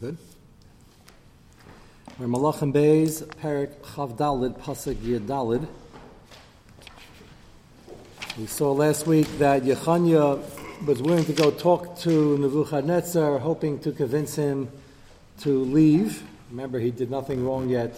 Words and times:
Good. 0.00 0.16
We're 2.18 2.26
Malachim 2.26 2.72
Beis, 2.72 3.22
Perik 3.22 3.74
Chav 3.82 4.16
Dalid, 4.16 4.58
Pasuk 4.58 4.96
Yid 5.02 5.26
Dalid. 5.26 5.68
We 8.38 8.46
saw 8.46 8.72
last 8.72 9.06
week 9.06 9.26
that 9.36 9.64
Yechanya 9.64 10.40
was 10.86 11.02
willing 11.02 11.26
to 11.26 11.34
go 11.34 11.50
talk 11.50 11.98
to 11.98 12.38
Nebuchadnezzar, 12.38 13.40
hoping 13.40 13.78
to 13.80 13.92
convince 13.92 14.36
him 14.36 14.70
to 15.40 15.62
leave. 15.64 16.22
Remember, 16.48 16.78
he 16.78 16.90
did 16.90 17.10
nothing 17.10 17.44
wrong 17.44 17.68
yet. 17.68 17.94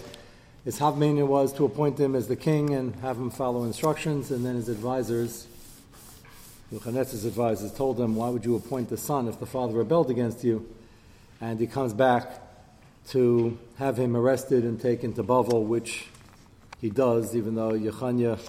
His 0.65 0.79
Havamina 0.79 1.25
was 1.25 1.53
to 1.53 1.63
appoint 1.63 1.97
him 1.97 2.15
as 2.15 2.27
the 2.27 2.35
king 2.35 2.73
and 2.73 2.93
have 2.97 3.15
him 3.15 3.29
follow 3.29 3.63
instructions, 3.63 4.29
and 4.29 4.45
then 4.45 4.55
his 4.55 4.67
advisors, 4.67 5.47
Nebuchadnezzar's 6.69 7.23
advisors, 7.23 7.71
told 7.71 7.97
him, 7.97 8.17
Why 8.17 8.27
would 8.27 8.43
you 8.43 8.57
appoint 8.57 8.89
the 8.89 8.97
son 8.97 9.29
if 9.29 9.39
the 9.39 9.45
father 9.45 9.75
rebelled 9.75 10.11
against 10.11 10.43
you? 10.43 10.67
And 11.43 11.59
he 11.59 11.67
comes 11.67 11.93
back 11.93 12.39
to 13.09 13.57
have 13.77 13.97
him 13.97 14.15
arrested 14.15 14.63
and 14.63 14.79
taken 14.79 15.11
to 15.11 15.23
Bavel, 15.23 15.65
which 15.65 16.05
he 16.79 16.89
does, 16.89 17.35
even 17.35 17.55
though 17.55 17.71
Yechanya 17.71 18.39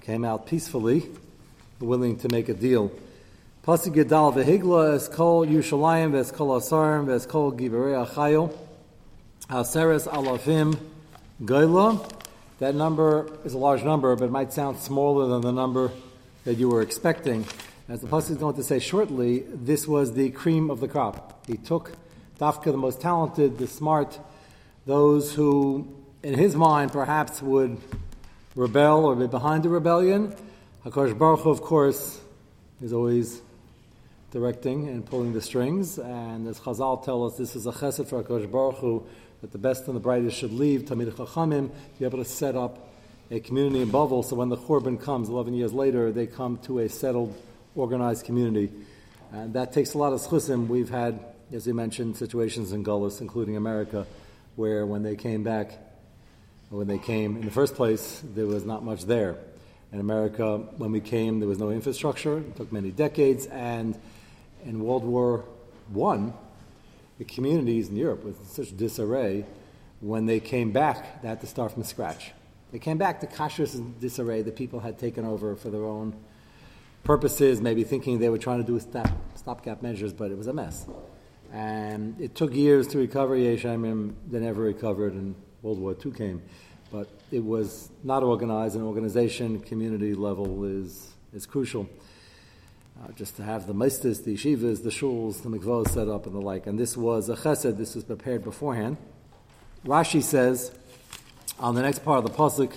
came 0.00 0.24
out 0.24 0.44
peacefully, 0.46 1.08
willing 1.78 2.18
to 2.18 2.28
make 2.28 2.48
a 2.48 2.54
deal. 2.54 2.90
Pasuk 3.64 3.94
Yedal 3.94 4.34
v'higla 4.34 4.96
es 4.96 5.06
kol 5.06 5.46
Yushalayim 5.46 6.10
v'es 6.10 6.34
kol 6.34 6.48
asarim 6.60 7.06
v'es 7.06 7.28
kol 7.28 7.52
givarei 7.52 8.04
achayo 8.04 8.52
haseres 9.48 10.08
alafim 10.08 10.76
goyla. 11.44 12.10
That 12.58 12.74
number 12.74 13.30
is 13.44 13.54
a 13.54 13.58
large 13.58 13.84
number, 13.84 14.16
but 14.16 14.24
it 14.24 14.32
might 14.32 14.52
sound 14.52 14.78
smaller 14.78 15.28
than 15.28 15.42
the 15.42 15.52
number 15.52 15.92
that 16.42 16.54
you 16.54 16.68
were 16.70 16.82
expecting. 16.82 17.46
As 17.88 18.00
the 18.00 18.08
Pasuk 18.08 18.32
is 18.32 18.36
going 18.38 18.56
to 18.56 18.64
say 18.64 18.80
shortly, 18.80 19.44
this 19.48 19.86
was 19.86 20.14
the 20.14 20.30
cream 20.30 20.70
of 20.70 20.80
the 20.80 20.88
crop. 20.88 21.46
He 21.46 21.56
took 21.56 21.92
Dafka, 22.38 22.64
the 22.64 22.76
most 22.76 23.00
talented, 23.00 23.58
the 23.58 23.66
smart, 23.66 24.18
those 24.86 25.32
who, 25.34 25.86
in 26.22 26.34
his 26.34 26.56
mind, 26.56 26.92
perhaps 26.92 27.40
would 27.42 27.78
rebel 28.54 29.04
or 29.04 29.14
be 29.14 29.26
behind 29.26 29.62
the 29.62 29.68
rebellion. 29.68 30.34
Hakadosh 30.84 31.16
Baruch 31.16 31.40
Hu, 31.40 31.50
of 31.50 31.62
course, 31.62 32.20
is 32.82 32.92
always 32.92 33.40
directing 34.32 34.88
and 34.88 35.06
pulling 35.06 35.32
the 35.32 35.40
strings. 35.40 35.98
And 35.98 36.48
as 36.48 36.58
Chazal 36.58 37.04
tell 37.04 37.24
us, 37.24 37.36
this 37.36 37.54
is 37.54 37.66
a 37.66 37.72
chesed 37.72 38.06
for 38.08 38.22
Hakadosh 38.22 38.50
Baruch 38.50 38.76
Hu, 38.76 39.06
that 39.42 39.52
the 39.52 39.58
best 39.58 39.86
and 39.86 39.96
the 39.96 40.00
brightest 40.00 40.36
should 40.36 40.52
leave 40.52 40.82
Tamid 40.82 41.12
Chachamim 41.12 41.68
to 41.68 41.98
be 41.98 42.04
able 42.04 42.18
to 42.18 42.24
set 42.24 42.56
up 42.56 42.88
a 43.30 43.40
community 43.40 43.80
in 43.80 43.90
Bavel. 43.90 44.24
So 44.24 44.36
when 44.36 44.48
the 44.48 44.56
Churban 44.56 45.00
comes, 45.00 45.28
11 45.28 45.54
years 45.54 45.72
later, 45.72 46.12
they 46.12 46.26
come 46.26 46.58
to 46.64 46.80
a 46.80 46.88
settled, 46.88 47.34
organized 47.74 48.24
community. 48.24 48.70
And 49.32 49.54
that 49.54 49.72
takes 49.72 49.94
a 49.94 49.98
lot 49.98 50.12
of 50.12 50.20
schusim. 50.20 50.68
We've 50.68 50.90
had 50.90 51.18
as 51.52 51.66
you 51.66 51.74
mentioned, 51.74 52.16
situations 52.16 52.72
in 52.72 52.82
Gullus, 52.82 53.20
including 53.20 53.56
America, 53.56 54.06
where 54.56 54.86
when 54.86 55.02
they 55.02 55.16
came 55.16 55.42
back, 55.42 55.72
when 56.70 56.86
they 56.86 56.98
came 56.98 57.36
in 57.36 57.44
the 57.44 57.50
first 57.50 57.74
place, 57.74 58.22
there 58.34 58.46
was 58.46 58.64
not 58.64 58.82
much 58.82 59.04
there. 59.04 59.36
In 59.92 60.00
America, 60.00 60.58
when 60.78 60.92
we 60.92 61.00
came, 61.00 61.40
there 61.40 61.48
was 61.48 61.58
no 61.58 61.70
infrastructure. 61.70 62.38
It 62.38 62.56
took 62.56 62.72
many 62.72 62.90
decades, 62.90 63.46
and 63.46 63.98
in 64.64 64.82
World 64.82 65.04
War 65.04 65.44
One, 65.88 66.32
the 67.18 67.24
communities 67.24 67.88
in 67.88 67.96
Europe 67.96 68.24
was 68.24 68.38
in 68.38 68.46
such 68.46 68.76
disarray. 68.76 69.44
When 70.00 70.26
they 70.26 70.40
came 70.40 70.72
back, 70.72 71.22
they 71.22 71.28
had 71.28 71.42
to 71.42 71.46
start 71.46 71.72
from 71.72 71.84
scratch. 71.84 72.32
They 72.72 72.78
came 72.78 72.96
back 72.96 73.20
to 73.20 73.28
and 73.74 74.00
disarray 74.00 74.40
that 74.42 74.56
people 74.56 74.80
had 74.80 74.98
taken 74.98 75.26
over 75.26 75.54
for 75.54 75.68
their 75.68 75.84
own 75.84 76.16
purposes, 77.04 77.60
maybe 77.60 77.84
thinking 77.84 78.18
they 78.18 78.30
were 78.30 78.38
trying 78.38 78.64
to 78.64 78.66
do 78.66 78.80
stop, 78.80 79.10
stopgap 79.34 79.82
measures, 79.82 80.12
but 80.14 80.30
it 80.30 80.38
was 80.38 80.46
a 80.46 80.52
mess. 80.54 80.86
And 81.52 82.18
it 82.20 82.34
took 82.34 82.54
years 82.54 82.86
to 82.88 82.98
recover. 82.98 83.36
Yeshamim 83.36 84.14
they 84.30 84.40
never 84.40 84.62
recovered, 84.62 85.12
and 85.12 85.34
World 85.60 85.78
War 85.78 85.94
II 86.04 86.12
came. 86.12 86.42
But 86.90 87.08
it 87.30 87.44
was 87.44 87.90
not 88.02 88.22
organized. 88.22 88.74
An 88.74 88.82
organization, 88.82 89.60
community 89.60 90.14
level 90.14 90.64
is, 90.64 91.12
is 91.34 91.46
crucial. 91.46 91.88
Uh, 93.02 93.10
just 93.12 93.36
to 93.36 93.42
have 93.42 93.66
the 93.66 93.74
maistas, 93.74 94.24
the 94.24 94.36
yeshivas, 94.36 94.82
the 94.82 94.90
shuls, 94.90 95.42
the 95.42 95.48
mikvahs 95.48 95.88
set 95.88 96.08
up 96.08 96.26
and 96.26 96.34
the 96.34 96.40
like. 96.40 96.66
And 96.66 96.78
this 96.78 96.96
was 96.96 97.28
a 97.28 97.34
chesed, 97.34 97.76
this 97.76 97.94
was 97.94 98.04
prepared 98.04 98.44
beforehand. 98.44 98.96
Rashi 99.84 100.22
says, 100.22 100.72
on 101.58 101.74
the 101.74 101.82
next 101.82 102.04
part 102.04 102.18
of 102.18 102.24
the 102.24 102.30
pasuk, 102.30 102.72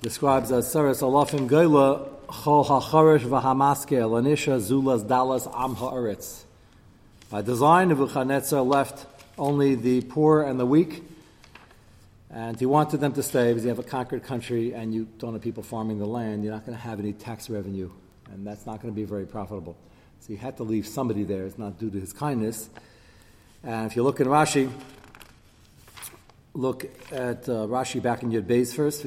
describes 0.00 0.52
as 0.52 0.72
Saras 0.72 1.02
Alafim 1.02 1.48
Geila 1.48 2.08
Chol 2.28 2.64
HaCharish 2.66 3.26
V'Hamaske 3.26 3.98
Lanisha 3.98 4.58
Zulas 4.60 5.04
Dalas 5.04 5.46
Am 5.54 5.74
Ha'aretz. 5.74 6.44
By 7.30 7.42
design, 7.42 7.88
Nebuchadnezzar 7.88 8.62
left 8.62 9.04
only 9.36 9.74
the 9.74 10.00
poor 10.00 10.44
and 10.44 10.58
the 10.58 10.64
weak, 10.64 11.02
and 12.30 12.58
he 12.58 12.64
wanted 12.64 13.00
them 13.00 13.12
to 13.12 13.22
stay 13.22 13.50
because 13.50 13.64
you 13.64 13.68
have 13.68 13.78
a 13.78 13.82
conquered 13.82 14.22
country 14.22 14.72
and 14.72 14.94
you 14.94 15.06
don't 15.18 15.34
have 15.34 15.42
people 15.42 15.62
farming 15.62 15.98
the 15.98 16.06
land, 16.06 16.42
you're 16.42 16.54
not 16.54 16.64
going 16.64 16.76
to 16.76 16.82
have 16.82 16.98
any 16.98 17.12
tax 17.12 17.50
revenue, 17.50 17.90
and 18.32 18.46
that's 18.46 18.64
not 18.64 18.80
going 18.80 18.94
to 18.94 18.96
be 18.96 19.04
very 19.04 19.26
profitable. 19.26 19.76
So 20.20 20.28
he 20.28 20.36
had 20.36 20.56
to 20.56 20.62
leave 20.62 20.86
somebody 20.86 21.22
there. 21.22 21.44
It's 21.44 21.58
not 21.58 21.78
due 21.78 21.90
to 21.90 22.00
his 22.00 22.14
kindness. 22.14 22.70
And 23.62 23.90
if 23.90 23.94
you 23.94 24.04
look 24.04 24.20
in 24.20 24.26
Rashi, 24.26 24.70
look 26.54 26.86
at 27.12 27.46
uh, 27.46 27.66
Rashi 27.66 28.02
back 28.02 28.22
in 28.22 28.30
Yud 28.30 28.44
Beis 28.44 28.74
first. 28.74 29.02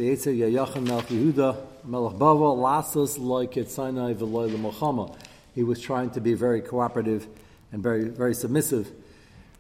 He 5.56 5.64
was 5.64 5.82
trying 5.82 6.09
to 6.12 6.22
be 6.22 6.34
very 6.36 6.62
cooperative 6.62 7.28
and 7.72 7.82
very, 7.82 8.06
very 8.06 8.34
submissive, 8.34 8.92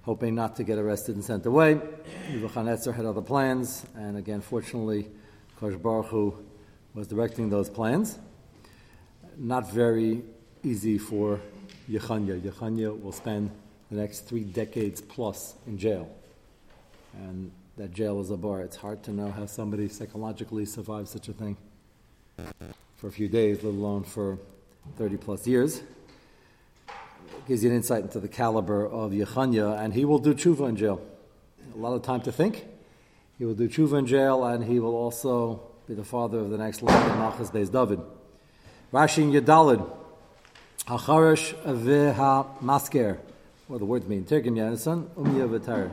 hoping 0.03 0.35
not 0.35 0.55
to 0.57 0.63
get 0.63 0.77
arrested 0.77 1.15
and 1.15 1.23
sent 1.23 1.45
away. 1.45 1.79
Nebuchadnezzar 2.29 2.93
had 2.93 3.05
other 3.05 3.21
plans, 3.21 3.85
and 3.95 4.17
again, 4.17 4.41
fortunately, 4.41 5.07
Kosh 5.59 5.75
Baruch 5.75 6.07
Hu 6.07 6.35
was 6.93 7.07
directing 7.07 7.49
those 7.49 7.69
plans. 7.69 8.19
Not 9.37 9.71
very 9.71 10.23
easy 10.63 10.97
for 10.97 11.39
Yechanya. 11.89 12.39
Yechanya 12.41 13.01
will 13.01 13.11
spend 13.11 13.51
the 13.89 13.97
next 13.97 14.21
three 14.21 14.43
decades 14.43 15.01
plus 15.01 15.55
in 15.67 15.77
jail. 15.77 16.09
And 17.13 17.51
that 17.77 17.93
jail 17.93 18.19
is 18.21 18.29
a 18.29 18.37
bar. 18.37 18.61
It's 18.61 18.75
hard 18.75 19.03
to 19.03 19.11
know 19.11 19.31
how 19.31 19.45
somebody 19.45 19.87
psychologically 19.87 20.65
survives 20.65 21.11
such 21.11 21.29
a 21.29 21.33
thing 21.33 21.57
for 22.97 23.07
a 23.07 23.11
few 23.11 23.27
days, 23.27 23.63
let 23.63 23.73
alone 23.73 24.03
for 24.03 24.37
30 24.97 25.17
plus 25.17 25.47
years 25.47 25.81
gives 27.47 27.63
you 27.63 27.69
an 27.69 27.75
insight 27.75 28.03
into 28.03 28.19
the 28.19 28.27
caliber 28.27 28.85
of 28.85 29.11
Yechanya, 29.11 29.79
and 29.79 29.93
he 29.93 30.05
will 30.05 30.19
do 30.19 30.33
tshuva 30.33 30.69
in 30.69 30.75
jail. 30.75 31.01
A 31.73 31.77
lot 31.77 31.93
of 31.93 32.03
time 32.03 32.21
to 32.21 32.31
think. 32.31 32.65
He 33.37 33.45
will 33.45 33.55
do 33.55 33.67
tshuva 33.67 33.99
in 33.99 34.07
jail, 34.07 34.45
and 34.45 34.63
he 34.63 34.79
will 34.79 34.95
also 34.95 35.61
be 35.87 35.93
the 35.93 36.03
father 36.03 36.39
of 36.39 36.49
the 36.49 36.57
next 36.57 36.81
line 36.81 37.09
of 37.09 37.17
Malchus 37.17 37.49
Beis 37.49 37.71
David. 37.71 37.99
Rashi 38.93 39.23
in 39.23 39.31
Yedalid, 39.31 39.89
Hacharish 40.85 41.53
Aveha 41.63 42.61
Masker, 42.61 43.19
what 43.67 43.79
the 43.79 43.85
words 43.85 44.07
mean, 44.07 44.25
Tergim 44.25 44.55
Yanison, 44.55 45.07
Umya 45.15 45.49
V'tar. 45.49 45.91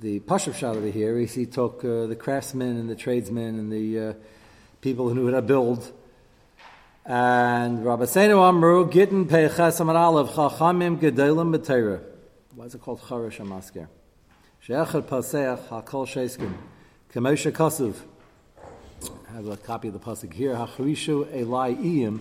The 0.00 0.20
Pashup 0.20 0.54
shot 0.54 0.76
over 0.76 0.88
here, 0.88 1.18
he 1.18 1.46
took 1.46 1.84
uh, 1.84 2.06
the 2.06 2.16
craftsmen 2.16 2.76
and 2.76 2.90
the 2.90 2.96
tradesmen 2.96 3.58
and 3.58 3.72
the 3.72 3.98
uh, 3.98 4.12
people 4.80 5.08
who 5.08 5.14
knew 5.14 5.26
how 5.26 5.36
to 5.36 5.42
build 5.42 5.92
and 7.06 7.84
Rabbi 7.84 8.02
Rabbeinu 8.02 8.48
Amru 8.48 8.90
Gittin 8.90 9.26
Peiches 9.26 9.78
Amar 9.80 9.96
Aleph 9.96 10.30
Chachamim 10.30 10.98
Gedolim 10.98 11.56
B'Teira. 11.56 12.00
Why 12.56 12.64
is 12.64 12.74
it 12.74 12.80
called 12.80 13.00
Charish 13.00 13.38
Amasker? 13.38 13.86
She'echad 14.58 15.02
Paseach 15.02 15.68
HaKol 15.68 16.06
Sheiskin 16.08 16.52
Kemoshe 17.14 17.52
Kasuv. 17.52 17.94
I 19.30 19.36
have 19.36 19.46
a 19.46 19.56
copy 19.56 19.86
of 19.88 19.94
the 19.94 20.00
pasuk 20.00 20.32
here. 20.32 20.54
Hachrishu 20.54 21.26
Elai 21.26 21.76
Iyim. 21.76 22.20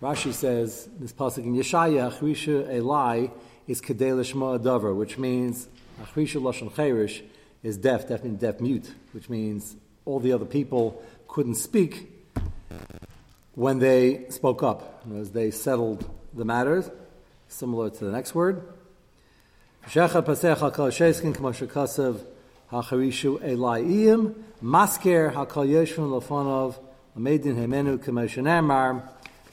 Rashi 0.00 0.32
says 0.32 0.88
this 0.98 1.12
pasuk 1.12 1.44
in 1.44 1.54
Yeshaya 1.54 2.10
Hachrishu 2.10 2.66
Elai 2.66 3.30
is 3.66 3.82
Lishma 3.82 4.58
Adavar, 4.58 4.96
which 4.96 5.18
means 5.18 5.68
Hachrishu 6.00 6.40
Lashon 6.40 6.74
Cherish 6.74 7.22
is 7.62 7.76
deaf, 7.76 8.08
deaf 8.08 8.24
means 8.24 8.40
deaf 8.40 8.58
mute, 8.58 8.94
which 9.12 9.28
means 9.28 9.76
all 10.06 10.18
the 10.18 10.32
other 10.32 10.46
people 10.46 11.02
couldn't 11.26 11.56
speak 11.56 12.14
when 13.58 13.78
they 13.80 14.24
spoke 14.28 14.62
up, 14.62 15.02
as 15.16 15.32
they 15.32 15.50
settled 15.50 16.08
the 16.32 16.44
matters, 16.44 16.88
similar 17.48 17.90
to 17.90 18.04
the 18.04 18.12
next 18.12 18.32
word. 18.32 18.62
Hacharishu 19.84 20.20
elayim 23.40 24.36
masker 24.62 25.32
hakol 25.32 25.66
yeshun 25.66 26.08
lefonov 26.08 26.76
amedin 27.18 27.56
hemenu 27.56 27.98
nemar 27.98 29.02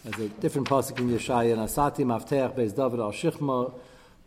There's 0.03 0.19
a 0.19 0.29
different 0.29 0.69
pasuk 0.69 0.99
in 0.99 1.09
Yeshaya, 1.09 1.55
Nasati 1.55 2.05
Mafteach 2.05 2.55
Beis 2.55 2.75
David 2.75 2.99
al 2.99 3.11
Shichma, 3.11 3.73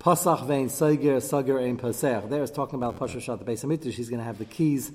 Pasach 0.01 0.45
Vein 0.45 0.69
Seiger 0.69 1.21
Sager 1.21 1.61
Ein 1.61 1.79
Pasech. 1.79 2.29
There 2.29 2.43
is 2.43 2.51
talking 2.51 2.83
about 2.83 2.99
Pashashat 2.99 3.39
the 3.39 3.45
Beis 3.45 3.65
Hamikdash. 3.65 3.93
He's 3.93 4.09
going 4.09 4.19
to 4.19 4.25
have 4.25 4.39
the 4.39 4.45
keys 4.45 4.91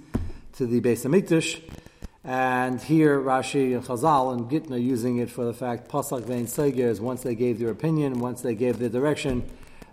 to 0.58 0.66
the 0.66 0.82
Beis 0.82 1.06
Hamikdash. 1.06 1.62
And 2.26 2.82
here 2.82 3.20
Rashi 3.20 3.76
and 3.76 3.84
Chazal 3.84 4.34
and 4.34 4.50
Gitna 4.50 4.82
using 4.82 5.18
it 5.18 5.30
for 5.30 5.44
the 5.44 5.54
fact 5.54 5.90
Pasach 5.90 6.24
Vein 6.24 6.46
Seger 6.46 6.90
is 6.90 7.02
once 7.02 7.22
they 7.22 7.36
gave 7.36 7.60
their 7.60 7.70
opinion, 7.70 8.20
once 8.20 8.42
they 8.42 8.56
gave 8.56 8.80
their 8.80 8.90
direction, 8.90 9.44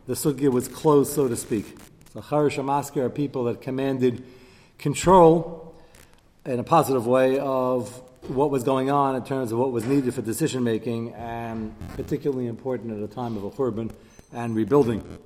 the 0.06 0.14
sugya 0.14 0.50
was 0.50 0.68
closed, 0.68 1.12
so 1.12 1.26
to 1.26 1.36
speak. 1.36 1.76
So 2.12 2.20
Charish 2.20 2.56
Amasker 2.56 2.98
are 2.98 3.10
people 3.10 3.44
that 3.44 3.60
commanded 3.60 4.24
control 4.78 5.74
in 6.46 6.60
a 6.60 6.64
positive 6.64 7.06
way 7.06 7.38
of 7.40 7.88
what 8.28 8.50
was 8.50 8.62
going 8.62 8.90
on 8.90 9.16
in 9.16 9.24
terms 9.24 9.50
of 9.50 9.58
what 9.58 9.72
was 9.72 9.84
needed 9.84 10.14
for 10.14 10.22
decision 10.22 10.62
making, 10.62 11.12
and 11.14 11.74
particularly 11.94 12.46
important 12.46 12.92
at 12.92 13.02
a 13.02 13.12
time 13.12 13.36
of 13.36 13.44
a 13.44 13.50
churban 13.50 13.90
and 14.32 14.54
rebuilding. 14.54 15.18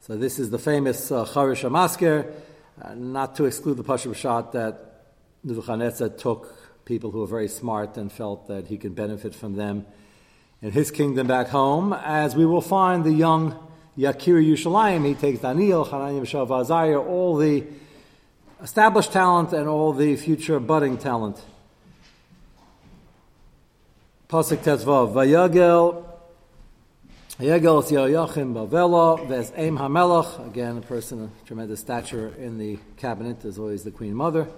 So 0.00 0.16
this 0.16 0.38
is 0.38 0.50
the 0.50 0.58
famous 0.58 1.12
uh, 1.12 1.26
Charish 1.26 1.62
Amasker, 1.62 2.32
uh, 2.80 2.94
not 2.94 3.36
to 3.36 3.44
exclude 3.44 3.76
the 3.76 3.84
Pasha 3.84 4.14
shot 4.14 4.52
that 4.52 4.93
Nebuchadnezzar 5.44 6.08
took 6.08 6.84
people 6.86 7.10
who 7.10 7.20
were 7.20 7.26
very 7.26 7.48
smart 7.48 7.96
and 7.98 8.10
felt 8.10 8.48
that 8.48 8.68
he 8.68 8.78
could 8.78 8.94
benefit 8.94 9.34
from 9.34 9.56
them 9.56 9.86
in 10.62 10.70
his 10.70 10.90
kingdom 10.90 11.26
back 11.26 11.48
home, 11.48 11.92
as 11.92 12.34
we 12.34 12.46
will 12.46 12.62
find 12.62 13.04
the 13.04 13.12
young 13.12 13.52
Yakir 13.98 14.42
Yushalayim, 14.42 15.04
he 15.06 15.14
takes 15.14 15.40
Daniel, 15.40 15.84
Hananiah, 15.84 16.20
Mishael, 16.20 16.46
Azariah, 16.46 16.98
all 16.98 17.36
the 17.36 17.64
established 18.62 19.12
talent 19.12 19.52
and 19.52 19.68
all 19.68 19.92
the 19.92 20.16
future 20.16 20.58
budding 20.58 20.96
talent. 20.96 21.40
Pasuk 24.28 24.56
Tezvav, 24.58 25.12
Vayagel, 25.12 26.02
Vayagel 27.38 27.84
is 27.84 27.90
Yoachim 27.90 28.54
Bavela, 28.54 29.28
there's 29.28 29.52
Aim 29.56 29.76
HaMelech, 29.76 30.46
again, 30.46 30.78
a 30.78 30.80
person 30.80 31.24
of 31.24 31.30
tremendous 31.44 31.80
stature 31.80 32.32
in 32.38 32.56
the 32.56 32.78
cabinet, 32.96 33.44
is 33.44 33.58
always 33.58 33.84
the 33.84 33.90
queen 33.90 34.14
mother. 34.14 34.48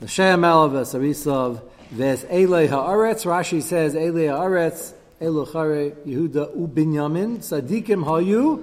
Hashem 0.00 0.42
Melech, 0.42 0.72
Vesarisav, 0.72 1.62
there's 1.90 2.24
Ele 2.24 2.68
Haaretz, 2.68 3.24
Rashi 3.24 3.62
says 3.62 3.96
Ele 3.96 4.28
Haaretz, 4.28 4.92
Eluchare 5.22 5.92
Yehuda 6.04 6.54
Ubinyamin, 6.54 7.38
Sadikim 7.38 8.04
Hayu, 8.04 8.62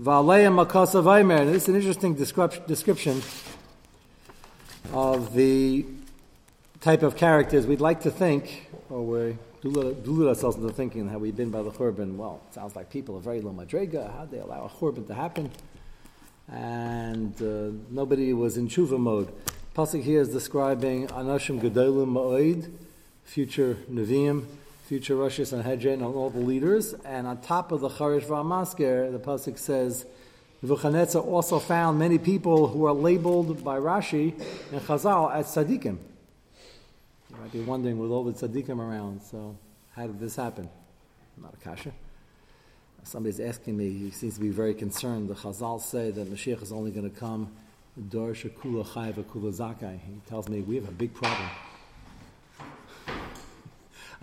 Valeim 0.00 0.66
Makasa 0.66 1.00
Vaimer. 1.00 1.46
This 1.46 1.62
is 1.62 1.68
an 1.68 1.76
interesting 1.76 2.14
description 2.16 3.22
of 4.92 5.32
the 5.32 5.86
type 6.80 7.04
of 7.04 7.16
characters 7.16 7.64
we'd 7.68 7.80
like 7.80 8.00
to 8.00 8.10
think, 8.10 8.68
or 8.90 9.06
we 9.06 9.38
delude 9.60 10.26
ourselves 10.26 10.56
into 10.56 10.72
thinking 10.72 11.08
how 11.08 11.18
we've 11.18 11.36
been 11.36 11.50
by 11.50 11.62
the 11.62 11.70
Churban. 11.70 12.16
Well, 12.16 12.40
it 12.48 12.54
sounds 12.54 12.74
like 12.74 12.90
people 12.90 13.16
are 13.16 13.20
very 13.20 13.40
low 13.40 13.52
madrega. 13.52 14.12
How'd 14.12 14.32
they 14.32 14.40
allow 14.40 14.64
a 14.64 14.68
Churban 14.68 15.06
to 15.06 15.14
happen? 15.14 15.52
And 16.48 17.40
uh, 17.40 17.78
nobody 17.90 18.32
was 18.32 18.56
in 18.56 18.66
tshuva 18.66 18.98
mode. 18.98 19.32
Pasuk 19.74 20.02
here 20.02 20.20
is 20.20 20.28
describing 20.28 21.06
Anashim 21.06 21.58
Gedolim 21.58 22.12
Ma'oid, 22.12 22.70
future 23.24 23.78
Nevi'im, 23.90 24.44
future 24.84 25.16
Rosh 25.16 25.40
Sanhedrin, 25.42 26.02
and 26.02 26.14
all 26.14 26.28
the 26.28 26.40
leaders. 26.40 26.92
And 27.06 27.26
on 27.26 27.40
top 27.40 27.72
of 27.72 27.80
the 27.80 27.88
Charish 27.88 28.24
V'Amasker, 28.24 29.10
the 29.10 29.18
Pasuk 29.18 29.56
says, 29.56 30.04
Nebuchadnezzar 30.60 31.22
also 31.22 31.58
found 31.58 31.98
many 31.98 32.18
people 32.18 32.68
who 32.68 32.84
are 32.84 32.92
labeled 32.92 33.64
by 33.64 33.78
Rashi 33.78 34.38
and 34.72 34.82
Chazal 34.82 35.34
as 35.34 35.46
tzaddikim. 35.46 35.96
You 37.30 37.36
might 37.40 37.52
be 37.52 37.60
wondering, 37.60 37.98
with 37.98 38.10
all 38.10 38.24
the 38.24 38.34
tzaddikim 38.34 38.78
around, 38.78 39.22
so 39.22 39.56
how 39.96 40.06
did 40.06 40.20
this 40.20 40.36
happen? 40.36 40.68
Not 41.40 41.54
a 41.54 41.56
kasha. 41.56 41.92
Somebody's 43.04 43.40
asking 43.40 43.78
me, 43.78 43.88
he 43.88 44.10
seems 44.10 44.34
to 44.34 44.40
be 44.40 44.50
very 44.50 44.74
concerned. 44.74 45.30
The 45.30 45.34
Chazal 45.34 45.80
say 45.80 46.10
that 46.10 46.30
Mashiach 46.30 46.60
is 46.60 46.72
only 46.72 46.90
going 46.90 47.10
to 47.10 47.18
come 47.18 47.50
Dor 48.08 48.30
Shakula 48.30 48.86
Chayva 48.86 49.22
Kula 49.24 49.52
Zakai. 49.52 50.00
He 50.00 50.14
tells 50.26 50.48
me 50.48 50.60
we 50.60 50.76
have 50.76 50.88
a 50.88 50.92
big 50.92 51.12
problem. 51.12 51.48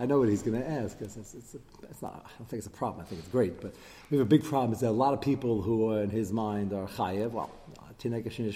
I 0.00 0.06
know 0.06 0.18
what 0.18 0.28
he's 0.30 0.42
going 0.42 0.60
to 0.60 0.66
ask. 0.66 0.96
It's, 1.00 1.16
it's, 1.16 1.34
it's, 1.34 1.56
it's, 1.88 2.02
not, 2.02 2.24
I 2.24 2.30
don't 2.38 2.48
think 2.48 2.58
it's 2.58 2.66
a 2.66 2.70
problem. 2.70 3.04
I 3.04 3.08
think 3.08 3.20
it's 3.20 3.30
great. 3.30 3.60
But 3.60 3.74
we 4.10 4.16
have 4.16 4.26
a 4.26 4.28
big 4.28 4.42
problem. 4.42 4.72
Is 4.72 4.80
that 4.80 4.88
a 4.88 4.90
lot 4.90 5.12
of 5.12 5.20
people 5.20 5.60
who 5.60 5.92
are 5.92 6.02
in 6.02 6.10
his 6.10 6.32
mind 6.32 6.72
are 6.72 6.86
chayev. 6.88 7.32
Well, 7.32 7.50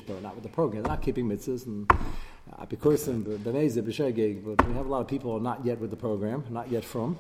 but 0.07 0.23
not 0.23 0.35
with 0.35 0.43
the 0.43 0.49
program. 0.49 0.83
They're 0.83 0.91
not 0.91 1.03
keeping 1.03 1.29
mitzvahs 1.29 1.67
and 1.67 1.91
uh, 1.93 2.65
apikosim, 2.65 3.23
b'mezeh, 3.25 3.83
b'shegeg. 3.83 4.43
But 4.43 4.67
we 4.67 4.73
have 4.73 4.87
a 4.87 4.89
lot 4.89 5.03
of 5.03 5.09
people 5.09 5.33
are 5.33 5.41
not 5.41 5.65
yet 5.67 5.79
with 5.79 5.91
the 5.91 5.97
program, 5.97 6.45
not 6.49 6.71
yet 6.71 6.83
from. 6.83 7.19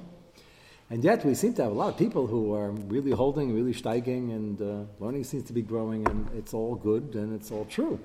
And 0.90 1.02
yet 1.02 1.24
we 1.24 1.34
seem 1.34 1.54
to 1.54 1.62
have 1.62 1.72
a 1.72 1.74
lot 1.74 1.88
of 1.88 1.96
people 1.96 2.26
who 2.26 2.54
are 2.54 2.70
really 2.70 3.10
holding, 3.10 3.54
really 3.54 3.72
steiging, 3.72 4.30
and 4.30 4.60
uh, 4.60 4.84
learning 5.00 5.24
seems 5.24 5.44
to 5.44 5.52
be 5.52 5.62
growing, 5.62 6.06
and 6.08 6.28
it's 6.36 6.52
all 6.52 6.74
good 6.74 7.14
and 7.14 7.34
it's 7.34 7.50
all 7.50 7.64
true. 7.64 7.98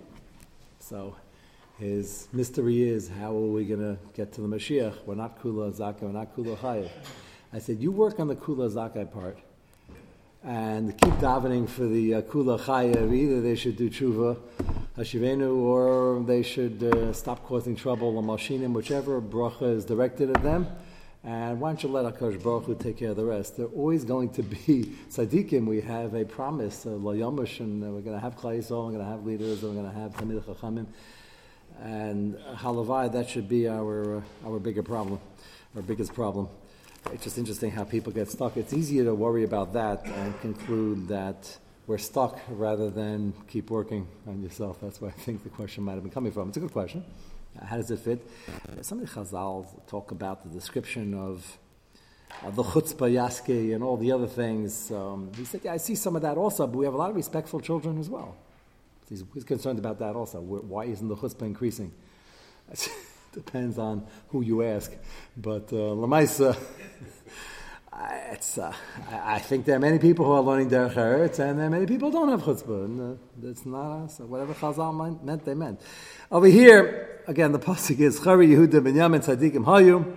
So 0.79 1.15
his 1.77 2.27
mystery 2.33 2.89
is 2.89 3.09
how 3.09 3.35
are 3.35 3.51
we 3.57 3.65
going 3.65 3.79
to 3.79 3.97
get 4.13 4.31
to 4.33 4.41
the 4.41 4.47
Mashiach? 4.47 5.05
We're 5.05 5.15
not 5.15 5.41
Kula 5.41 5.73
Zaka, 5.73 6.01
we're 6.01 6.11
not 6.11 6.35
Kula 6.35 6.57
Chayev. 6.57 6.89
I 7.51 7.59
said, 7.59 7.79
you 7.79 7.91
work 7.91 8.19
on 8.19 8.27
the 8.27 8.35
Kula 8.35 8.71
Zakai 8.71 9.11
part 9.11 9.37
and 10.43 10.97
keep 10.97 11.13
davening 11.15 11.67
for 11.67 11.85
the 11.85 12.15
uh, 12.15 12.21
Kula 12.21 12.59
Chayev. 12.59 13.13
Either 13.13 13.41
they 13.41 13.55
should 13.55 13.75
do 13.75 13.89
Tshuva 13.89 14.37
Hashivenu 14.97 15.57
or 15.57 16.23
they 16.25 16.43
should 16.43 16.83
uh, 16.83 17.13
stop 17.13 17.43
causing 17.43 17.75
trouble 17.75 18.17
on 18.17 18.25
Mashinim, 18.25 18.73
whichever 18.73 19.21
bracha 19.21 19.75
is 19.75 19.85
directed 19.85 20.29
at 20.29 20.41
them. 20.43 20.67
And 21.29 21.59
why 21.59 21.69
don't 21.69 21.83
you 21.83 21.89
let 21.89 22.11
Akash 22.11 22.41
Baruch 22.41 22.63
Hu 22.63 22.73
take 22.73 22.97
care 22.97 23.11
of 23.11 23.15
the 23.15 23.23
rest? 23.23 23.55
They're 23.55 23.67
always 23.67 24.03
going 24.03 24.29
to 24.31 24.41
be 24.41 24.95
tzaddikim. 25.11 25.67
We 25.67 25.79
have 25.81 26.15
a 26.15 26.25
promise, 26.25 26.87
uh, 26.87 26.89
lo 26.89 27.11
and 27.11 27.37
we're 27.37 28.01
going 28.01 28.15
to 28.15 28.19
have 28.19 28.35
Klai 28.35 28.57
Yisrael, 28.57 28.85
we're 28.85 28.93
going 28.93 29.05
to 29.05 29.11
have 29.11 29.23
leaders, 29.27 29.61
we're 29.61 29.73
going 29.73 29.85
to 29.85 29.95
have 29.95 30.17
Tamil 30.17 30.41
Chachamim 30.41 30.87
and 31.81 32.35
halavai 32.55 33.11
that 33.13 33.29
should 33.29 33.47
be 33.47 33.67
our 33.67 34.17
uh, 34.17 34.21
our 34.47 34.59
bigger 34.59 34.81
problem, 34.83 35.19
our 35.75 35.83
biggest 35.83 36.15
problem. 36.15 36.49
It's 37.13 37.23
just 37.25 37.37
interesting 37.37 37.69
how 37.69 37.83
people 37.83 38.11
get 38.11 38.29
stuck. 38.31 38.57
It's 38.57 38.73
easier 38.73 39.05
to 39.05 39.13
worry 39.13 39.43
about 39.43 39.73
that 39.73 40.05
and 40.05 40.39
conclude 40.41 41.09
that 41.09 41.57
we're 41.85 41.99
stuck 41.99 42.39
rather 42.49 42.89
than 42.89 43.33
keep 43.47 43.69
working 43.69 44.07
on 44.27 44.41
yourself. 44.41 44.79
That's 44.81 44.99
where 44.99 45.11
I 45.11 45.13
think 45.13 45.43
the 45.43 45.49
question 45.49 45.83
might 45.83 45.93
have 45.93 46.03
been 46.03 46.11
coming 46.11 46.31
from. 46.31 46.49
It's 46.49 46.57
a 46.57 46.59
good 46.59 46.73
question. 46.73 47.05
How 47.65 47.77
does 47.77 47.91
it 47.91 47.99
fit? 47.99 48.25
Some 48.81 48.99
of 48.99 49.07
the 49.07 49.19
Chazal 49.19 49.65
talk 49.87 50.11
about 50.11 50.43
the 50.43 50.49
description 50.49 51.13
of 51.13 51.57
uh, 52.43 52.51
the 52.51 52.63
chutzpah 52.63 53.11
yaske 53.11 53.73
and 53.73 53.83
all 53.83 53.97
the 53.97 54.11
other 54.11 54.27
things. 54.27 54.91
Um, 54.91 55.31
he 55.35 55.45
said, 55.45 55.61
yeah, 55.63 55.73
I 55.73 55.77
see 55.77 55.95
some 55.95 56.15
of 56.15 56.21
that 56.21 56.37
also, 56.37 56.67
but 56.67 56.77
we 56.77 56.85
have 56.85 56.93
a 56.93 56.97
lot 56.97 57.09
of 57.09 57.15
respectful 57.15 57.59
children 57.59 57.99
as 57.99 58.09
well. 58.09 58.35
He's, 59.09 59.23
he's 59.33 59.43
concerned 59.43 59.79
about 59.79 59.99
that 59.99 60.15
also. 60.15 60.39
Why 60.39 60.85
isn't 60.85 61.07
the 61.07 61.15
chutzpah 61.15 61.41
increasing? 61.41 61.91
Depends 63.33 63.77
on 63.77 64.05
who 64.29 64.41
you 64.41 64.63
ask. 64.63 64.91
But 65.35 65.71
uh, 65.73 65.93
Lamaisa, 65.95 66.57
it's, 68.31 68.57
uh, 68.57 68.73
I, 69.11 69.35
I, 69.35 69.39
think 69.39 69.65
there 69.65 69.75
are 69.75 69.79
many 69.79 69.99
people 69.99 70.25
who 70.25 70.31
are 70.33 70.41
learning 70.41 70.69
Derech 70.69 70.93
Eretz, 70.93 71.39
and 71.39 71.59
there 71.59 71.67
are 71.67 71.69
many 71.69 71.85
people 71.85 72.11
who 72.11 72.17
don't 72.17 72.29
have 72.29 72.43
chutzpah. 72.43 72.85
And 72.85 73.17
uh, 73.17 73.47
it's 73.49 73.65
not 73.65 74.03
us. 74.03 74.19
Whatever 74.19 74.53
Chazal 74.53 75.23
meant, 75.23 75.45
they 75.45 75.53
meant. 75.53 75.81
Over 76.31 76.47
here, 76.47 77.21
again, 77.27 77.51
the 77.51 77.59
pasuk 77.59 77.99
is 77.99 78.19
Chari 78.19 78.49
Yehuda 78.49 78.83
Ben 78.83 78.93
Yamin 78.93 79.23
Tzadikim 79.25 79.65
Hayu. 79.65 80.15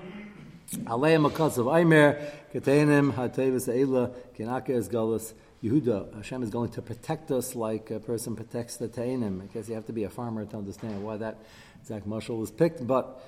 Aleim 0.84 1.30
Akas 1.30 1.58
of 1.58 1.66
Aimer, 1.68 2.18
Ketenim, 2.52 3.12
Hatevis 3.12 3.68
Eila, 3.68 4.14
Kenaka 4.36 4.70
is 4.70 4.88
Galus. 4.88 5.34
Yehuda, 5.62 6.16
Hashem 6.16 6.42
is 6.42 6.50
going 6.50 6.70
to 6.70 6.82
protect 6.82 7.30
us 7.30 7.54
like 7.54 7.90
a 7.90 8.00
person 8.00 8.34
protects 8.34 8.78
the 8.78 8.88
Tainim. 8.88 9.42
I 9.42 9.46
guess 9.46 9.68
you 9.68 9.74
have 9.76 9.86
to 9.86 9.92
be 9.92 10.04
a 10.04 10.10
farmer 10.10 10.44
to 10.44 10.56
understand 10.56 11.04
why 11.04 11.18
that 11.18 11.38
exact 11.80 12.08
mushal 12.08 12.42
is 12.42 12.50
picked. 12.50 12.84
But 12.84 13.22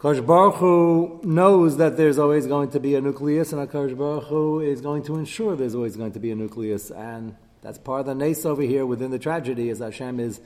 Kosh 0.00 0.20
Baruch 0.20 0.54
Hu 0.54 1.20
knows 1.24 1.76
that 1.76 1.98
there's 1.98 2.18
always 2.18 2.46
going 2.46 2.70
to 2.70 2.80
be 2.80 2.94
a 2.94 3.02
nucleus, 3.02 3.52
and 3.52 3.70
Kosh 3.70 3.92
Baruch 3.92 4.24
Hu 4.28 4.60
is 4.60 4.80
going 4.80 5.02
to 5.02 5.16
ensure 5.16 5.54
there's 5.54 5.74
always 5.74 5.94
going 5.94 6.12
to 6.12 6.18
be 6.18 6.30
a 6.30 6.34
nucleus. 6.34 6.90
And 6.90 7.36
that's 7.60 7.76
part 7.76 8.00
of 8.00 8.06
the 8.06 8.14
nace 8.14 8.46
over 8.46 8.62
here 8.62 8.86
within 8.86 9.10
the 9.10 9.18
tragedy, 9.18 9.68
is 9.68 9.80
Hashem 9.80 10.18
is 10.18 10.40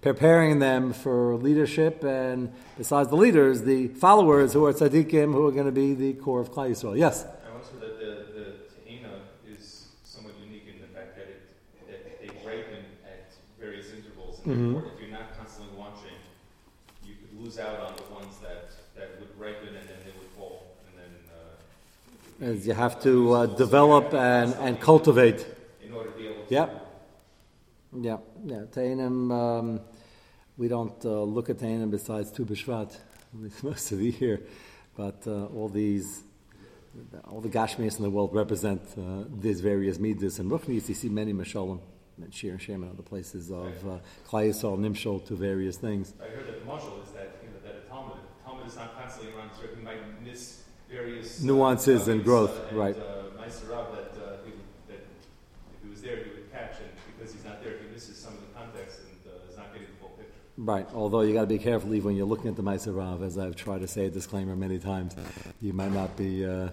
preparing 0.00 0.60
them 0.60 0.92
for 0.92 1.34
leadership, 1.34 2.04
and 2.04 2.52
besides 2.78 3.08
the 3.08 3.16
leaders, 3.16 3.62
the 3.62 3.88
followers 3.88 4.52
who 4.52 4.64
are 4.64 4.72
tzaddikim, 4.72 5.32
who 5.32 5.44
are 5.44 5.50
going 5.50 5.66
to 5.66 5.72
be 5.72 5.92
the 5.92 6.12
core 6.12 6.40
of 6.40 6.52
Klal 6.52 6.70
Yisrael. 6.70 6.96
Yes? 6.96 7.24
I 7.24 7.56
also 7.58 7.74
that 7.80 7.98
the, 7.98 8.32
the 8.32 8.46
Tehina 8.70 9.10
is 9.50 9.88
somewhat 10.04 10.34
unique 10.46 10.68
in 10.72 10.80
the 10.80 10.86
fact 10.86 11.16
that, 11.16 11.26
it, 11.26 11.42
that 11.88 12.20
they 12.22 12.28
ripen 12.48 12.84
at 13.04 13.32
various 13.58 13.88
intervals, 13.92 14.40
and 14.44 14.54
mm-hmm. 14.54 14.86
If 14.86 15.00
you're 15.00 15.10
not 15.10 15.36
constantly 15.36 15.76
watching, 15.76 16.14
you 17.04 17.14
could 17.16 17.44
lose 17.44 17.58
out 17.58 17.80
on 17.80 17.96
the 17.96 18.14
ones 18.14 18.38
that, 18.38 18.70
that 18.96 19.18
would 19.18 19.28
ripen 19.38 19.68
and 19.68 19.88
then 19.88 19.96
they 20.04 20.12
would 20.18 20.28
fall. 20.36 20.66
And 20.88 20.96
then, 21.00 21.12
uh, 21.32 21.56
As 22.40 22.66
you 22.66 22.72
have 22.72 23.02
to 23.02 23.32
uh, 23.32 23.46
develop 23.46 24.14
and, 24.14 24.54
and 24.54 24.80
cultivate. 24.80 25.46
In 25.82 25.92
order 25.92 26.10
to 26.10 26.16
be 26.16 26.26
able 26.26 26.44
to. 26.46 26.54
Yeah. 26.54 26.68
Yeah, 27.92 28.16
yeah. 28.44 28.62
Tainim, 28.72 29.30
um, 29.30 29.80
we 30.56 30.68
don't 30.68 31.04
uh, 31.04 31.22
look 31.22 31.50
at 31.50 31.58
Tainim 31.58 31.90
besides 31.90 32.30
Tu 32.30 32.46
B'Shvat, 32.46 32.96
most 33.62 33.92
of 33.92 33.98
the 33.98 34.10
year, 34.10 34.40
but 34.96 35.22
uh, 35.26 35.46
all 35.46 35.68
these 35.68 36.22
all 37.28 37.40
the 37.40 37.48
Gashmias 37.48 37.98
in 37.98 38.02
the 38.02 38.10
world 38.10 38.34
represent 38.34 38.82
uh, 38.98 39.24
these 39.40 39.60
various 39.60 39.98
midas 39.98 40.38
and 40.38 40.50
ruchnis. 40.50 40.88
You 40.88 40.94
see 40.94 41.08
many 41.08 41.32
mashalim 41.32 41.80
and 42.16 42.34
Shir 42.34 42.50
and 42.50 42.62
Shem 42.62 42.82
and 42.82 42.92
other 42.92 43.02
places 43.02 43.50
of 43.50 43.72
uh, 43.86 43.98
Klai 44.28 44.50
Yisrael, 44.50 44.78
Nimshol 44.78 45.24
to 45.26 45.34
various 45.34 45.76
things. 45.76 46.14
I 46.20 46.24
heard 46.24 46.46
that 46.48 46.60
the 46.60 46.66
marshal 46.66 47.00
is 47.02 47.10
that, 47.12 47.36
you 47.42 47.48
know, 47.50 47.60
that 47.64 47.84
a 47.84 47.88
Talmud, 47.88 48.18
Talmud 48.44 48.66
is 48.66 48.76
not 48.76 48.98
constantly 48.98 49.32
around, 49.34 49.50
so 49.56 49.64
it 49.64 49.82
might 49.82 50.22
miss 50.22 50.62
various 50.90 51.42
uh, 51.42 51.46
nuances 51.46 52.08
and 52.08 52.24
growth, 52.24 52.68
and, 52.68 52.78
right? 52.78 52.96
Uh, 52.96 53.20
that, 53.70 54.10
uh, 54.22 54.36
he, 54.44 54.52
that 54.88 54.98
if 54.98 55.82
he 55.82 55.88
was 55.88 56.02
there, 56.02 56.16
he 56.16 56.30
would 56.30 56.52
catch, 56.52 56.74
and 56.80 56.88
because 57.16 57.32
he's 57.32 57.44
not 57.44 57.62
there, 57.62 57.74
he 57.78 57.92
misses 57.92 58.16
some 58.16 58.34
of 58.34 58.40
the 58.40 58.58
context 58.58 59.00
and 59.00 59.32
uh, 59.32 59.50
is 59.50 59.56
not 59.56 59.72
getting 59.72 59.88
the 59.88 60.00
full 60.00 60.10
picture. 60.10 60.32
Right. 60.56 60.86
Although 60.94 61.22
you 61.22 61.32
got 61.32 61.42
to 61.42 61.46
be 61.46 61.58
careful, 61.58 61.94
even 61.94 62.06
when 62.06 62.16
you're 62.16 62.26
looking 62.26 62.48
at 62.48 62.56
the 62.56 62.62
Maiserab, 62.62 63.24
as 63.24 63.38
I've 63.38 63.56
tried 63.56 63.80
to 63.80 63.88
say 63.88 64.06
a 64.06 64.10
disclaimer 64.10 64.56
many 64.56 64.78
times, 64.78 65.14
you 65.60 65.72
might 65.72 65.92
not 65.92 66.16
be. 66.16 66.44
Uh, 66.44 66.68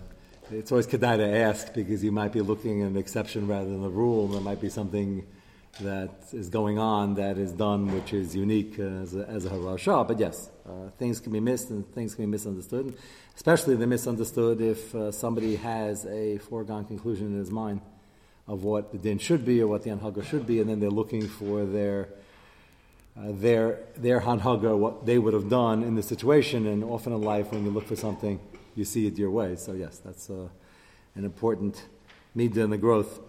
it's 0.49 0.71
always 0.71 0.87
kedai 0.87 1.17
to 1.17 1.27
ask 1.27 1.73
because 1.73 2.03
you 2.03 2.11
might 2.11 2.31
be 2.31 2.41
looking 2.41 2.81
at 2.81 2.87
an 2.87 2.97
exception 2.97 3.47
rather 3.47 3.69
than 3.69 3.81
the 3.81 3.89
rule, 3.89 4.25
and 4.25 4.33
there 4.33 4.41
might 4.41 4.61
be 4.61 4.69
something 4.69 5.25
that 5.81 6.11
is 6.33 6.49
going 6.49 6.79
on 6.79 7.15
that 7.15 7.37
is 7.37 7.51
done 7.51 7.93
which 7.93 8.13
is 8.13 8.35
unique 8.35 8.79
as 8.79 9.15
a, 9.15 9.27
as 9.27 9.45
a 9.45 9.49
harasha. 9.49 10.07
But 10.07 10.19
yes, 10.19 10.49
uh, 10.67 10.89
things 10.97 11.19
can 11.19 11.31
be 11.31 11.39
missed 11.39 11.69
and 11.69 11.89
things 11.93 12.15
can 12.15 12.25
be 12.25 12.31
misunderstood, 12.31 12.97
especially 13.35 13.75
they're 13.75 13.87
misunderstood 13.87 14.61
if 14.61 14.93
uh, 14.95 15.11
somebody 15.11 15.55
has 15.57 16.05
a 16.05 16.37
foregone 16.39 16.85
conclusion 16.85 17.27
in 17.27 17.39
his 17.39 17.51
mind 17.51 17.81
of 18.47 18.63
what 18.63 18.91
the 18.91 18.97
din 18.97 19.17
should 19.17 19.45
be 19.45 19.61
or 19.61 19.67
what 19.67 19.83
the 19.83 19.89
anhaga 19.89 20.23
should 20.23 20.47
be, 20.47 20.59
and 20.61 20.69
then 20.69 20.79
they're 20.79 20.89
looking 20.89 21.27
for 21.27 21.65
their 21.65 22.09
uh, 23.17 23.31
their 23.31 23.79
their 23.97 24.21
hanhaga, 24.21 24.77
what 24.77 25.05
they 25.05 25.17
would 25.17 25.33
have 25.33 25.49
done 25.49 25.83
in 25.83 25.95
the 25.95 26.03
situation. 26.03 26.65
And 26.65 26.83
often 26.83 27.13
in 27.13 27.21
life, 27.21 27.51
when 27.51 27.65
you 27.65 27.71
look 27.71 27.87
for 27.87 27.95
something, 27.95 28.39
you 28.75 28.85
see 28.85 29.07
it 29.07 29.17
your 29.17 29.31
way. 29.31 29.55
So 29.55 29.73
yes, 29.73 29.99
that's 29.99 30.29
uh, 30.29 30.47
an 31.15 31.25
important 31.25 31.83
midah 32.35 32.57
in 32.57 32.69
the 32.69 32.77
growth. 32.77 33.19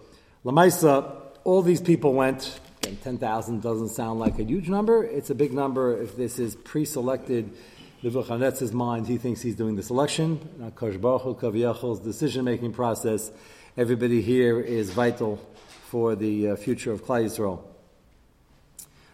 Lamaisa, 0.45 1.28
all 1.43 1.61
these 1.61 1.81
people 1.81 2.13
went. 2.13 2.59
Ten 3.03 3.17
thousand 3.17 3.61
doesn't 3.61 3.89
sound 3.89 4.19
like 4.19 4.39
a 4.39 4.43
huge 4.43 4.67
number. 4.67 5.03
It's 5.03 5.29
a 5.29 5.35
big 5.35 5.53
number 5.53 6.01
if 6.01 6.15
this 6.15 6.39
is 6.39 6.55
pre-selected. 6.55 7.51
The 8.01 8.09
Nebuchadnezzar's 8.09 8.71
mind, 8.71 9.07
he 9.07 9.17
thinks 9.17 9.41
he's 9.41 9.55
doing 9.55 9.75
the 9.75 9.83
selection. 9.83 10.71
Kosh 10.75 10.95
Baruch 10.95 11.41
decision-making 12.03 12.71
process. 12.71 13.31
Everybody 13.77 14.21
here 14.21 14.59
is 14.59 14.91
vital 14.91 15.39
for 15.89 16.15
the 16.15 16.49
uh, 16.49 16.55
future 16.55 16.91
of 16.91 17.03
Klal 17.03 17.25
Yisrael. 17.25 17.61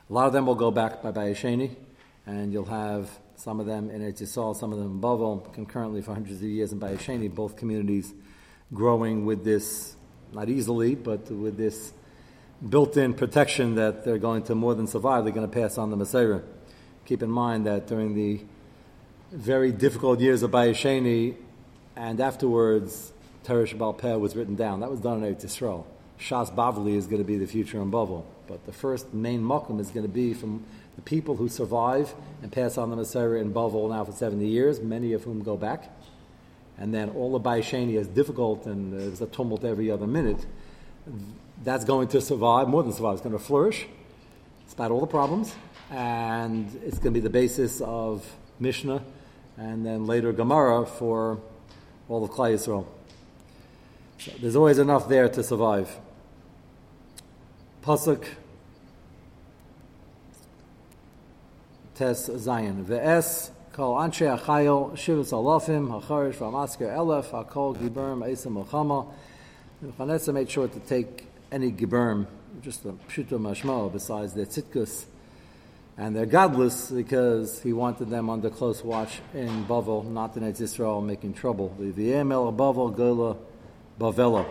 A 0.10 0.14
lot 0.14 0.28
of 0.28 0.34
them 0.34 0.46
will 0.46 0.56
go 0.56 0.70
back 0.70 1.02
by 1.02 1.12
Bayesheni, 1.12 1.76
and 2.28 2.54
you'll 2.54 2.66
have 2.66 3.10
some 3.36 3.60
of 3.60 3.66
them 3.66 3.90
in 3.90 4.02
Eretz 4.02 4.22
Yisrael, 4.22 4.56
some 4.56 4.72
of 4.72 4.78
them 4.78 4.92
in 4.92 5.02
Bavel, 5.02 5.52
concurrently 5.54 6.02
for 6.02 6.14
hundreds 6.14 6.38
of 6.38 6.48
years 6.48 6.72
in 6.72 6.80
Bayesheni, 6.80 7.34
both 7.34 7.58
communities 7.58 8.14
growing 8.74 9.26
with 9.26 9.44
this, 9.44 9.96
not 10.32 10.48
easily, 10.48 10.96
but 10.96 11.30
with 11.32 11.58
this 11.58 11.92
built-in 12.68 13.14
protection 13.14 13.76
that 13.76 14.06
they're 14.06 14.18
going 14.18 14.44
to 14.44 14.56
more 14.56 14.76
than 14.76 14.88
survive, 14.88 15.24
they're 15.24 15.34
going 15.34 15.50
to 15.50 15.54
pass 15.54 15.78
on 15.78 15.92
the 15.92 15.98
mesorah. 15.98 16.44
Keep 17.06 17.24
in 17.24 17.30
mind 17.30 17.66
that 17.66 17.88
during 17.88 18.16
the 18.16 18.42
very 19.32 19.72
difficult 19.72 20.20
years 20.20 20.44
of 20.44 20.52
Bayesheni, 20.52 21.36
and 21.96 22.20
afterwards, 22.20 23.14
Teresh 23.46 23.78
Balpeh 23.78 24.20
was 24.20 24.36
written 24.36 24.56
down. 24.56 24.80
That 24.80 24.90
was 24.90 25.00
done 25.00 25.24
in 25.24 25.36
Eretz 25.36 25.46
Yisrael. 25.46 25.86
Shas 26.20 26.54
Bavli 26.54 26.96
is 26.96 27.06
going 27.08 27.22
to 27.22 27.28
be 27.28 27.38
the 27.38 27.48
future 27.48 27.82
in 27.82 27.92
Bavel. 27.92 28.24
But 28.48 28.66
the 28.66 28.74
first 28.74 29.14
main 29.14 29.42
mokum 29.42 29.80
is 29.80 29.90
going 29.90 30.06
to 30.06 30.12
be 30.12 30.34
from 30.34 30.66
the 30.96 31.02
people 31.02 31.36
who 31.36 31.50
survive 31.50 32.14
and 32.42 32.52
pass 32.52 32.78
on 32.78 32.90
the 32.90 32.96
mesorah 32.96 33.42
in 33.42 33.54
Bavel 33.54 33.90
now 33.90 34.04
for 34.04 34.12
70 34.12 34.48
years, 34.48 34.80
many 34.80 35.14
of 35.14 35.24
whom 35.24 35.42
go 35.42 35.58
back. 35.58 35.92
And 36.78 36.94
then 36.94 37.10
all 37.10 37.32
the 37.32 37.40
Baishani 37.40 37.98
is 37.98 38.08
difficult 38.08 38.66
and 38.66 38.94
there's 38.94 39.22
a 39.22 39.28
tumult 39.28 39.64
every 39.64 39.90
other 39.92 40.08
minute. 40.08 40.46
That's 41.64 41.86
going 41.86 42.10
to 42.10 42.22
survive, 42.22 42.68
more 42.68 42.84
than 42.84 42.92
survive, 42.92 43.14
it's 43.14 43.22
going 43.22 43.38
to 43.38 43.44
flourish, 43.44 43.88
despite 44.66 44.92
all 44.92 45.00
the 45.00 45.08
problems. 45.08 45.56
And 45.90 46.68
it's 46.84 46.98
going 46.98 47.14
to 47.14 47.20
be 47.20 47.20
the 47.20 47.30
basis 47.30 47.82
of 47.82 48.26
Mishnah 48.60 49.04
and 49.58 49.86
then 49.86 50.06
later 50.06 50.34
Gemara 50.34 50.86
for 50.86 51.40
all 52.10 52.24
of 52.24 52.32
Klal 52.32 52.54
Yisrael. 52.54 52.86
So 54.18 54.32
there's 54.42 54.56
always 54.56 54.80
enough 54.80 55.08
there 55.08 55.30
to 55.30 55.44
survive. 55.44 55.98
Pasuk 57.84 58.26
Tes 61.96 62.30
Zayin. 62.30 62.84
Ve'es 62.84 63.52
kol 63.72 63.96
anshe 63.96 64.40
achayil 64.40 64.94
shivus 64.94 65.32
alafim 65.32 66.02
hacharish 66.02 66.36
v'amasker 66.36 66.94
elef 66.94 67.30
hakol 67.30 67.78
giberm 67.78 68.20
eisam 68.20 68.66
ochama. 68.66 69.08
Chanetza 69.98 70.34
made 70.34 70.50
sure 70.50 70.68
to 70.68 70.80
take 70.80 71.28
any 71.56 71.72
giberm, 71.72 72.28
just 72.62 72.84
a 72.84 72.90
pshuto 72.90 73.40
mashmo, 73.40 73.90
besides 73.90 74.34
their 74.34 74.46
tzitkus, 74.46 75.06
and 75.98 76.14
they're 76.14 76.26
godless 76.26 76.92
because 76.92 77.62
he 77.62 77.72
wanted 77.72 78.10
them 78.10 78.30
under 78.30 78.50
close 78.50 78.84
watch 78.84 79.22
in 79.34 79.66
Bavel, 79.66 80.06
not 80.06 80.36
in 80.36 80.44
Israel, 80.44 81.00
making 81.00 81.34
trouble. 81.34 81.74
The 81.80 81.94
V'yemel 81.94 82.54
Bavel 82.54 82.94
Gola 82.94 83.38
Bavela. 83.98 84.46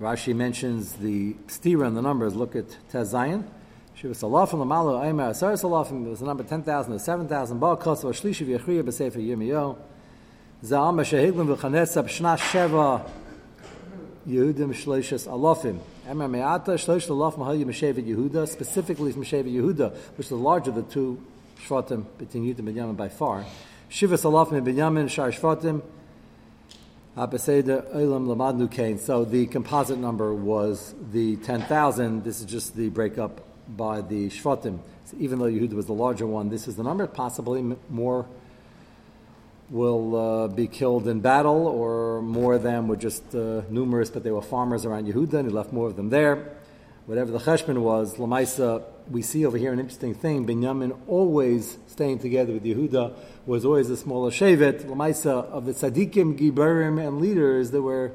Rashi 0.00 0.34
mentions 0.34 0.94
the 0.94 1.34
stira 1.46 1.86
and 1.86 1.94
the 1.94 2.00
numbers. 2.00 2.34
Look 2.34 2.56
at 2.56 2.78
Tezayin. 2.90 3.44
She 3.94 4.02
Shiva 4.02 4.14
Salafim 4.14 4.64
Lamalo 4.64 5.04
Aimer 5.04 5.30
Asar 5.30 5.52
Salafim. 5.52 6.06
It 6.06 6.08
was 6.08 6.20
the 6.20 6.26
number 6.26 6.44
10,000 6.44 6.92
to 6.92 6.98
7,000. 6.98 7.58
Baal 7.58 7.76
Kos 7.76 8.02
or 8.02 8.12
Shlishi 8.12 8.46
V'yachriya 8.46 8.82
B'Sefer 8.82 9.16
Yirmiyo. 9.16 9.76
Za'am 10.64 10.96
Shehiglim 11.00 11.54
V'chanetza 11.54 12.02
B'shna 12.02 12.38
Sheva 12.38 13.06
Yehudim 14.28 14.74
Shloishes 14.74 15.26
Alafim. 15.26 15.78
Emer 16.08 16.28
Me'ata 16.28 16.72
Shloish 16.72 17.08
Alafim 17.08 17.44
Ha'yu 17.44 17.64
Meshevet 17.64 18.04
Yehuda. 18.06 18.46
Specifically 18.46 19.12
Meshevet 19.12 19.52
Yehuda, 19.52 19.94
which 20.16 20.26
is 20.26 20.30
the 20.30 20.36
larger 20.36 20.70
of 20.70 20.76
the 20.76 20.82
two 20.82 21.18
Shvatim 21.64 22.04
between 22.18 22.44
Yehuda 22.44 22.58
and 22.58 22.68
Binyamin 22.68 22.96
by 22.96 23.08
far. 23.08 23.44
Shiva 23.88 24.16
Salafim 24.16 24.58
and 24.58 24.66
Binyamin 24.66 25.08
Shar 25.08 25.30
Shvatim. 25.30 25.82
So 29.00 29.24
the 29.24 29.46
composite 29.46 29.98
number 29.98 30.32
was 30.32 30.94
the 31.10 31.36
10,000. 31.36 32.22
This 32.22 32.38
is 32.38 32.46
just 32.46 32.76
the 32.76 32.90
breakup 32.90 33.40
by 33.76 34.02
the 34.02 34.28
Shvatim. 34.28 34.78
So 35.06 35.16
even 35.18 35.40
though 35.40 35.46
Yehuda 35.46 35.72
was 35.72 35.86
the 35.86 35.94
larger 35.94 36.28
one, 36.28 36.48
this 36.48 36.68
is 36.68 36.76
the 36.76 36.84
number. 36.84 37.08
Possibly 37.08 37.76
more 37.90 38.26
will 39.70 40.16
uh, 40.16 40.48
be 40.48 40.66
killed 40.66 41.06
in 41.08 41.20
battle, 41.20 41.66
or 41.66 42.22
more 42.22 42.54
of 42.54 42.62
them 42.62 42.88
were 42.88 42.96
just 42.96 43.34
uh, 43.34 43.62
numerous, 43.68 44.10
but 44.10 44.22
they 44.24 44.30
were 44.30 44.42
farmers 44.42 44.84
around 44.84 45.06
Yehuda, 45.06 45.34
and 45.34 45.48
he 45.48 45.54
left 45.54 45.72
more 45.72 45.86
of 45.86 45.96
them 45.96 46.08
there. 46.10 46.56
Whatever 47.06 47.32
the 47.32 47.38
cheshbon 47.38 47.78
was, 47.78 48.16
Lamaisa, 48.16 48.82
we 49.10 49.22
see 49.22 49.46
over 49.46 49.56
here 49.56 49.72
an 49.72 49.78
interesting 49.78 50.14
thing. 50.14 50.46
Binyamin 50.46 50.98
always 51.06 51.78
staying 51.86 52.18
together 52.18 52.52
with 52.52 52.64
Yehuda 52.64 53.14
was 53.46 53.64
always 53.64 53.88
a 53.88 53.96
smaller 53.96 54.30
shevet. 54.30 54.84
Lamaisa 54.84 55.44
of 55.50 55.64
the 55.64 55.72
tzaddikim, 55.72 56.38
giberim, 56.38 56.98
and 56.98 57.20
leaders, 57.20 57.70
there 57.70 57.82
were 57.82 58.12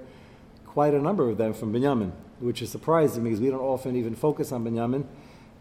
quite 0.65 0.93
a 0.93 0.99
number 0.99 1.29
of 1.29 1.37
them 1.37 1.53
from 1.53 1.73
Binyamin, 1.73 2.11
which 2.39 2.61
is 2.61 2.69
surprising 2.71 3.23
because 3.23 3.39
we 3.39 3.49
don't 3.49 3.61
often 3.61 3.95
even 3.95 4.15
focus 4.15 4.51
on 4.51 4.63
Binyamin. 4.63 5.05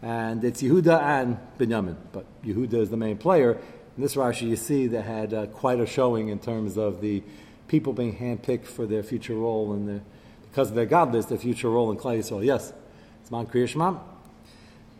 And 0.01 0.43
it's 0.43 0.61
Yehuda 0.61 1.01
and 1.01 1.37
Binyamin, 1.57 1.95
but 2.11 2.25
Yehuda 2.43 2.73
is 2.73 2.89
the 2.89 2.97
main 2.97 3.17
player. 3.17 3.59
In 3.95 4.01
this 4.01 4.15
Rashi, 4.15 4.49
you 4.49 4.55
see 4.55 4.87
they 4.87 5.03
had 5.03 5.35
uh, 5.35 5.45
quite 5.45 5.79
a 5.79 5.85
showing 5.85 6.29
in 6.29 6.39
terms 6.39 6.77
of 6.77 6.99
the 6.99 7.21
people 7.67 7.93
being 7.93 8.15
handpicked 8.15 8.65
for 8.65 8.87
their 8.87 9.03
future 9.03 9.35
role 9.35 9.71
and 9.71 9.87
the, 9.87 10.01
because 10.49 10.69
of 10.69 10.75
their 10.75 10.87
godless, 10.87 11.27
their 11.27 11.37
future 11.37 11.69
role 11.69 11.91
in 11.91 11.97
Klal 11.97 12.17
Yisrael. 12.17 12.43
Yes, 12.43 12.73
it's 13.21 13.29
Man 13.29 13.45
Kriya 13.45 13.99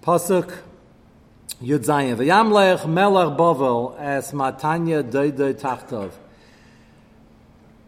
Pasuk 0.03 0.55
Yud 1.59 1.85
Zayin. 1.85 2.17
V'yamlech 2.17 2.87
melech 2.87 3.35
Bavel 3.35 3.97
as 3.99 4.31
matanya 4.31 5.01
doidoi 5.01 5.55
tachtov. 5.55 6.11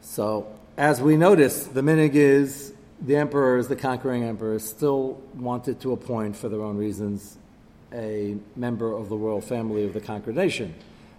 So, 0.02 0.48
as 0.76 1.02
we 1.02 1.18
notice, 1.18 1.68
the 1.68 1.82
minig 1.82 2.16
is 2.16 2.74
the 3.00 3.16
emperors, 3.16 3.68
the 3.68 3.76
conquering 3.76 4.24
emperors, 4.24 4.68
still 4.68 5.22
wanted 5.36 5.80
to 5.82 5.92
appoint, 5.92 6.36
for 6.36 6.50
their 6.50 6.62
own 6.62 6.78
reasons, 6.78 7.38
a 7.94 8.38
member 8.56 8.92
of 8.92 9.10
the 9.10 9.18
royal 9.18 9.42
family 9.42 9.84
of 9.84 9.94
the 9.94 10.02
conquered 10.02 10.36
nation. 10.36 10.74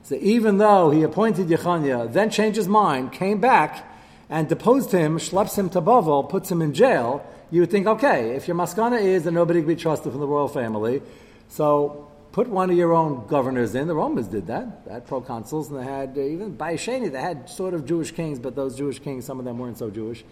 So 0.06 0.14
even 0.20 0.58
though 0.58 0.90
he 0.90 1.02
appointed 1.02 1.48
Yechanya, 1.48 2.12
then 2.12 2.30
changed 2.30 2.56
his 2.56 2.68
mind, 2.68 3.10
came 3.10 3.40
back, 3.40 3.92
and 4.30 4.48
deposed 4.48 4.92
him, 4.92 5.18
schleps 5.18 5.58
him 5.58 5.68
to 5.70 5.80
Bavel, 5.80 6.28
puts 6.28 6.48
him 6.48 6.62
in 6.62 6.74
jail, 6.74 7.26
you 7.50 7.62
would 7.62 7.72
think, 7.72 7.88
okay, 7.88 8.36
if 8.36 8.46
your 8.46 8.56
maskana 8.56 9.02
is 9.02 9.24
that 9.24 9.32
nobody 9.32 9.58
can 9.58 9.66
be 9.66 9.74
trusted 9.74 10.12
from 10.12 10.20
the 10.20 10.26
royal 10.28 10.46
family, 10.46 11.02
so 11.48 12.08
put 12.30 12.48
one 12.48 12.70
of 12.70 12.76
your 12.76 12.92
own 12.92 13.26
governors 13.26 13.74
in. 13.74 13.88
The 13.88 13.96
Romans 13.96 14.28
did 14.28 14.46
that. 14.46 14.84
They 14.86 14.92
had 14.92 15.08
proconsuls, 15.08 15.70
and 15.70 15.80
they 15.80 15.84
had 15.84 16.16
uh, 16.16 16.20
even 16.20 16.56
Baisheni, 16.56 17.10
they 17.10 17.20
had 17.20 17.50
sort 17.50 17.74
of 17.74 17.84
Jewish 17.84 18.12
kings, 18.12 18.38
but 18.38 18.54
those 18.54 18.76
Jewish 18.76 19.00
kings, 19.00 19.24
some 19.24 19.40
of 19.40 19.44
them 19.44 19.58
weren't 19.58 19.78
so 19.78 19.90
Jewish, 19.90 20.24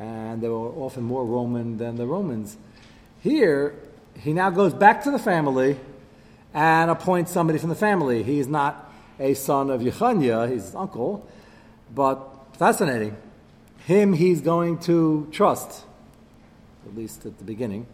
and 0.00 0.42
they 0.42 0.48
were 0.48 0.70
often 0.70 1.04
more 1.04 1.24
Roman 1.24 1.78
than 1.78 1.94
the 1.94 2.06
Romans. 2.06 2.56
Here, 3.20 3.76
he 4.18 4.32
now 4.32 4.50
goes 4.50 4.74
back 4.74 5.04
to 5.04 5.12
the 5.12 5.20
family 5.20 5.78
and 6.52 6.90
appoints 6.90 7.30
somebody 7.30 7.60
from 7.60 7.68
the 7.68 7.76
family. 7.76 8.24
He's 8.24 8.48
not 8.48 8.89
a 9.20 9.34
son 9.34 9.70
of 9.70 9.82
Yechanya, 9.82 10.50
he's 10.50 10.64
his 10.64 10.74
uncle, 10.74 11.28
but 11.94 12.18
fascinating. 12.54 13.16
Him 13.86 14.14
he's 14.14 14.40
going 14.40 14.78
to 14.80 15.28
trust, 15.30 15.84
at 16.86 16.96
least 16.96 17.26
at 17.26 17.38
the 17.38 17.44
beginning. 17.44 17.86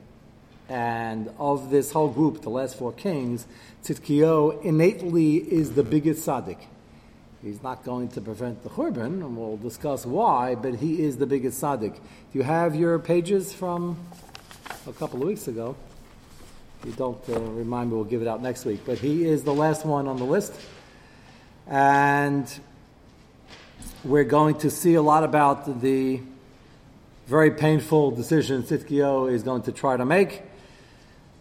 And 0.69 1.31
of 1.39 1.71
this 1.71 1.93
whole 1.93 2.09
group, 2.09 2.43
the 2.43 2.51
last 2.51 2.79
four 2.79 2.93
kings, 2.93 3.47
Tzidkiyo 3.85 4.65
innately 4.65 5.37
is 5.37 5.75
the 5.75 5.83
biggest 5.83 6.27
tzaddik. 6.27 6.59
He's 7.43 7.63
not 7.63 7.85
going 7.85 8.09
to 8.09 8.21
prevent 8.21 8.63
the 8.65 8.71
Churban, 8.71 9.23
and 9.23 9.37
we'll 9.37 9.59
discuss 9.59 10.05
why, 10.05 10.55
but 10.57 10.77
he 10.77 11.05
is 11.05 11.19
the 11.19 11.27
biggest 11.27 11.63
tzaddik. 11.63 11.95
Do 11.95 12.01
you 12.33 12.43
have 12.43 12.75
your 12.75 12.99
pages 12.99 13.53
from 13.53 13.97
a 14.87 14.93
couple 14.93 15.23
of 15.23 15.29
weeks 15.29 15.47
ago? 15.47 15.77
If 16.81 16.87
you 16.87 16.93
don't 16.93 17.29
uh, 17.29 17.41
remind 17.41 17.91
me, 17.91 17.97
we'll 17.97 18.05
give 18.05 18.23
it 18.23 18.29
out 18.29 18.43
next 18.43 18.65
week. 18.65 18.81
But 18.85 18.99
he 18.99 19.25
is 19.25 19.45
the 19.45 19.55
last 19.55 19.85
one 19.85 20.09
on 20.09 20.17
the 20.17 20.25
list. 20.25 20.53
And 21.69 22.61
we're 24.05 24.23
going 24.23 24.57
to 24.59 24.71
see 24.71 24.95
a 24.95 25.03
lot 25.03 25.25
about 25.25 25.81
the 25.81 26.21
very 27.27 27.51
painful 27.51 28.13
decision 28.13 28.63
Tzidkiyo 28.63 29.33
is 29.33 29.43
going 29.43 29.63
to 29.63 29.73
try 29.73 29.97
to 29.97 30.05
make. 30.05 30.43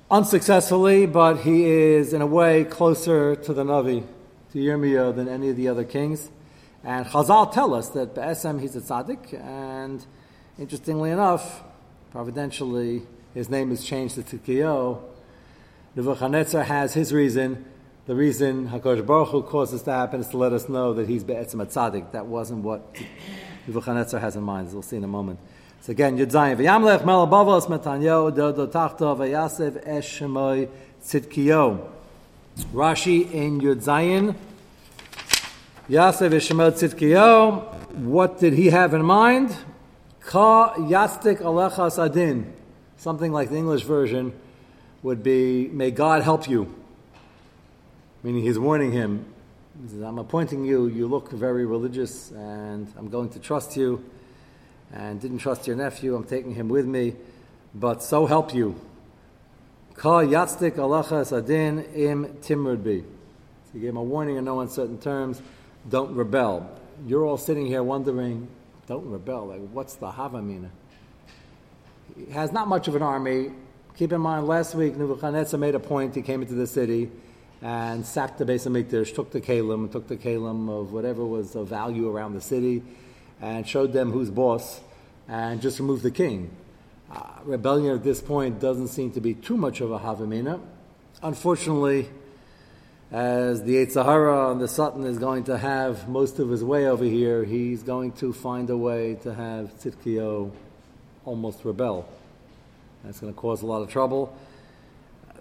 Unsuccessfully, 0.10 1.06
but 1.06 1.42
he 1.42 1.66
is 1.66 2.12
in 2.12 2.24
a 2.24 2.26
way 2.26 2.64
closer 2.64 3.36
to 3.36 3.54
the 3.54 3.64
Navi, 3.64 4.04
to 4.54 4.58
Yirmiyah, 4.58 5.16
than 5.16 5.28
any 5.28 5.50
of 5.50 5.58
the 5.58 5.68
other 5.68 5.84
kings. 5.84 6.32
And 6.84 7.06
Chazal 7.06 7.52
tell 7.52 7.76
us 7.76 7.90
that 7.90 8.16
Be'esem 8.16 8.60
he's 8.60 8.76
a 8.76 8.82
tzaddik, 8.82 9.40
and 9.40 10.04
interestingly 10.58 11.12
enough, 11.12 11.62
providentially, 12.12 13.04
his 13.36 13.48
name 13.48 13.72
is 13.72 13.86
changed 13.86 14.16
to 14.16 14.24
Tzidkiyo. 14.24 15.02
Nebuchadnezzar 15.96 16.64
has 16.64 16.96
his 16.96 17.14
reason. 17.14 17.66
The 18.08 18.14
reason 18.14 18.70
HaKadosh 18.70 19.04
Baruch 19.04 19.30
Hu 19.30 19.42
caused 19.42 19.74
this 19.74 19.82
to 19.82 19.92
happen 19.92 20.20
is 20.20 20.28
to 20.28 20.38
let 20.38 20.54
us 20.54 20.70
know 20.70 20.94
that 20.94 21.10
he's 21.10 21.24
Be'etzem 21.24 21.60
a. 21.60 22.12
That 22.12 22.28
wasn't 22.28 22.64
what 22.64 22.96
Nebuchadnezzar 23.66 24.20
has 24.20 24.36
in 24.36 24.44
mind, 24.44 24.68
as 24.68 24.74
we'll 24.74 24.84
see 24.84 24.98
in 24.98 25.04
a 25.04 25.08
moment. 25.08 25.40
So 25.82 25.90
again, 25.90 26.16
Yud 26.16 26.32
Zayin. 26.32 26.56
V'yamlech 26.56 27.00
melabavos 27.00 27.66
metanyo 27.66 28.36
dodo 28.36 28.68
tachto 28.68 29.18
v'yasev 29.18 29.88
esh 29.88 30.20
shemoy 30.20 30.70
tzidkiyo. 31.04 31.84
Rashi 32.72 33.32
in 33.32 33.60
Yud 33.60 33.84
Zayin. 33.84 34.36
Yasev 35.90 36.32
esh 36.36 36.50
shemoy 36.50 36.74
tzidkiyo. 36.74 37.64
What 37.96 38.40
did 38.40 38.54
he 38.54 38.68
have 38.68 38.94
in 38.94 39.02
mind? 39.04 39.58
Ka 40.20 40.76
yastik 40.76 41.40
alecha 41.40 41.92
sadin. 41.92 42.54
Something 42.98 43.32
like 43.32 43.50
the 43.50 43.58
English 43.58 43.82
version 43.82 44.32
would 45.02 45.24
be, 45.24 45.70
may 45.70 45.90
God 45.90 46.22
help 46.22 46.48
you. 46.48 46.85
Meaning 48.26 48.42
he's 48.42 48.58
warning 48.58 48.92
him. 48.92 49.24
He 49.84 49.90
says, 49.90 50.02
I'm 50.02 50.18
appointing 50.18 50.66
you, 50.66 50.88
you 50.88 51.06
look 51.06 51.30
very 51.30 51.64
religious, 51.64 52.32
and 52.32 52.92
I'm 52.98 53.08
going 53.08 53.30
to 53.30 53.40
trust 53.40 53.78
you 53.78 54.04
and 54.92 55.22
didn't 55.22 55.38
trust 55.38 55.68
your 55.68 55.76
nephew, 55.76 56.16
I'm 56.16 56.24
taking 56.24 56.56
him 56.56 56.68
with 56.68 56.88
me, 56.88 57.14
but 57.76 58.02
so 58.02 58.26
help 58.26 58.52
you. 58.52 58.82
Ka 59.94 60.24
yatstik 60.24 60.72
alacha 60.72 61.24
sadin 61.24 61.86
im 61.94 62.26
timrud 62.42 63.04
So 63.04 63.74
he 63.74 63.80
gave 63.82 63.90
him 63.90 63.98
a 63.98 64.04
warning 64.04 64.38
in 64.38 64.46
no 64.46 64.60
uncertain 64.60 64.98
terms, 64.98 65.40
don't 65.88 66.16
rebel. 66.16 66.68
You're 67.06 67.26
all 67.26 67.38
sitting 67.38 67.68
here 67.68 67.84
wondering, 67.84 68.48
don't 68.88 69.08
rebel, 69.08 69.50
like 69.50 69.62
what's 69.72 69.98
the 69.98 70.10
Havamina? 70.10 70.72
He 72.18 72.32
has 72.32 72.52
not 72.52 72.68
much 72.68 72.88
of 72.88 72.96
an 72.96 73.04
army. 73.04 73.52
Keep 73.96 74.14
in 74.14 74.22
mind, 74.22 74.48
last 74.48 74.74
week 74.74 74.98
Nebuchadnezzar 74.98 75.60
made 75.60 75.76
a 75.76 75.80
point, 75.80 76.16
he 76.16 76.24
came 76.24 76.42
into 76.42 76.56
the 76.56 76.66
city, 76.66 77.12
and 77.62 78.06
sacked 78.06 78.38
the 78.38 78.46
base 78.46 78.66
of 78.66 78.74
Mikdash, 78.74 79.14
took 79.14 79.32
the 79.32 79.42
Kalim, 79.42 79.92
took 79.92 80.08
the 80.08 80.18
Kalim 80.18 80.70
of 80.70 80.92
whatever 80.92 81.26
was 81.26 81.56
of 81.56 81.68
value 81.68 82.10
around 82.10 82.34
the 82.34 82.42
city, 82.42 82.84
and 83.42 83.68
showed 83.68 83.94
them 83.94 84.12
who's 84.12 84.30
boss 84.30 84.82
and 85.28 85.62
just 85.62 85.80
removed 85.80 86.04
the 86.04 86.12
king. 86.12 86.52
Uh, 87.12 87.22
rebellion 87.44 87.96
at 87.96 88.04
this 88.04 88.22
point 88.22 88.60
doesn't 88.60 88.90
seem 88.90 89.12
to 89.12 89.22
be 89.22 89.34
too 89.34 89.58
much 89.58 89.82
of 89.82 89.92
a 89.92 90.00
Havamina. 90.00 90.60
Unfortunately, 91.22 92.10
as 93.12 93.64
the 93.64 93.76
Eitzahara 93.76 94.52
and 94.52 94.60
the 94.60 94.68
Sutton 94.68 95.06
is 95.06 95.18
going 95.18 95.46
to 95.46 95.58
have 95.58 96.10
most 96.10 96.40
of 96.40 96.50
his 96.50 96.64
way 96.64 96.88
over 96.88 97.04
here, 97.04 97.44
he's 97.44 97.84
going 97.84 98.12
to 98.14 98.34
find 98.34 98.70
a 98.70 98.78
way 98.78 99.16
to 99.24 99.34
have 99.34 99.74
Tzidkiyo 99.80 100.52
almost 101.24 101.64
rebel. 101.64 102.08
That's 103.04 103.20
going 103.20 103.34
to 103.34 103.40
cause 103.40 103.62
a 103.62 103.66
lot 103.66 103.82
of 103.82 103.90
trouble. 103.90 104.36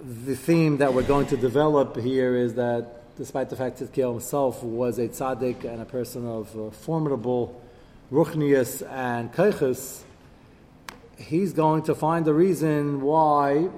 The 0.01 0.35
theme 0.35 0.79
that 0.79 0.93
we're 0.93 1.05
going 1.05 1.29
to 1.29 1.37
develop 1.37 1.97
here 1.97 2.37
is 2.37 2.55
that 2.55 3.17
despite 3.17 3.49
the 3.49 3.57
fact 3.57 3.79
that 3.79 3.93
Tzidkiyo 3.93 4.11
himself 4.11 4.63
was 4.63 4.99
a 4.99 5.07
tzaddik 5.07 5.65
and 5.65 5.81
a 5.81 5.85
person 5.85 6.27
of 6.27 6.59
uh, 6.59 6.71
formidable 6.71 7.63
Ruchnius 8.11 8.83
and 8.91 9.33
Keichus, 9.33 10.03
he's 11.17 11.53
going 11.53 11.85
to 11.85 11.95
find 11.95 12.25
the 12.25 12.35
reason 12.35 13.03
why 13.03 13.69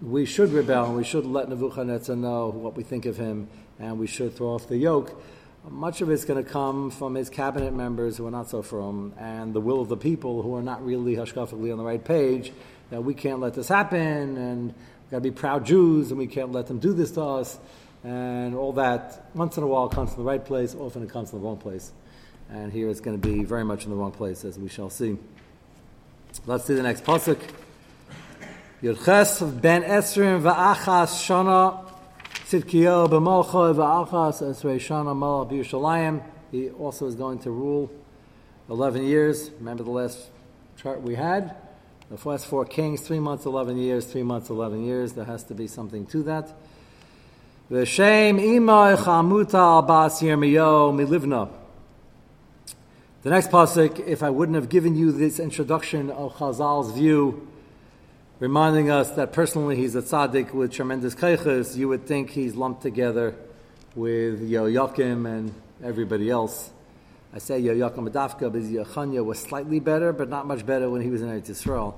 we 0.00 0.24
should 0.24 0.50
rebel 0.50 0.86
and 0.86 0.96
we 0.96 1.04
should 1.04 1.26
let 1.26 1.50
Nebuchadnezzar 1.50 2.16
know 2.16 2.48
what 2.48 2.74
we 2.74 2.82
think 2.82 3.04
of 3.04 3.18
him 3.18 3.46
and 3.78 3.98
we 3.98 4.06
should 4.06 4.34
throw 4.34 4.54
off 4.54 4.66
the 4.66 4.78
yoke. 4.78 5.22
Much 5.68 6.00
of 6.00 6.08
it's 6.08 6.24
going 6.24 6.42
to 6.42 6.50
come 6.50 6.90
from 6.90 7.14
his 7.14 7.28
cabinet 7.28 7.74
members 7.74 8.16
who 8.16 8.26
are 8.26 8.30
not 8.30 8.48
so 8.48 8.62
firm 8.62 9.12
and 9.18 9.52
the 9.52 9.60
will 9.60 9.82
of 9.82 9.90
the 9.90 9.96
people 9.96 10.40
who 10.40 10.54
are 10.56 10.62
not 10.62 10.82
really 10.84 11.16
hashkafically 11.16 11.70
on 11.70 11.76
the 11.76 11.84
right 11.84 12.02
page 12.02 12.50
that 12.88 13.04
we 13.04 13.12
can't 13.12 13.40
let 13.40 13.52
this 13.52 13.68
happen 13.68 14.38
and 14.38 14.74
we've 15.10 15.20
got 15.20 15.24
to 15.24 15.32
be 15.32 15.36
proud 15.36 15.66
Jews 15.66 16.12
and 16.12 16.18
we 16.18 16.28
can't 16.28 16.52
let 16.52 16.68
them 16.68 16.78
do 16.78 16.92
this 16.92 17.10
to 17.12 17.20
us 17.20 17.58
and 18.04 18.54
all 18.54 18.74
that 18.74 19.28
once 19.34 19.56
in 19.56 19.64
a 19.64 19.66
while 19.66 19.88
comes 19.88 20.12
to 20.12 20.18
the 20.18 20.22
right 20.22 20.44
place, 20.44 20.72
often 20.76 21.02
it 21.02 21.10
comes 21.10 21.30
to 21.30 21.36
the 21.36 21.42
wrong 21.42 21.56
place 21.56 21.90
and 22.48 22.72
here 22.72 22.88
it's 22.88 23.00
going 23.00 23.20
to 23.20 23.28
be 23.28 23.42
very 23.42 23.64
much 23.64 23.82
in 23.82 23.90
the 23.90 23.96
wrong 23.96 24.12
place, 24.12 24.44
as 24.44 24.56
we 24.56 24.68
shall 24.68 24.88
see. 24.88 25.18
Let's 26.46 26.64
see 26.64 26.74
the 26.74 26.84
next 26.84 27.02
pasuk. 27.02 27.40
Yudches 28.84 29.60
ben 29.60 29.82
Esrim 29.82 30.42
va'achas 30.42 31.26
shana 31.26 31.84
tzidkiyo 32.46 33.08
b'malcha 33.08 33.74
va'achas 33.74 34.42
esrei 34.42 34.76
shana 34.76 35.16
mal 35.16 35.44
b'Yushalayim. 35.44 36.22
He 36.52 36.70
also 36.70 37.08
is 37.08 37.16
going 37.16 37.40
to 37.40 37.50
rule 37.50 37.90
11 38.68 39.04
years. 39.04 39.50
Remember 39.58 39.82
the 39.82 39.90
last 39.90 40.30
chart 40.76 41.02
we 41.02 41.16
had? 41.16 41.56
The 42.10 42.18
first 42.18 42.46
four 42.46 42.64
kings, 42.64 43.02
three 43.02 43.20
months, 43.20 43.46
11 43.46 43.76
years, 43.76 44.04
three 44.04 44.24
months, 44.24 44.50
11 44.50 44.84
years. 44.84 45.12
There 45.12 45.24
has 45.24 45.44
to 45.44 45.54
be 45.54 45.68
something 45.68 46.06
to 46.06 46.24
that. 46.24 46.52
V'shem 47.70 48.40
imay 48.40 48.96
chamuta 48.96 49.86
bas 49.86 50.20
yirmiyo 50.20 50.92
milivna. 50.92 51.48
The 53.22 53.30
next 53.30 53.52
pasuk, 53.52 54.04
if 54.08 54.24
I 54.24 54.30
wouldn't 54.30 54.56
have 54.56 54.68
given 54.68 54.96
you 54.96 55.12
this 55.12 55.38
introduction 55.38 56.10
of 56.10 56.34
Chazal's 56.34 56.90
view, 56.90 57.46
reminding 58.40 58.90
us 58.90 59.12
that 59.12 59.32
personally 59.32 59.76
he's 59.76 59.94
a 59.94 60.02
tzaddik 60.02 60.52
with 60.52 60.72
tremendous 60.72 61.14
kaiches, 61.14 61.76
you 61.76 61.86
would 61.86 62.06
think 62.06 62.30
he's 62.30 62.56
lumped 62.56 62.82
together 62.82 63.36
with 63.94 64.42
Yo 64.42 64.64
Yoakim 64.64 65.26
and 65.26 65.54
everybody 65.80 66.28
else. 66.28 66.70
I 67.32 67.38
say 67.38 67.62
Yoakim 67.62 68.10
Adafka 68.10 68.50
because 68.52 68.68
Yechanya 68.68 69.24
was 69.24 69.38
slightly 69.38 69.78
better, 69.78 70.12
but 70.12 70.28
not 70.28 70.46
much 70.46 70.66
better 70.66 70.90
when 70.90 71.00
he 71.00 71.10
was 71.10 71.22
in 71.22 71.28
Eretz 71.28 71.48
Yisrael. 71.48 71.94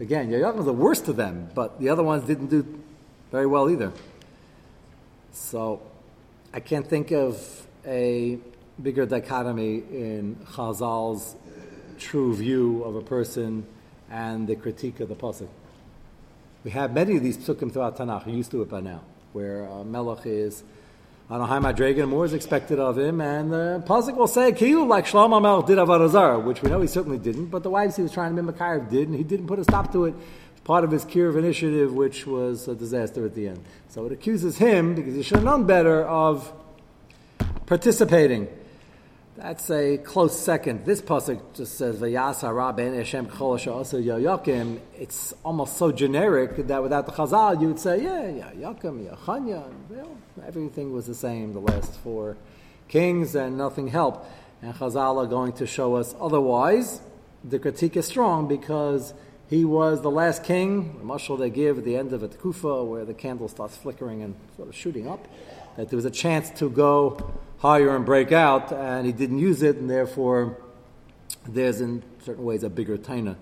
Again, 0.00 0.30
Yoakim 0.30 0.56
was 0.56 0.66
the 0.66 0.72
worst 0.72 1.08
of 1.08 1.16
them, 1.16 1.50
but 1.54 1.78
the 1.80 1.88
other 1.88 2.02
ones 2.02 2.24
didn't 2.24 2.48
do 2.48 2.66
very 3.30 3.46
well 3.46 3.70
either. 3.70 3.92
So 5.32 5.82
I 6.52 6.60
can't 6.60 6.86
think 6.86 7.12
of 7.12 7.66
a 7.86 8.38
bigger 8.82 9.06
dichotomy 9.06 9.76
in 9.76 10.36
Chazal's 10.52 11.36
true 11.98 12.34
view 12.34 12.82
of 12.84 12.96
a 12.96 13.02
person 13.02 13.66
and 14.10 14.48
the 14.48 14.56
critique 14.56 15.00
of 15.00 15.08
the 15.08 15.14
pasuk. 15.14 15.48
We 16.64 16.70
have 16.72 16.92
many 16.92 17.16
of 17.16 17.22
these 17.22 17.36
psukim 17.36 17.72
throughout 17.72 17.96
Tanakh. 17.98 18.26
We're 18.26 18.36
used 18.36 18.50
to 18.52 18.62
it 18.62 18.70
by 18.70 18.80
now, 18.80 19.02
where 19.32 19.68
uh, 19.68 19.84
Melech 19.84 20.26
is 20.26 20.62
on 21.30 21.40
a 21.40 21.46
high 21.46 21.58
madrega 21.58 22.00
and 22.00 22.10
more 22.10 22.24
is 22.24 22.32
expected 22.32 22.78
of 22.78 22.98
him, 22.98 23.20
and 23.20 23.52
the 23.52 23.82
pasuk 23.86 24.16
will 24.16 24.26
say 24.26 24.52
Kilu 24.52 24.86
like 24.86 25.06
Shlomo 25.06 25.42
Melech 25.42 25.66
did 25.66 25.78
Avodah 25.78 26.44
which 26.44 26.62
we 26.62 26.70
know 26.70 26.80
he 26.80 26.86
certainly 26.86 27.18
didn't, 27.18 27.46
but 27.46 27.62
the 27.62 27.70
wives 27.70 27.96
he 27.96 28.02
was 28.02 28.12
trying 28.12 28.34
to 28.34 28.42
mimic 28.42 28.90
did, 28.90 29.08
and 29.08 29.16
he 29.16 29.24
didn't 29.24 29.46
put 29.46 29.58
a 29.58 29.64
stop 29.64 29.92
to 29.92 30.06
it 30.06 30.14
part 30.68 30.84
of 30.84 30.90
his 30.90 31.02
Kirov 31.06 31.38
initiative, 31.38 31.94
which 31.94 32.26
was 32.26 32.68
a 32.68 32.74
disaster 32.74 33.24
at 33.24 33.34
the 33.34 33.48
end. 33.48 33.64
So 33.88 34.04
it 34.04 34.12
accuses 34.12 34.58
him, 34.58 34.94
because 34.94 35.14
he 35.14 35.22
should 35.22 35.36
have 35.36 35.44
known 35.44 35.64
better, 35.64 36.04
of 36.04 36.52
participating. 37.64 38.48
That's 39.38 39.70
a 39.70 39.98
close 39.98 40.36
second. 40.36 40.84
This 40.84 41.00
pasuk 41.00 41.40
just 41.54 41.78
says 41.78 42.00
Vayasa 42.00 42.50
Rabben 42.52 42.96
Hashem 42.96 43.30
also 43.40 44.00
Yoyakim. 44.00 44.80
It's 44.98 45.32
almost 45.44 45.76
so 45.76 45.92
generic 45.92 46.56
that 46.66 46.82
without 46.82 47.06
the 47.06 47.12
Chazal 47.12 47.60
you 47.60 47.68
would 47.68 47.78
say, 47.78 48.02
yeah, 48.02 48.28
yeah, 48.28 48.50
Yoyakim, 48.50 49.08
Yochanya. 49.08 49.72
Well, 49.90 50.16
everything 50.44 50.92
was 50.92 51.06
the 51.06 51.14
same. 51.14 51.52
The 51.52 51.60
last 51.60 51.94
four 52.00 52.36
kings 52.88 53.36
and 53.36 53.56
nothing 53.56 53.86
helped. 53.86 54.28
And 54.60 54.74
Chazal 54.74 55.22
are 55.22 55.28
going 55.28 55.52
to 55.52 55.68
show 55.68 55.94
us 55.94 56.16
otherwise. 56.20 57.00
The 57.44 57.60
critique 57.60 57.96
is 57.96 58.06
strong 58.06 58.48
because 58.48 59.14
he 59.48 59.64
was 59.64 60.02
the 60.02 60.10
last 60.10 60.42
king, 60.42 60.98
the 60.98 61.04
mashal 61.04 61.38
they 61.38 61.50
give 61.50 61.78
at 61.78 61.84
the 61.84 61.96
end 61.96 62.12
of 62.12 62.24
a 62.24 62.28
tekufa, 62.28 62.84
where 62.84 63.04
the 63.04 63.14
candle 63.14 63.46
starts 63.46 63.76
flickering 63.76 64.20
and 64.20 64.34
sort 64.56 64.68
of 64.68 64.74
shooting 64.74 65.06
up, 65.06 65.28
that 65.76 65.90
there 65.90 65.96
was 65.96 66.06
a 66.06 66.10
chance 66.10 66.50
to 66.58 66.68
go 66.68 67.40
higher 67.58 67.94
and 67.94 68.04
break 68.04 68.32
out, 68.32 68.72
and 68.72 69.06
he 69.06 69.12
didn't 69.12 69.38
use 69.38 69.62
it, 69.62 69.76
and 69.76 69.90
therefore 69.90 70.56
there's 71.46 71.80
in 71.80 72.02
certain 72.24 72.44
ways 72.44 72.62
a 72.62 72.70
bigger 72.70 72.96
taina. 72.96 73.36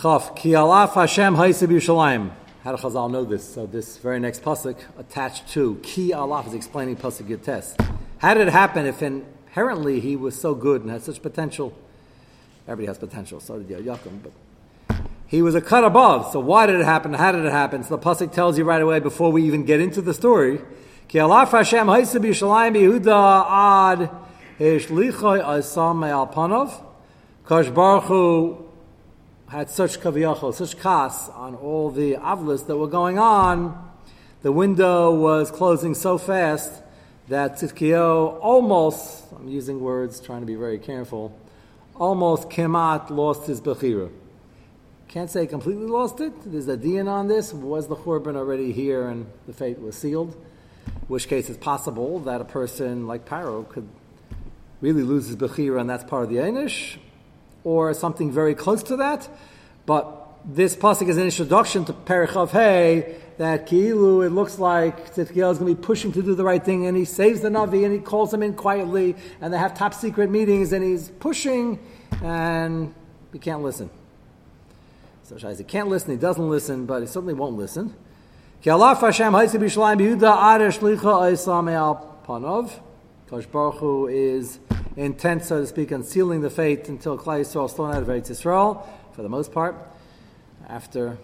Chaf, 0.00 0.34
ki 0.36 0.50
alaf 0.50 0.94
Hashem 0.94 1.36
haisib 1.36 1.68
Yushalayim. 1.68 2.30
How 2.62 2.72
does 2.72 2.80
Chazal 2.80 3.10
know 3.10 3.24
this? 3.24 3.48
So 3.48 3.64
this 3.64 3.96
very 3.98 4.18
next 4.18 4.42
pasuk 4.42 4.76
attached 4.98 5.48
to 5.50 5.76
ki 5.82 6.10
alaf 6.10 6.48
is 6.48 6.54
explaining 6.54 6.96
pasuk 6.96 7.28
Yates. 7.28 7.76
How 8.18 8.34
did 8.34 8.48
it 8.48 8.52
happen 8.52 8.86
if 8.86 9.02
inherently 9.02 10.00
he 10.00 10.16
was 10.16 10.38
so 10.38 10.54
good 10.54 10.82
and 10.82 10.90
had 10.90 11.02
such 11.02 11.22
potential? 11.22 11.72
Everybody 12.66 12.88
has 12.88 12.98
potential. 12.98 13.40
So 13.40 13.60
did 13.60 13.84
Yaakov, 13.84 14.22
but 14.22 14.32
he 15.26 15.42
was 15.42 15.54
a 15.54 15.60
cut 15.60 15.84
above. 15.84 16.32
So 16.32 16.40
why 16.40 16.66
did 16.66 16.76
it 16.80 16.84
happen? 16.84 17.14
How 17.14 17.32
did 17.32 17.44
it 17.44 17.52
happen? 17.52 17.84
So 17.84 17.96
the 17.96 18.02
pasuk 18.02 18.32
tells 18.32 18.58
you 18.58 18.64
right 18.64 18.82
away 18.82 18.98
before 19.00 19.30
we 19.30 19.44
even 19.44 19.64
get 19.64 19.80
into 19.80 20.02
the 20.02 20.12
story. 20.12 20.60
Ki 21.08 21.18
Hashem 21.18 21.86
ha'isa 21.86 22.18
b'Yishalayim 22.18 22.74
Yehuda 22.74 23.46
ad 23.48 24.10
hishlichoy 24.58 25.40
asam 25.40 26.00
me'al 26.00 26.26
panov. 26.26 26.82
Kosh 27.44 27.68
Baruch 27.68 28.04
Hu 28.04 28.66
had 29.48 29.70
such 29.70 30.00
kaviyachol, 30.00 30.52
such 30.52 30.76
kas 30.76 31.28
on 31.28 31.54
all 31.54 31.90
the 31.90 32.14
avlis 32.14 32.66
that 32.66 32.76
were 32.76 32.88
going 32.88 33.20
on. 33.20 33.90
The 34.42 34.50
window 34.50 35.14
was 35.14 35.52
closing 35.52 35.94
so 35.94 36.18
fast 36.18 36.72
that 37.28 37.52
Tzidkiyo 37.52 38.40
almost, 38.40 39.26
I'm 39.36 39.46
using 39.46 39.78
words, 39.78 40.20
trying 40.20 40.40
to 40.40 40.46
be 40.46 40.56
very 40.56 40.78
careful, 40.80 41.38
almost 41.94 42.50
kemat 42.50 43.10
lost 43.10 43.46
his 43.46 43.60
bechira. 43.60 44.10
Can't 45.06 45.30
say 45.30 45.46
completely 45.46 45.86
lost 45.86 46.20
it. 46.20 46.32
There's 46.44 46.66
a 46.66 46.76
dian 46.76 47.06
on 47.06 47.28
this. 47.28 47.52
Was 47.52 47.86
the 47.86 47.94
korban 47.94 48.34
already 48.34 48.72
here 48.72 49.08
and 49.08 49.26
the 49.46 49.52
fate 49.52 49.80
was 49.80 49.96
sealed? 49.96 50.36
Which 51.08 51.28
case 51.28 51.48
it's 51.48 51.58
possible 51.58 52.20
that 52.20 52.40
a 52.40 52.44
person 52.44 53.06
like 53.06 53.28
Paro 53.28 53.68
could 53.68 53.88
really 54.80 55.02
lose 55.02 55.26
his 55.26 55.36
bechira 55.36 55.80
and 55.80 55.88
that's 55.88 56.04
part 56.04 56.24
of 56.24 56.30
the 56.30 56.36
Einish, 56.36 56.98
or 57.64 57.94
something 57.94 58.30
very 58.30 58.54
close 58.54 58.82
to 58.84 58.96
that. 58.96 59.28
But 59.86 60.26
this 60.44 60.76
pasuk 60.76 61.08
is 61.08 61.16
an 61.16 61.24
introduction 61.24 61.84
to 61.86 61.92
Perichav 61.92 62.50
Hey, 62.50 63.16
that 63.38 63.66
Ki'ilu, 63.66 64.26
it 64.26 64.30
looks 64.30 64.58
like 64.58 65.14
Tzidkiel 65.14 65.52
is 65.52 65.58
going 65.58 65.74
to 65.74 65.80
be 65.80 65.86
pushing 65.86 66.12
to 66.12 66.22
do 66.22 66.34
the 66.34 66.44
right 66.44 66.64
thing, 66.64 66.86
and 66.86 66.96
he 66.96 67.04
saves 67.04 67.40
the 67.40 67.48
Navi, 67.48 67.84
and 67.84 67.92
he 67.92 67.98
calls 67.98 68.32
him 68.32 68.42
in 68.42 68.54
quietly, 68.54 69.14
and 69.40 69.52
they 69.52 69.58
have 69.58 69.74
top 69.76 69.92
secret 69.92 70.30
meetings, 70.30 70.72
and 70.72 70.82
he's 70.82 71.10
pushing, 71.20 71.78
and 72.22 72.94
he 73.32 73.38
can't 73.38 73.62
listen. 73.62 73.90
So 75.24 75.36
Shai 75.36 75.54
can't 75.54 75.88
listen, 75.88 76.12
he 76.12 76.16
doesn't 76.16 76.48
listen, 76.48 76.86
but 76.86 77.00
he 77.00 77.06
certainly 77.06 77.34
won't 77.34 77.56
listen. 77.56 77.94
Kosh 78.62 79.06
Baruch 83.46 83.76
Hu 83.76 84.08
is 84.08 84.58
intent, 84.96 85.44
so 85.44 85.60
to 85.60 85.66
speak, 85.66 85.92
on 85.92 86.02
sealing 86.02 86.40
the 86.40 86.50
fate 86.50 86.88
until 86.88 87.18
Klai 87.18 87.40
Yisrael 87.40 87.66
is 87.66 87.72
thrown 87.72 87.94
out 87.94 88.02
of 88.02 88.08
Eretz 88.08 88.30
Yisrael, 88.30 88.84
for 89.12 89.22
the 89.22 89.28
most 89.28 89.52
part, 89.52 89.76
after 90.68 91.18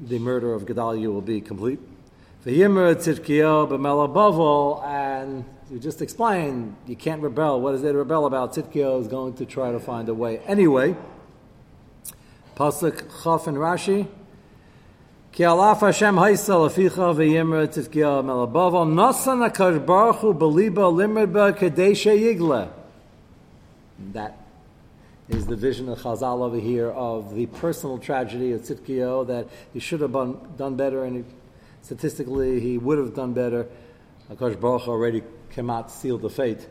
the 0.00 0.18
murder 0.18 0.54
of 0.54 0.66
Gedaliah 0.66 1.10
will 1.10 1.20
be 1.20 1.40
complete. 1.40 1.80
V'yimer 2.44 2.94
Tzidkiel 2.94 3.68
b'melabavel, 3.68 4.84
and 4.84 5.44
we 5.70 5.78
just 5.78 6.00
explained, 6.00 6.76
you 6.86 6.96
can't 6.96 7.22
rebel. 7.22 7.60
What 7.60 7.74
is 7.74 7.82
there 7.82 7.92
to 7.92 7.98
rebel 7.98 8.26
about? 8.26 8.54
Tzidkiel 8.54 9.00
is 9.00 9.08
going 9.08 9.34
to 9.34 9.46
try 9.46 9.72
to 9.72 9.80
find 9.80 10.08
a 10.08 10.14
way 10.14 10.38
anyway. 10.40 10.96
Pasuk 12.56 13.22
Chaf 13.22 13.46
and 13.46 13.56
Rashi. 13.56 14.08
Ki 15.32 15.42
alaf 15.44 15.80
Hashem 15.80 16.14
nasan 18.94 19.50
HaKadosh 19.50 19.86
Baruch 19.86 20.16
Hu 20.16 20.34
limrba 20.34 21.56
kadesha 21.56 22.18
yigle. 22.18 22.70
That 24.12 24.36
is 25.28 25.46
the 25.46 25.56
vision 25.56 25.88
of 25.88 25.98
Chazal 25.98 26.42
over 26.42 26.58
here 26.58 26.90
of 26.90 27.34
the 27.34 27.46
personal 27.46 27.98
tragedy 27.98 28.52
of 28.52 28.62
Tzidkiyo 28.62 29.26
that 29.26 29.48
he 29.72 29.80
should 29.80 30.00
have 30.00 30.12
done 30.12 30.76
better 30.76 31.04
and 31.04 31.16
he, 31.16 31.24
statistically 31.82 32.60
he 32.60 32.78
would 32.78 32.98
have 32.98 33.14
done 33.14 33.34
better. 33.34 33.66
Akash 34.32 34.58
Baruch 34.58 34.88
already 34.88 35.22
came 35.50 35.70
out, 35.70 35.90
sealed 35.90 36.22
the 36.22 36.30
fate. 36.30 36.66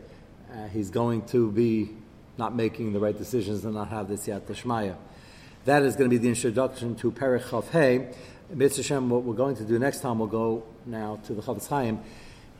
Uh, 0.50 0.66
he's 0.68 0.90
going 0.90 1.22
to 1.26 1.50
be 1.52 1.90
not 2.36 2.54
making 2.54 2.92
the 2.92 3.00
right 3.00 3.16
decisions 3.16 3.64
and 3.64 3.74
not 3.74 3.88
have 3.88 4.08
this 4.08 4.26
Shmaya. 4.26 4.96
That 5.64 5.82
is 5.82 5.96
going 5.96 6.08
to 6.08 6.16
be 6.16 6.18
the 6.18 6.28
introduction 6.28 6.94
to 6.96 7.12
Perich 7.12 7.42
Chav. 7.42 8.14
Mitzvah 8.50 8.80
Hashem, 8.80 9.10
what 9.10 9.24
we're 9.24 9.34
going 9.34 9.56
to 9.56 9.64
do 9.64 9.78
next 9.78 10.00
time, 10.00 10.18
we'll 10.18 10.26
go 10.26 10.62
now 10.86 11.20
to 11.26 11.34
the 11.34 11.42
Chofetz 11.42 11.68
Chaim, 11.68 12.00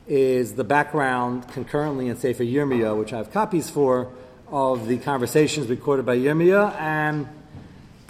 is 0.07 0.53
the 0.53 0.63
background 0.63 1.47
concurrently 1.47 2.09
in 2.09 2.15
Sefer 2.15 2.43
Yirmiyah, 2.43 2.95
which 2.95 3.11
I 3.11 3.17
have 3.17 3.31
copies 3.31 3.71
for, 3.71 4.11
of 4.49 4.87
the 4.87 4.99
conversations 4.99 5.67
recorded 5.67 6.05
by 6.05 6.15
Yirmiyah, 6.15 6.79
and 6.79 7.27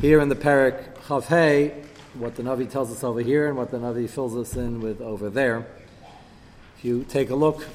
here 0.01 0.19
in 0.19 0.27
the 0.27 0.35
Parak 0.35 0.93
Chavhei, 1.07 1.85
what 2.15 2.35
the 2.35 2.43
Navi 2.43 2.69
tells 2.69 2.91
us 2.91 3.01
over 3.01 3.21
here 3.21 3.47
and 3.47 3.55
what 3.55 3.71
the 3.71 3.77
Navi 3.77 4.09
fills 4.09 4.35
us 4.35 4.57
in 4.57 4.81
with 4.81 4.99
over 4.99 5.29
there. 5.29 5.65
If 6.77 6.83
you 6.83 7.05
take 7.05 7.29
a 7.29 7.35
look 7.35 7.65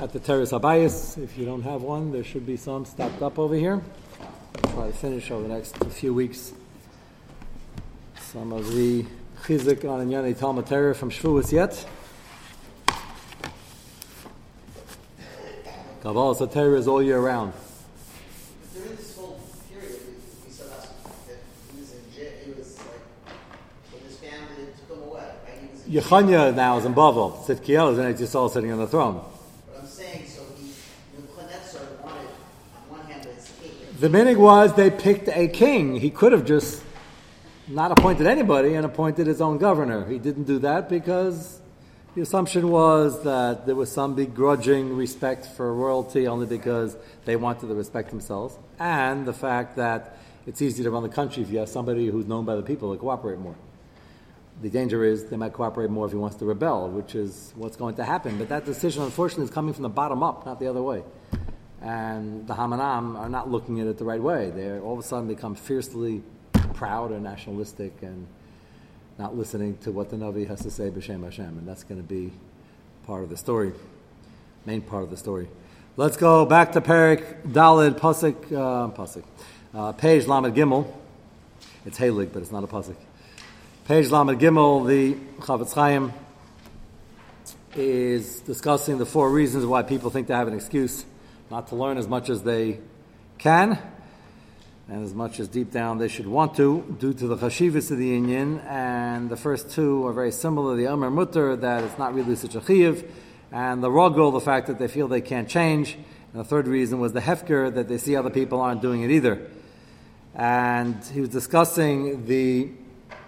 at 0.00 0.12
the 0.12 0.18
Teres 0.18 0.50
Habayis, 0.50 1.16
if 1.22 1.38
you 1.38 1.44
don't 1.44 1.62
have 1.62 1.82
one, 1.82 2.10
there 2.10 2.24
should 2.24 2.44
be 2.44 2.56
some 2.56 2.86
stacked 2.86 3.22
up 3.22 3.38
over 3.38 3.54
here. 3.54 3.80
I'll 4.64 4.72
try 4.72 4.86
to 4.88 4.92
finish 4.92 5.30
over 5.30 5.46
the 5.46 5.54
next 5.54 5.76
few 5.92 6.12
weeks 6.12 6.52
some 8.34 8.52
of 8.52 8.74
the 8.74 9.06
Chizik 9.44 9.88
on 9.88 10.04
Inyani 10.04 10.36
Talmud 10.36 10.66
Torah 10.66 10.92
from 10.92 11.08
Shavuos 11.08 11.52
yet. 11.52 11.86
Kabbalah 16.02 16.34
Satira 16.34 16.76
is 16.76 16.88
all 16.88 17.00
year 17.00 17.20
round. 17.20 17.52
During 18.74 18.96
this 18.96 19.14
whole 19.16 19.40
period, 19.72 20.00
we, 20.44 20.52
saw 20.52 20.64
that 20.64 21.38
he 21.72 21.80
was 21.80 21.92
in 21.92 22.12
jail. 22.12 22.32
He 22.44 22.50
was 22.50 22.76
like, 22.80 24.02
his 24.02 24.16
family 24.16 24.66
took 24.88 24.96
him 24.98 25.04
away. 25.04 25.30
Right? 25.46 25.88
Yechanya 25.88 26.52
now 26.56 26.78
is 26.78 26.84
in 26.84 26.92
Bavel. 26.92 27.38
Tzidkiel 27.44 27.92
is 27.92 27.98
in 27.98 28.26
Yisrael 28.26 28.50
sitting 28.50 28.72
on 28.72 28.78
the 28.78 28.88
throne. 28.88 29.24
But 29.68 29.82
I'm 29.82 29.86
saying, 29.86 30.26
so 30.26 30.42
he, 30.58 30.72
Nebuchadnezzar 31.14 31.82
wanted, 32.02 32.26
on 32.74 32.98
one 32.98 33.06
hand, 33.06 33.22
to 33.22 33.30
escape. 33.30 34.00
The 34.00 34.08
meaning 34.08 34.40
was 34.40 34.74
they 34.74 34.90
picked 34.90 35.28
a 35.28 35.46
king. 35.46 36.00
He 36.00 36.10
could 36.10 36.32
have 36.32 36.44
just 36.44 36.83
not 37.68 37.92
appointed 37.92 38.26
anybody 38.26 38.74
and 38.74 38.84
appointed 38.84 39.26
his 39.26 39.40
own 39.40 39.58
governor. 39.58 40.06
He 40.06 40.18
didn't 40.18 40.44
do 40.44 40.58
that 40.60 40.88
because 40.88 41.60
the 42.14 42.20
assumption 42.22 42.68
was 42.68 43.22
that 43.24 43.66
there 43.66 43.74
was 43.74 43.90
some 43.90 44.14
begrudging 44.14 44.96
respect 44.96 45.46
for 45.46 45.72
royalty 45.72 46.28
only 46.28 46.46
because 46.46 46.96
they 47.24 47.36
wanted 47.36 47.68
to 47.68 47.74
respect 47.74 48.10
themselves, 48.10 48.56
and 48.78 49.26
the 49.26 49.32
fact 49.32 49.76
that 49.76 50.18
it's 50.46 50.60
easy 50.60 50.82
to 50.82 50.90
run 50.90 51.02
the 51.02 51.08
country 51.08 51.42
if 51.42 51.50
you 51.50 51.58
have 51.58 51.68
somebody 51.68 52.06
who's 52.06 52.26
known 52.26 52.44
by 52.44 52.54
the 52.54 52.62
people 52.62 52.92
to 52.92 53.00
cooperate 53.00 53.38
more. 53.38 53.56
The 54.60 54.68
danger 54.70 55.02
is 55.02 55.24
they 55.24 55.36
might 55.36 55.52
cooperate 55.52 55.90
more 55.90 56.06
if 56.06 56.12
he 56.12 56.18
wants 56.18 56.36
to 56.36 56.44
rebel, 56.44 56.88
which 56.88 57.14
is 57.14 57.52
what's 57.56 57.76
going 57.76 57.96
to 57.96 58.04
happen. 58.04 58.38
But 58.38 58.50
that 58.50 58.64
decision, 58.64 59.02
unfortunately, 59.02 59.46
is 59.46 59.50
coming 59.50 59.74
from 59.74 59.82
the 59.82 59.88
bottom 59.88 60.22
up, 60.22 60.46
not 60.46 60.60
the 60.60 60.68
other 60.68 60.82
way. 60.82 61.02
And 61.80 62.46
the 62.46 62.54
Hamanam 62.54 63.18
are 63.18 63.28
not 63.28 63.50
looking 63.50 63.80
at 63.80 63.88
it 63.88 63.98
the 63.98 64.04
right 64.04 64.22
way. 64.22 64.50
They 64.50 64.78
all 64.78 64.92
of 64.92 65.00
a 65.00 65.02
sudden 65.02 65.26
become 65.26 65.56
fiercely 65.56 66.22
proud 66.74 67.12
and 67.12 67.22
nationalistic 67.22 68.02
and 68.02 68.26
not 69.18 69.36
listening 69.36 69.78
to 69.78 69.92
what 69.92 70.10
the 70.10 70.16
Navi 70.16 70.46
has 70.46 70.60
to 70.62 70.70
say 70.70 70.90
b'Shem 70.90 71.22
Hashem, 71.22 71.58
and 71.58 71.66
that's 71.66 71.84
going 71.84 72.00
to 72.00 72.06
be 72.06 72.32
part 73.06 73.22
of 73.22 73.30
the 73.30 73.36
story, 73.36 73.72
main 74.66 74.82
part 74.82 75.04
of 75.04 75.10
the 75.10 75.16
story. 75.16 75.48
Let's 75.96 76.16
go 76.16 76.44
back 76.44 76.72
to 76.72 76.80
Perik 76.80 77.42
Dalid 77.44 77.98
Pasuk 77.98 78.46
uh, 78.46 78.90
Pasuk 78.90 79.24
uh, 79.72 79.92
page 79.92 80.26
Lamed 80.26 80.54
Gimel. 80.54 80.86
It's 81.86 81.98
Halig, 81.98 82.32
but 82.32 82.42
it's 82.42 82.50
not 82.50 82.64
a 82.64 82.66
Pasuk. 82.66 82.96
Page 83.86 84.10
Lamed 84.10 84.40
Gimel. 84.40 84.86
The 84.86 85.14
Chofetz 85.40 85.74
Chaim 85.74 86.12
is 87.76 88.40
discussing 88.40 88.98
the 88.98 89.06
four 89.06 89.30
reasons 89.30 89.64
why 89.64 89.82
people 89.82 90.10
think 90.10 90.26
they 90.26 90.34
have 90.34 90.48
an 90.48 90.54
excuse 90.54 91.04
not 91.50 91.68
to 91.68 91.76
learn 91.76 91.98
as 91.98 92.08
much 92.08 92.28
as 92.30 92.42
they 92.42 92.80
can 93.38 93.78
and 94.88 95.02
as 95.02 95.14
much 95.14 95.40
as 95.40 95.48
deep 95.48 95.70
down 95.70 95.98
they 95.98 96.08
should 96.08 96.26
want 96.26 96.54
to, 96.56 96.96
due 96.98 97.14
to 97.14 97.26
the 97.26 97.36
chashivas 97.36 97.90
of 97.90 97.98
the 97.98 98.10
Inyan. 98.10 98.64
And 98.66 99.30
the 99.30 99.36
first 99.36 99.70
two 99.70 100.06
are 100.06 100.12
very 100.12 100.32
similar. 100.32 100.76
The 100.76 100.88
Omer 100.88 101.10
Mutter, 101.10 101.56
that 101.56 101.84
it's 101.84 101.98
not 101.98 102.14
really 102.14 102.36
such 102.36 102.54
a 102.54 102.60
chiv, 102.64 103.10
and 103.50 103.82
the 103.82 103.90
Rogel, 103.90 104.32
the 104.32 104.40
fact 104.40 104.66
that 104.66 104.78
they 104.78 104.88
feel 104.88 105.08
they 105.08 105.20
can't 105.20 105.48
change. 105.48 105.94
And 105.94 106.40
the 106.40 106.44
third 106.44 106.66
reason 106.66 107.00
was 107.00 107.12
the 107.12 107.20
Hefker, 107.20 107.74
that 107.74 107.88
they 107.88 107.98
see 107.98 108.16
other 108.16 108.30
people 108.30 108.60
aren't 108.60 108.82
doing 108.82 109.02
it 109.02 109.10
either. 109.10 109.48
And 110.34 111.02
he 111.12 111.20
was 111.20 111.30
discussing 111.30 112.26
the 112.26 112.70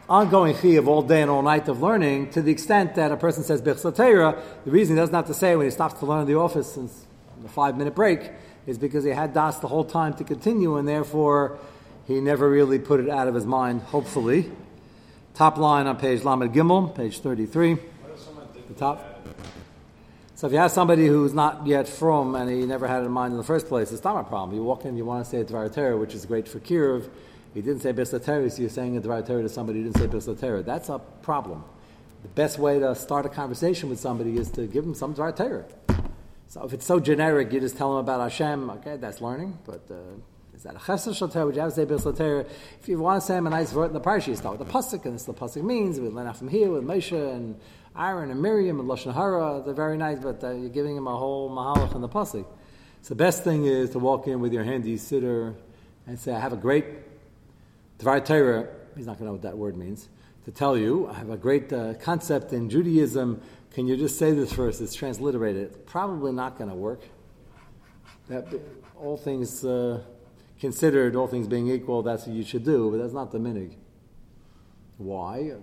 ongoing 0.09 0.57
chiv 0.57 0.89
all 0.89 1.03
day 1.03 1.23
and 1.23 1.31
all 1.31 1.43
night 1.43 1.69
of 1.69 1.81
learning 1.81 2.31
to 2.31 2.43
the 2.43 2.51
extent 2.51 2.95
that 2.97 3.11
a 3.11 3.17
person 3.17 3.43
says 3.43 3.63
Bechsatera, 3.63 4.41
the 4.65 4.71
reason 4.71 4.97
he 4.97 5.01
doesn't 5.01 5.15
have 5.15 5.27
to 5.27 5.35
say 5.35 5.57
when 5.57 5.67
he 5.67 5.71
stops 5.71 5.99
to 6.01 6.07
learn 6.07 6.21
in 6.21 6.27
the 6.27 6.37
office 6.37 6.73
since 6.73 7.07
the 7.43 7.49
five 7.49 7.77
minute 7.77 7.95
break 7.95 8.31
is 8.67 8.79
because 8.79 9.05
he 9.05 9.11
had 9.11 9.33
das 9.33 9.59
the 9.59 9.69
whole 9.69 9.85
time 9.85 10.15
to 10.15 10.25
continue, 10.25 10.77
and 10.77 10.87
therefore 10.87 11.59
he 12.07 12.21
never 12.21 12.49
really 12.49 12.79
put 12.79 13.01
it 13.01 13.09
out 13.09 13.29
of 13.29 13.35
his 13.35 13.47
mind, 13.47 13.83
hopefully. 13.83 14.51
Top 15.35 15.59
line 15.59 15.87
on 15.87 15.97
page 15.97 16.25
Lamed 16.25 16.55
Gimel, 16.55 16.95
page 16.95 17.21
33. 17.21 17.77
The 18.69 18.75
top. 18.75 19.17
So 20.35 20.47
if 20.47 20.53
you 20.53 20.59
have 20.59 20.71
somebody 20.71 21.07
who's 21.07 21.33
not 21.33 21.67
yet 21.67 21.89
from 21.89 22.35
and 22.35 22.51
he 22.51 22.67
never 22.67 22.87
had 22.87 23.03
it 23.03 23.07
in 23.07 23.13
mind 23.13 23.33
in 23.33 23.39
the 23.39 23.45
first 23.45 23.69
place, 23.69 23.91
it's 23.91 24.05
not 24.05 24.21
a 24.21 24.25
problem. 24.25 24.57
You 24.57 24.63
walk 24.63 24.85
in, 24.85 24.97
you 24.97 25.05
want 25.05 25.25
to 25.25 25.31
say 25.31 25.41
a 25.41 25.45
Dvar 25.45 25.99
which 25.99 26.15
is 26.15 26.27
great 26.27 26.47
for 26.47 26.61
Kirov. 26.61 27.09
He 27.55 27.63
didn't 27.63 27.81
say 27.81 27.93
Bislatera, 27.93 28.51
so 28.53 28.61
you're 28.61 28.69
saying 28.69 28.99
a 28.99 29.01
Dvar 29.01 29.25
to 29.27 29.49
somebody 29.49 29.83
who 29.83 29.91
didn't 29.91 29.99
say 29.99 30.07
Bislatera. 30.09 30.65
That's 30.65 30.91
a 30.91 30.99
problem. 31.23 31.65
The 32.23 32.29
best 32.29 32.59
way 32.59 32.79
to 32.79 32.95
start 32.95 33.25
a 33.25 33.31
conversation 33.31 33.89
with 33.89 33.99
somebody 33.99 34.37
is 34.37 34.51
to 34.51 34.67
give 34.67 34.85
them 34.85 34.95
some 34.95 35.15
Dvar 35.15 35.86
so 36.49 36.65
if 36.65 36.73
it's 36.73 36.87
so 36.87 37.01
generic, 37.01 37.53
you 37.53 37.61
just 37.61 37.77
tell 37.77 37.91
them 37.91 37.99
about 37.99 38.21
Hashem. 38.21 38.71
Okay, 38.71 38.97
that's 38.97 39.21
learning, 39.21 39.59
but 39.67 39.83
uh, 39.91 39.95
Is 40.55 40.63
that 40.63 40.75
a 40.75 40.79
chesed 40.79 41.15
shel 41.17 41.29
Torah? 41.29 41.47
Would 41.47 41.55
you 41.57 41.61
have 41.61 41.75
to 41.75 41.77
say 41.77 41.85
Birchas 41.85 42.47
If 42.81 42.89
you 42.89 42.99
want 42.99 43.21
to 43.21 43.27
say 43.27 43.37
him 43.37 43.47
a 43.47 43.51
nice 43.51 43.73
word 43.73 43.87
in 43.87 43.93
the 43.93 44.01
parsha, 44.01 44.29
you 44.29 44.37
start 44.37 44.59
with 44.59 44.67
the 44.67 44.73
pasuk, 44.73 45.05
and 45.05 45.15
this 45.15 45.23
is 45.23 45.27
the 45.27 45.35
pasuk 45.35 45.63
means. 45.63 46.01
We 46.01 46.09
learn 46.09 46.27
out 46.27 46.39
from 46.39 46.49
here 46.49 46.71
with 46.71 46.83
Moshe 46.83 47.13
and 47.13 47.61
Aaron 47.99 48.31
and 48.31 48.41
Miriam 48.41 48.81
and 48.81 48.89
Lashon 48.89 49.13
Hara. 49.13 49.63
They're 49.65 49.75
very 49.75 49.99
nice, 49.99 50.19
but 50.19 50.43
uh, 50.43 50.53
you're 50.53 50.71
giving 50.71 50.97
him 50.97 51.07
a 51.07 51.17
whole 51.17 51.51
mahalach 51.51 51.95
in 51.95 52.01
the 52.01 52.09
pasuk. 52.09 52.47
So 53.03 53.09
the 53.11 53.17
best 53.17 53.45
thing 53.45 53.67
is 53.67 53.91
to 53.91 53.99
walk 53.99 54.27
in 54.27 54.41
with 54.41 54.53
your 54.53 54.65
handy 54.65 54.97
sitter 54.97 55.55
and 56.07 56.19
say, 56.19 56.33
"I 56.33 56.41
have 56.41 56.53
a 56.53 56.57
great 56.57 56.87
Dvar 57.99 58.25
Torah." 58.25 58.69
He's 58.97 59.07
not 59.07 59.19
going 59.19 59.25
to 59.25 59.25
know 59.27 59.33
what 59.33 59.43
that 59.43 59.59
word 59.59 59.77
means. 59.77 60.09
To 60.47 60.53
tell 60.53 60.79
you, 60.79 61.09
I 61.09 61.15
have 61.15 61.31
a 61.31 61.37
great 61.37 61.73
uh, 61.73 61.95
concept 61.95 62.53
in 62.53 62.71
Judaism. 62.71 63.43
Can 63.73 63.89
you 63.89 63.97
just 63.97 64.17
say 64.17 64.31
this 64.31 64.53
first? 64.53 64.81
It's 64.81 64.95
transliterated. 64.95 65.87
Probably 65.87 66.31
not 66.31 66.57
going 66.57 66.71
to 66.71 66.77
work. 66.77 67.03
That 68.29 68.47
all 68.97 69.17
things 69.17 69.65
uh, 69.65 70.05
considered, 70.61 71.17
all 71.17 71.27
things 71.27 71.49
being 71.49 71.67
equal, 71.69 72.05
that's 72.05 72.29
what 72.29 72.37
you 72.37 72.45
should 72.45 72.65
do. 72.65 72.93
But 72.93 72.99
that's 72.99 73.13
not 73.13 73.33
the 73.33 73.39
minig. 73.39 73.75
Why? 74.99 75.55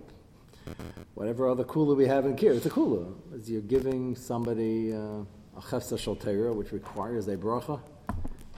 Whatever 1.14 1.48
other 1.48 1.64
kula 1.64 1.96
we 1.96 2.06
have 2.06 2.26
in 2.26 2.36
here, 2.36 2.52
it's 2.52 2.66
a 2.66 2.70
kula. 2.70 3.10
As 3.34 3.50
you're 3.50 3.62
giving 3.62 4.14
somebody 4.14 4.92
uh, 4.92 5.24
a 5.56 5.60
chefsa 5.62 5.98
shal 5.98 6.16
which 6.54 6.72
requires 6.72 7.26
a 7.28 7.38
bracha. 7.38 7.80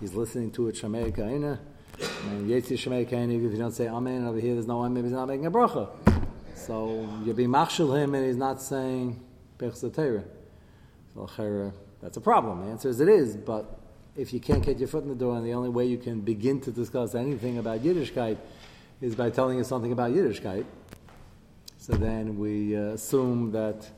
He's 0.01 0.15
listening 0.15 0.51
to 0.53 0.67
it 0.67 0.75
shamei 0.75 1.17
kaina. 1.17 1.61
And 1.99 2.51
if 2.51 2.71
you 2.71 3.57
don't 3.57 3.73
say 3.73 3.89
Amen 3.89 4.27
over 4.27 4.39
here, 4.39 4.55
there's 4.55 4.67
no 4.67 4.81
Amen, 4.81 4.95
maybe 4.95 5.09
he's 5.09 5.17
not 5.17 5.27
making 5.27 5.47
a 5.47 5.51
bracha. 5.51 5.89
So 6.55 7.09
you're 7.25 7.35
being 7.35 7.51
machshel 7.51 7.95
him 7.95 8.15
and 8.15 8.27
he's 8.27 8.37
not 8.37 8.61
saying 8.61 9.23
Birchas 9.59 9.95
Torah. 9.95 10.25
So 11.15 11.73
that's 12.03 12.17
a 12.17 12.21
problem. 12.21 12.65
The 12.65 12.71
answer 12.73 12.89
is 12.89 13.01
it 13.01 13.09
is, 13.09 13.37
but 13.37 13.79
if 14.17 14.33
you 14.33 14.41
can't 14.41 14.65
get 14.65 14.79
your 14.79 14.89
foot 14.89 15.03
in 15.03 15.09
the 15.09 15.15
door 15.15 15.37
and 15.37 15.47
the 15.47 15.53
only 15.53 15.69
way 15.69 15.87
you 15.87 15.99
can 15.99 16.21
begin 16.21 16.61
to 16.63 16.71
discuss 16.71 17.15
anything 17.15 17.59
about 17.59 17.81
Yiddishkeit 17.81 18.39
is 19.01 19.15
by 19.15 19.31
telling 19.31 19.61
us 19.61 19.69
something 19.69 19.93
about 19.93 20.13
Yiddishkeit, 20.13 20.65
so 21.79 21.93
then 21.93 22.39
we 22.39 22.77
uh, 22.77 22.95
assume 22.95 23.53
that 23.53 23.89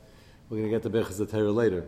we're 0.49 0.59
going 0.59 0.71
to 0.71 0.79
get 0.79 0.91
Birchas 0.91 1.29
Torah 1.29 1.51
later. 1.51 1.85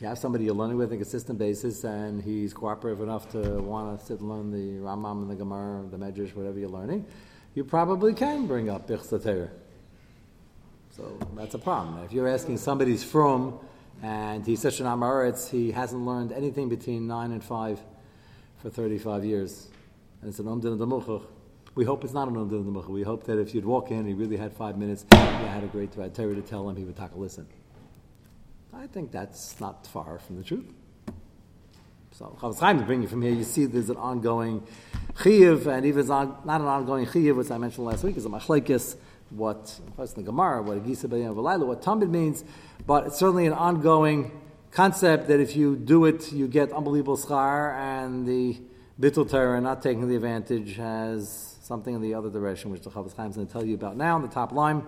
You 0.00 0.06
have 0.06 0.16
somebody 0.16 0.46
you're 0.46 0.54
learning 0.54 0.78
with 0.78 0.88
on 0.88 0.94
a 0.94 0.96
consistent 0.96 1.38
basis 1.38 1.84
and 1.84 2.22
he's 2.22 2.54
cooperative 2.54 3.02
enough 3.02 3.30
to 3.32 3.60
want 3.60 4.00
to 4.00 4.06
sit 4.06 4.20
and 4.20 4.30
learn 4.30 4.50
the 4.50 4.82
Rambam 4.82 5.20
and 5.20 5.30
the 5.30 5.34
Gemara, 5.34 5.84
the 5.90 5.98
Medrash, 5.98 6.34
whatever 6.34 6.58
you're 6.58 6.70
learning, 6.70 7.04
you 7.54 7.64
probably 7.64 8.14
can 8.14 8.46
bring 8.46 8.70
up 8.70 8.88
Birchas 8.88 9.22
Torah. 9.22 9.50
So 10.96 11.18
that's 11.36 11.52
a 11.52 11.58
problem. 11.58 12.02
If 12.02 12.12
you're 12.12 12.28
asking 12.28 12.56
somebody's 12.56 13.04
from 13.04 13.58
and 14.02 14.46
he's 14.46 14.62
such 14.62 14.80
an 14.80 14.86
Amaretz, 14.86 15.50
he 15.50 15.70
hasn't 15.70 16.06
learned 16.06 16.32
anything 16.32 16.70
between 16.70 17.06
9 17.06 17.32
and 17.32 17.44
5 17.44 17.80
for 18.62 18.70
35 18.70 19.26
years. 19.26 19.68
And 20.22 20.30
it's 20.30 20.38
an 20.38 20.46
Umdin. 20.46 21.22
We 21.74 21.84
hope 21.84 22.04
it's 22.04 22.14
not 22.14 22.26
an 22.26 22.36
Umdin. 22.36 22.88
We 22.88 23.02
hope 23.02 23.24
that 23.24 23.38
if 23.38 23.54
you'd 23.54 23.66
walk 23.66 23.90
in, 23.90 24.06
he 24.06 24.14
really 24.14 24.38
had 24.38 24.54
five 24.54 24.78
minutes, 24.78 25.04
you 25.12 25.18
had 25.18 25.62
a 25.62 25.66
great 25.66 25.92
Torah 25.92 26.34
to 26.34 26.40
tell 26.40 26.66
him, 26.70 26.76
he 26.76 26.84
would 26.84 26.96
take 26.96 27.12
a 27.12 27.18
listen. 27.18 27.46
I 28.72 28.86
think 28.86 29.10
that's 29.10 29.60
not 29.60 29.86
far 29.86 30.18
from 30.18 30.36
the 30.36 30.44
truth. 30.44 30.66
So 32.12 32.36
Chafetz 32.40 32.60
Chaim 32.60 32.78
to 32.78 32.84
bring 32.84 33.02
you 33.02 33.08
from 33.08 33.22
here, 33.22 33.32
you 33.32 33.44
see 33.44 33.66
there's 33.66 33.90
an 33.90 33.96
ongoing 33.96 34.62
chiyuv, 35.14 35.66
and 35.66 35.86
even 35.86 36.06
not 36.06 36.44
an 36.44 36.50
ongoing 36.50 37.06
chiyuv, 37.06 37.36
which 37.36 37.50
I 37.50 37.58
mentioned 37.58 37.86
last 37.86 38.04
week, 38.04 38.16
is 38.16 38.26
a 38.26 38.28
machlekes, 38.28 38.96
what 39.30 39.78
first 39.96 40.16
in 40.16 40.24
the 40.24 40.30
Gemara, 40.30 40.62
what 40.62 40.84
gisa 40.84 41.08
b'yam 41.08 41.34
what 41.34 41.82
tamid 41.82 42.10
means, 42.10 42.44
but 42.86 43.06
it's 43.06 43.18
certainly 43.18 43.46
an 43.46 43.52
ongoing 43.52 44.30
concept 44.70 45.28
that 45.28 45.40
if 45.40 45.56
you 45.56 45.76
do 45.76 46.04
it, 46.04 46.32
you 46.32 46.46
get 46.46 46.72
unbelievable 46.72 47.16
schar, 47.16 47.74
and 47.74 48.26
the 48.26 48.60
bittul 49.00 49.28
Torah 49.28 49.60
not 49.60 49.82
taking 49.82 50.08
the 50.08 50.16
advantage 50.16 50.76
has 50.76 51.49
something 51.70 51.94
in 51.94 52.02
the 52.02 52.14
other 52.14 52.30
direction, 52.30 52.72
which 52.72 52.82
the 52.82 52.90
Chafetz 52.90 53.16
Chaim 53.16 53.30
is 53.30 53.36
going 53.36 53.46
to 53.46 53.52
tell 53.52 53.64
you 53.64 53.76
about 53.76 53.96
now 53.96 54.16
in 54.16 54.22
the 54.22 54.28
top 54.28 54.50
line. 54.50 54.82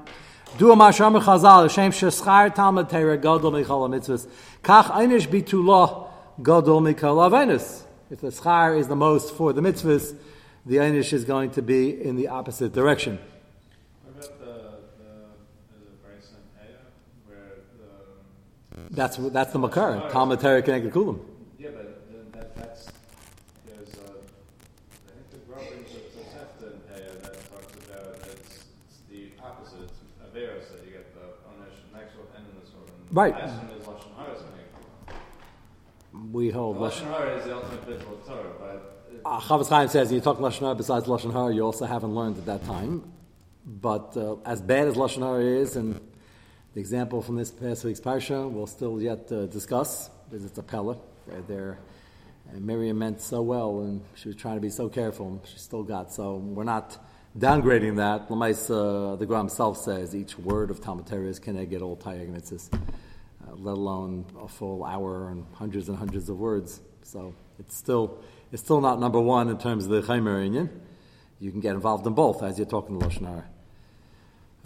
Du 0.58 0.72
a 0.72 0.74
masham 0.74 1.16
chazal, 1.22 1.70
shem 1.70 1.92
sheschar 1.92 2.52
talmud 2.52 2.88
teira 2.88 3.16
gadol 3.16 3.52
michal 3.52 3.88
mitzvahs. 3.88 4.26
Kach 4.64 4.86
einish 4.86 5.28
bitula 5.28 6.08
gadol 6.42 6.80
mikol 6.80 7.18
avenus. 7.30 7.84
If 8.10 8.20
the 8.20 8.30
schar 8.30 8.76
is 8.76 8.88
the 8.88 8.96
most 8.96 9.32
for 9.32 9.52
the 9.52 9.60
mitzvahs, 9.60 10.16
the 10.66 10.78
einish 10.78 11.12
is 11.12 11.24
going 11.24 11.52
to 11.52 11.62
be 11.62 12.02
in 12.02 12.16
the 12.16 12.26
opposite 12.26 12.72
direction. 12.72 13.20
What 14.02 14.26
about 14.26 14.38
the, 14.40 14.46
the, 14.46 15.12
the 15.78 15.92
where. 17.28 17.52
Um, 18.76 18.88
that's, 18.90 19.18
that's 19.18 19.52
the 19.52 19.60
makar, 19.60 20.10
talmud 20.10 20.40
teira 20.40 20.62
keneged 20.62 20.90
kulam. 20.90 21.20
Right. 33.12 33.34
We 36.30 36.50
hold 36.50 36.78
Lashon 36.78 37.10
Hara 37.10 37.36
is 37.36 37.44
the 37.44 37.54
ultimate 37.54 37.84
physical 37.84 38.16
Torah, 38.26 38.52
but 38.58 39.20
uh, 39.24 39.40
Chafetz 39.40 39.68
Chaim 39.68 39.88
says 39.88 40.10
you 40.10 40.20
talk 40.20 40.38
Lashon 40.38 40.60
Hara 40.60 40.74
besides 40.74 41.06
Lashon 41.06 41.32
Hara, 41.32 41.54
you 41.54 41.62
also 41.62 41.84
haven't 41.84 42.14
learned 42.14 42.38
at 42.38 42.46
that 42.46 42.64
time. 42.64 43.12
But 43.66 44.16
uh, 44.16 44.36
as 44.46 44.62
bad 44.62 44.88
as 44.88 44.94
Lashon 44.94 45.20
Hara 45.20 45.42
is, 45.42 45.76
and 45.76 46.00
the 46.74 46.80
example 46.80 47.20
from 47.22 47.36
this 47.36 47.50
past 47.50 47.84
week's 47.84 48.00
parsha, 48.00 48.50
we'll 48.50 48.66
still 48.66 49.00
yet 49.00 49.30
uh, 49.30 49.46
discuss 49.46 50.08
because 50.30 50.44
it's 50.44 50.56
a 50.58 50.62
pella 50.62 50.96
right 51.26 51.46
there. 51.46 51.78
And 52.50 52.64
Miriam 52.66 52.98
meant 52.98 53.20
so 53.20 53.42
well, 53.42 53.80
and 53.80 54.02
she 54.14 54.28
was 54.28 54.36
trying 54.36 54.56
to 54.56 54.60
be 54.60 54.70
so 54.70 54.88
careful, 54.88 55.28
and 55.28 55.40
she 55.46 55.58
still 55.58 55.82
got. 55.82 56.12
So 56.12 56.36
we're 56.36 56.64
not 56.64 56.98
downgrading 57.38 57.96
that. 57.96 58.28
Lamais, 58.28 58.70
uh, 58.70 59.16
the 59.16 59.26
Gra 59.26 59.38
himself 59.38 59.78
says 59.78 60.14
each 60.14 60.38
word 60.38 60.70
of 60.70 60.80
Talmud 60.80 61.06
Torah 61.06 61.26
is 61.26 61.38
get 61.38 61.82
all 61.82 61.96
tayag 61.96 62.30
mitzvahs 62.30 62.70
Uh, 63.52 63.56
let 63.58 63.72
alone 63.72 64.24
a 64.40 64.48
full 64.48 64.84
hour 64.84 65.28
and 65.28 65.44
hundreds 65.54 65.88
and 65.88 65.98
hundreds 65.98 66.28
of 66.28 66.38
words. 66.38 66.80
So 67.02 67.34
it's 67.58 67.76
still 67.76 68.18
it's 68.50 68.62
still 68.62 68.80
not 68.80 69.00
number 69.00 69.20
one 69.20 69.48
in 69.48 69.58
terms 69.58 69.84
of 69.84 69.90
the 69.90 70.02
Chaimer 70.02 70.46
Inyan. 70.46 70.68
You 71.40 71.50
can 71.50 71.60
get 71.60 71.74
involved 71.74 72.06
in 72.06 72.14
both 72.14 72.42
as 72.42 72.58
you're 72.58 72.66
talking 72.66 72.98
to 72.98 73.06
Lashon 73.06 73.26
Hara. 73.26 73.44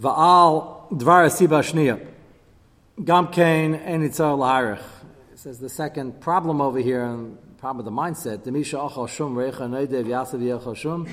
Va'al 0.01 0.90
dvar 0.90 1.27
asiba 1.27 1.62
shniya. 1.62 2.07
Enitzar 2.99 4.37
laharich. 4.37 4.83
It 5.33 5.38
says 5.38 5.59
the 5.59 5.68
second 5.68 6.20
problem 6.20 6.61
over 6.61 6.79
here, 6.79 7.05
and 7.05 7.38
problem 7.59 7.87
of 7.87 7.92
the 7.92 8.01
mindset. 8.01 8.38
Demisha 8.38 8.90
achal 8.90 9.09
shum 9.09 9.35
recha 9.35 9.68
noidev 9.68 10.05
yasav 10.05 10.40
yechal 10.40 10.77
shum. 10.77 11.09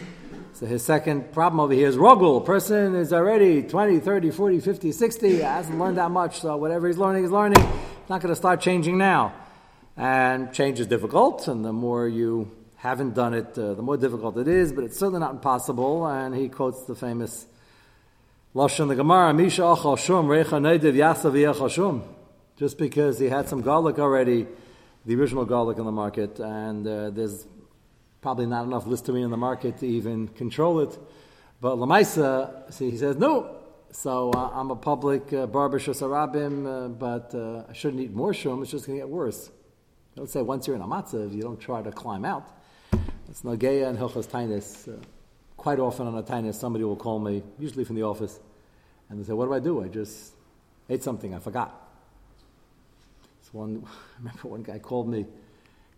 So 0.55 0.67
his 0.67 0.83
second 0.85 1.33
problem 1.33 1.59
over 1.59 1.73
here 1.73 1.87
is 1.87 1.95
rogul. 1.95 2.45
Person 2.45 2.93
is 2.93 3.11
already 3.11 3.63
20, 3.63 3.99
30, 3.99 4.29
40, 4.29 4.59
50, 4.59 4.91
60, 4.91 5.39
hasn't 5.39 5.79
learned 5.79 5.97
that 5.97 6.11
much, 6.11 6.41
so 6.41 6.55
whatever 6.57 6.87
he's 6.87 6.99
learning, 6.99 7.23
he's 7.23 7.31
learning. 7.31 7.57
Not 8.07 8.21
going 8.21 8.29
to 8.29 8.35
start 8.35 8.61
changing 8.61 8.99
now. 8.99 9.33
And 9.97 10.53
change 10.53 10.79
is 10.79 10.85
difficult, 10.85 11.47
and 11.47 11.65
the 11.65 11.73
more 11.73 12.07
you 12.07 12.51
haven't 12.75 13.15
done 13.15 13.33
it, 13.33 13.57
uh, 13.57 13.73
the 13.73 13.81
more 13.81 13.97
difficult 13.97 14.37
it 14.37 14.47
is, 14.47 14.71
but 14.71 14.83
it's 14.83 14.99
certainly 14.99 15.21
not 15.21 15.31
impossible. 15.31 16.05
And 16.05 16.35
he 16.35 16.49
quotes 16.49 16.83
the 16.83 16.93
famous 16.93 17.47
Lashon 18.53 18.89
the 18.89 18.95
Gemara, 18.95 19.33
Misha 19.33 19.63
achal 19.63 19.97
shum, 19.97 20.27
recha 20.27 20.61
neidiv 20.61 20.93
yasav 20.93 21.71
shum. 21.71 22.03
Just 22.57 22.77
because 22.77 23.17
he 23.17 23.25
had 23.25 23.49
some 23.49 23.61
garlic 23.63 23.97
already, 23.97 24.45
the 25.03 25.15
original 25.15 25.45
garlic 25.45 25.79
in 25.79 25.85
the 25.85 25.91
market, 25.91 26.39
and 26.39 26.85
uh, 26.85 27.09
there's 27.09 27.47
probably 28.23 28.45
not 28.45 28.63
enough 28.63 28.87
Listerine 28.87 29.25
in 29.25 29.31
the 29.31 29.37
market 29.37 29.77
to 29.79 29.85
even 29.85 30.29
control 30.29 30.79
it. 30.79 30.97
But 31.59 31.75
Lamaisa, 31.75 32.73
see, 32.73 32.89
he 32.89 32.97
says, 32.97 33.17
no. 33.17 33.57
So 33.91 34.31
uh, 34.31 34.49
I'm 34.53 34.71
a 34.71 34.77
public 34.77 35.31
uh, 35.33 35.45
barber 35.45 35.77
shosarabim, 35.77 36.65
uh, 36.65 36.87
but 36.87 37.35
uh, 37.35 37.65
I 37.69 37.73
shouldn't 37.73 38.01
eat 38.01 38.13
more 38.13 38.33
shum. 38.33 38.61
It's 38.61 38.71
just 38.71 38.87
going 38.87 38.97
to 38.97 39.05
get 39.05 39.09
worse. 39.09 39.51
Don't 40.15 40.29
say 40.29 40.41
once 40.41 40.65
you're 40.65 40.75
in 40.77 40.81
a 40.81 40.87
matzah, 40.87 41.35
you 41.35 41.41
don't 41.41 41.59
try 41.59 41.81
to 41.81 41.91
climb 41.91 42.23
out. 42.23 42.47
It's 43.29 43.41
nageya 43.41 43.89
and 43.89 43.99
hilchas 43.99 44.27
tainis. 44.27 44.87
Uh, 44.87 45.03
quite 45.57 45.79
often 45.79 46.07
on 46.07 46.17
a 46.17 46.23
tainis, 46.23 46.55
somebody 46.55 46.85
will 46.85 46.95
call 46.95 47.19
me, 47.19 47.43
usually 47.59 47.83
from 47.83 47.97
the 47.97 48.03
office, 48.03 48.39
and 49.09 49.19
they 49.19 49.23
say, 49.23 49.33
"What 49.33 49.45
do 49.45 49.53
I 49.53 49.59
do? 49.59 49.83
I 49.83 49.89
just 49.89 50.33
ate 50.89 51.03
something. 51.03 51.35
I 51.35 51.39
forgot." 51.39 51.69
So 53.41 53.49
one, 53.51 53.85
I 54.15 54.17
remember 54.19 54.47
one 54.47 54.63
guy 54.63 54.79
called 54.79 55.09
me. 55.09 55.25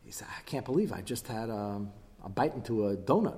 He 0.04 0.12
said, 0.12 0.28
"I 0.30 0.42
can't 0.44 0.66
believe 0.66 0.92
I 0.92 1.02
just 1.02 1.28
had 1.28 1.50
um, 1.50 1.92
I 2.26 2.30
bite 2.30 2.56
into 2.56 2.88
a 2.88 2.98
donut. 2.98 3.38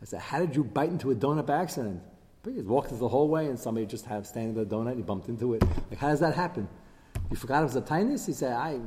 I 0.00 0.04
said, 0.06 0.20
How 0.20 0.38
did 0.40 0.56
you 0.56 0.64
bite 0.64 0.88
into 0.88 1.10
a 1.10 1.14
donut 1.14 1.46
by 1.46 1.60
accident? 1.60 2.00
But 2.42 2.54
he 2.54 2.60
walked 2.60 2.88
through 2.88 2.98
the 2.98 3.08
hallway 3.08 3.46
and 3.46 3.58
somebody 3.58 3.86
just 3.86 4.06
had 4.06 4.26
standing 4.26 4.54
the 4.54 4.64
donut, 4.64 4.90
and 4.90 4.96
he 4.96 5.02
bumped 5.02 5.28
into 5.28 5.54
it. 5.54 5.62
Like, 5.90 5.98
how 5.98 6.08
does 6.08 6.20
that 6.20 6.34
happen? 6.34 6.68
You 7.30 7.36
forgot 7.36 7.60
it 7.60 7.64
was 7.64 7.76
a 7.76 7.80
tinus? 7.80 8.26
He 8.26 8.32
said, 8.32 8.52
I 8.52 8.80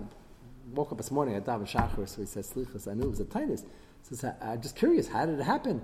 woke 0.73 0.91
up 0.91 0.97
this 0.97 1.11
morning 1.11 1.35
at 1.35 1.45
David 1.45 1.67
Shachar, 1.67 2.07
so 2.07 2.21
he 2.21 2.27
said, 2.27 2.43
Slichas, 2.43 2.87
I 2.87 2.93
knew 2.93 3.03
it 3.03 3.09
was 3.09 3.19
a 3.19 3.25
tinus. 3.25 3.65
So 4.03 4.33
I'm 4.41 4.61
just 4.61 4.75
curious, 4.75 5.07
how 5.07 5.25
did 5.25 5.39
it 5.39 5.43
happen? 5.43 5.81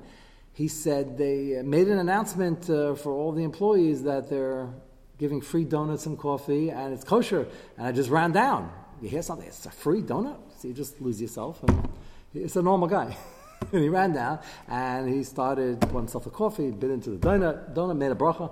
He 0.54 0.68
said 0.68 1.18
they 1.18 1.62
made 1.64 1.88
an 1.88 1.98
announcement 1.98 2.70
uh, 2.70 2.96
for 2.96 3.12
all 3.12 3.32
the 3.32 3.44
employees 3.44 4.04
that 4.04 4.30
they're 4.30 4.70
giving 5.18 5.42
free 5.42 5.64
donuts 5.64 6.06
and 6.06 6.18
coffee 6.18 6.70
and 6.70 6.94
it's 6.94 7.04
kosher. 7.04 7.48
And 7.78 7.88
I 7.88 7.92
just 7.92 8.10
ran 8.10 8.32
down. 8.32 8.72
You 9.02 9.10
hear 9.10 9.24
something, 9.24 9.48
it's 9.48 9.66
a 9.66 9.72
free 9.72 10.02
donut? 10.02 10.38
So 10.60 10.68
you 10.68 10.74
just 10.74 11.02
lose 11.02 11.20
yourself 11.20 11.64
and 11.64 11.90
He's 12.34 12.56
a 12.56 12.62
normal 12.62 12.88
guy. 12.88 13.16
and 13.72 13.82
he 13.82 13.90
ran 13.90 14.14
down 14.14 14.40
and 14.68 15.08
he 15.08 15.24
started 15.24 15.80
bought 15.80 16.00
himself 16.00 16.26
a 16.26 16.30
coffee, 16.30 16.72
bit 16.72 16.92
into 16.92 17.12
the 17.12 17.18
donut, 17.18 17.74
donut 17.74 17.98
made 17.98 18.12
a 18.12 18.16
bracha 18.16 18.52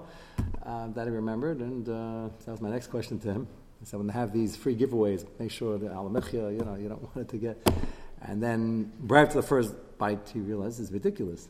uh, 0.66 0.88
that 0.90 1.08
he 1.08 1.12
remembered, 1.12 1.60
and 1.60 1.88
uh, 1.90 2.30
that 2.46 2.52
was 2.52 2.62
my 2.62 2.70
next 2.70 2.88
question 2.88 3.20
to 3.20 3.34
him. 3.34 3.48
I 3.82 3.86
said, 3.86 3.98
when 3.98 4.08
they 4.08 4.14
have 4.14 4.32
these 4.32 4.56
free 4.56 4.76
giveaways, 4.76 5.26
make 5.40 5.50
sure 5.50 5.78
the 5.80 5.88
alamechia, 5.88 6.54
you 6.54 6.64
know, 6.64 6.76
you 6.76 6.88
don't 6.88 7.02
want 7.16 7.18
it 7.18 7.30
to 7.30 7.38
get. 7.38 7.68
And 8.22 8.42
then 8.42 8.92
right 9.02 9.24
after 9.24 9.42
the 9.42 9.48
first 9.48 9.74
bite, 9.98 10.30
he 10.32 10.40
realized 10.40 10.80
it's 10.80 10.92
ridiculous. 10.92 11.50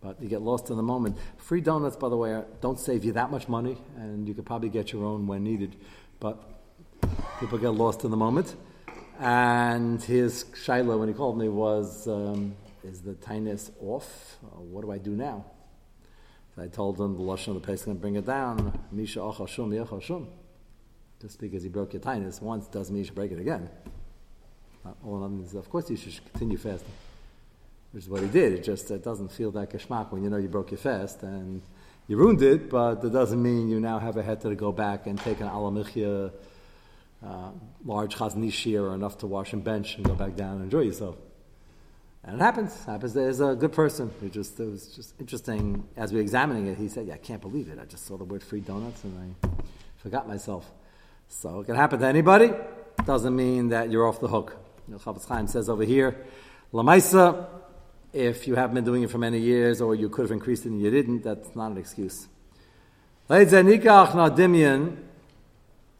But 0.00 0.22
you 0.22 0.28
get 0.28 0.42
lost 0.42 0.70
in 0.70 0.76
the 0.76 0.82
moment. 0.82 1.16
Free 1.38 1.60
donuts, 1.60 1.96
by 1.96 2.08
the 2.08 2.16
way, 2.16 2.40
don't 2.60 2.78
save 2.78 3.04
you 3.04 3.12
that 3.12 3.30
much 3.30 3.48
money, 3.48 3.78
and 3.96 4.28
you 4.28 4.34
could 4.34 4.46
probably 4.46 4.68
get 4.68 4.92
your 4.92 5.04
own 5.04 5.26
when 5.26 5.42
needed. 5.42 5.74
But 6.20 6.40
people 7.40 7.58
get 7.58 7.70
lost 7.70 8.04
in 8.04 8.10
the 8.10 8.16
moment. 8.16 8.54
And 9.18 10.02
his 10.02 10.44
shaila, 10.44 10.98
when 10.98 11.08
he 11.08 11.14
called 11.14 11.38
me, 11.38 11.48
was 11.48 12.08
um, 12.08 12.56
Is 12.82 13.00
the 13.00 13.14
tinus 13.14 13.70
off? 13.80 14.36
Uh, 14.44 14.60
what 14.60 14.82
do 14.82 14.90
I 14.90 14.98
do 14.98 15.12
now? 15.12 15.44
So 16.54 16.62
I 16.62 16.68
told 16.68 17.00
him 17.00 17.16
the 17.16 17.22
Lashon 17.22 17.56
of 17.56 17.62
the 17.62 17.66
going 17.66 17.76
to 17.76 17.94
bring 17.94 18.16
it 18.16 18.26
down. 18.26 18.78
Misha 18.92 19.20
achashum 19.20 19.70
yachashum. 19.70 20.26
Just 21.20 21.40
because 21.40 21.62
he 21.62 21.68
broke 21.68 21.94
your 21.94 22.02
tinus 22.02 22.42
once 22.42 22.66
doesn't 22.66 22.92
mean 22.92 23.00
you 23.00 23.06
should 23.06 23.14
break 23.14 23.32
it 23.32 23.40
again. 23.40 23.70
All 25.02 25.24
of 25.24 25.70
course 25.70 25.88
you 25.88 25.96
should 25.96 26.20
continue 26.32 26.58
fasting. 26.58 26.92
Which 27.92 28.04
is 28.04 28.10
what 28.10 28.20
he 28.20 28.28
did. 28.28 28.52
It 28.52 28.64
just 28.64 28.90
it 28.90 29.02
doesn't 29.02 29.32
feel 29.32 29.50
that 29.52 29.70
geschmack 29.70 30.12
when 30.12 30.22
you 30.22 30.28
know 30.28 30.36
you 30.36 30.48
broke 30.48 30.72
your 30.72 30.78
fast 30.78 31.22
and 31.22 31.62
you 32.06 32.18
ruined 32.18 32.42
it, 32.42 32.68
but 32.68 32.96
that 32.96 33.12
doesn't 33.12 33.42
mean 33.42 33.70
you 33.70 33.80
now 33.80 33.98
have 33.98 34.18
a 34.18 34.22
head 34.22 34.42
to 34.42 34.54
go 34.54 34.72
back 34.72 35.06
and 35.06 35.18
take 35.18 35.40
an 35.40 35.48
alamichya 35.48 36.32
uh, 37.24 37.50
large 37.84 38.16
Chazon 38.16 38.46
Ish 38.46 38.66
shiur 38.66 38.82
or 38.82 38.94
enough 38.94 39.18
to 39.18 39.26
wash 39.26 39.52
and 39.52 39.64
bench 39.64 39.96
and 39.96 40.04
go 40.04 40.14
back 40.14 40.36
down 40.36 40.56
and 40.56 40.64
enjoy 40.64 40.80
yourself. 40.80 41.16
And 42.22 42.40
it 42.40 42.42
happens. 42.42 42.74
It 42.74 42.90
happens. 42.90 43.12
There's 43.12 43.40
a 43.40 43.54
good 43.54 43.72
person 43.72 44.10
just 44.32 44.58
it 44.58 44.70
was 44.70 44.88
just 44.88 45.14
interesting 45.20 45.86
as 45.96 46.10
we 46.12 46.16
were 46.16 46.22
examining 46.22 46.66
it. 46.66 46.78
He 46.78 46.88
said, 46.88 47.06
"Yeah, 47.06 47.14
I 47.14 47.18
can't 47.18 47.40
believe 47.40 47.68
it. 47.68 47.78
I 47.78 47.84
just 47.84 48.06
saw 48.06 48.16
the 48.16 48.24
word 48.24 48.42
free 48.42 48.60
donuts 48.60 49.04
and 49.04 49.36
I 49.44 49.48
forgot 49.96 50.26
myself." 50.26 50.70
So 51.28 51.60
it 51.60 51.66
can 51.66 51.76
happen 51.76 52.00
to 52.00 52.06
anybody. 52.06 52.52
Doesn't 53.04 53.34
mean 53.34 53.68
that 53.68 53.90
you're 53.90 54.06
off 54.06 54.20
the 54.20 54.28
hook. 54.28 54.56
Chafetz 54.90 55.26
Chaim 55.28 55.46
says 55.46 55.68
over 55.68 55.84
here, 55.84 56.24
"Lamaisa." 56.72 57.46
If 58.12 58.46
you 58.46 58.54
haven't 58.54 58.76
been 58.76 58.84
doing 58.84 59.02
it 59.02 59.10
for 59.10 59.18
many 59.18 59.40
years, 59.40 59.80
or 59.80 59.96
you 59.96 60.08
could 60.08 60.22
have 60.22 60.30
increased 60.30 60.64
it 60.66 60.68
and 60.68 60.80
you 60.80 60.88
didn't, 60.88 61.24
that's 61.24 61.56
not 61.56 61.72
an 61.72 61.78
excuse. 61.78 62.28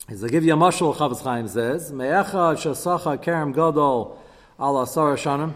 He's 0.06 0.20
to 0.20 0.28
give 0.28 0.44
you 0.44 0.52
a 0.52 0.56
mashal, 0.56 0.94
Chafetz 0.94 1.22
Chaim 1.22 1.48
says, 1.48 1.90
Me'echa 1.90 2.54
shasacha 2.56 3.16
kerem 3.24 3.54
gadol 3.54 4.22
ala 4.60 4.84
sarashanim. 4.84 5.54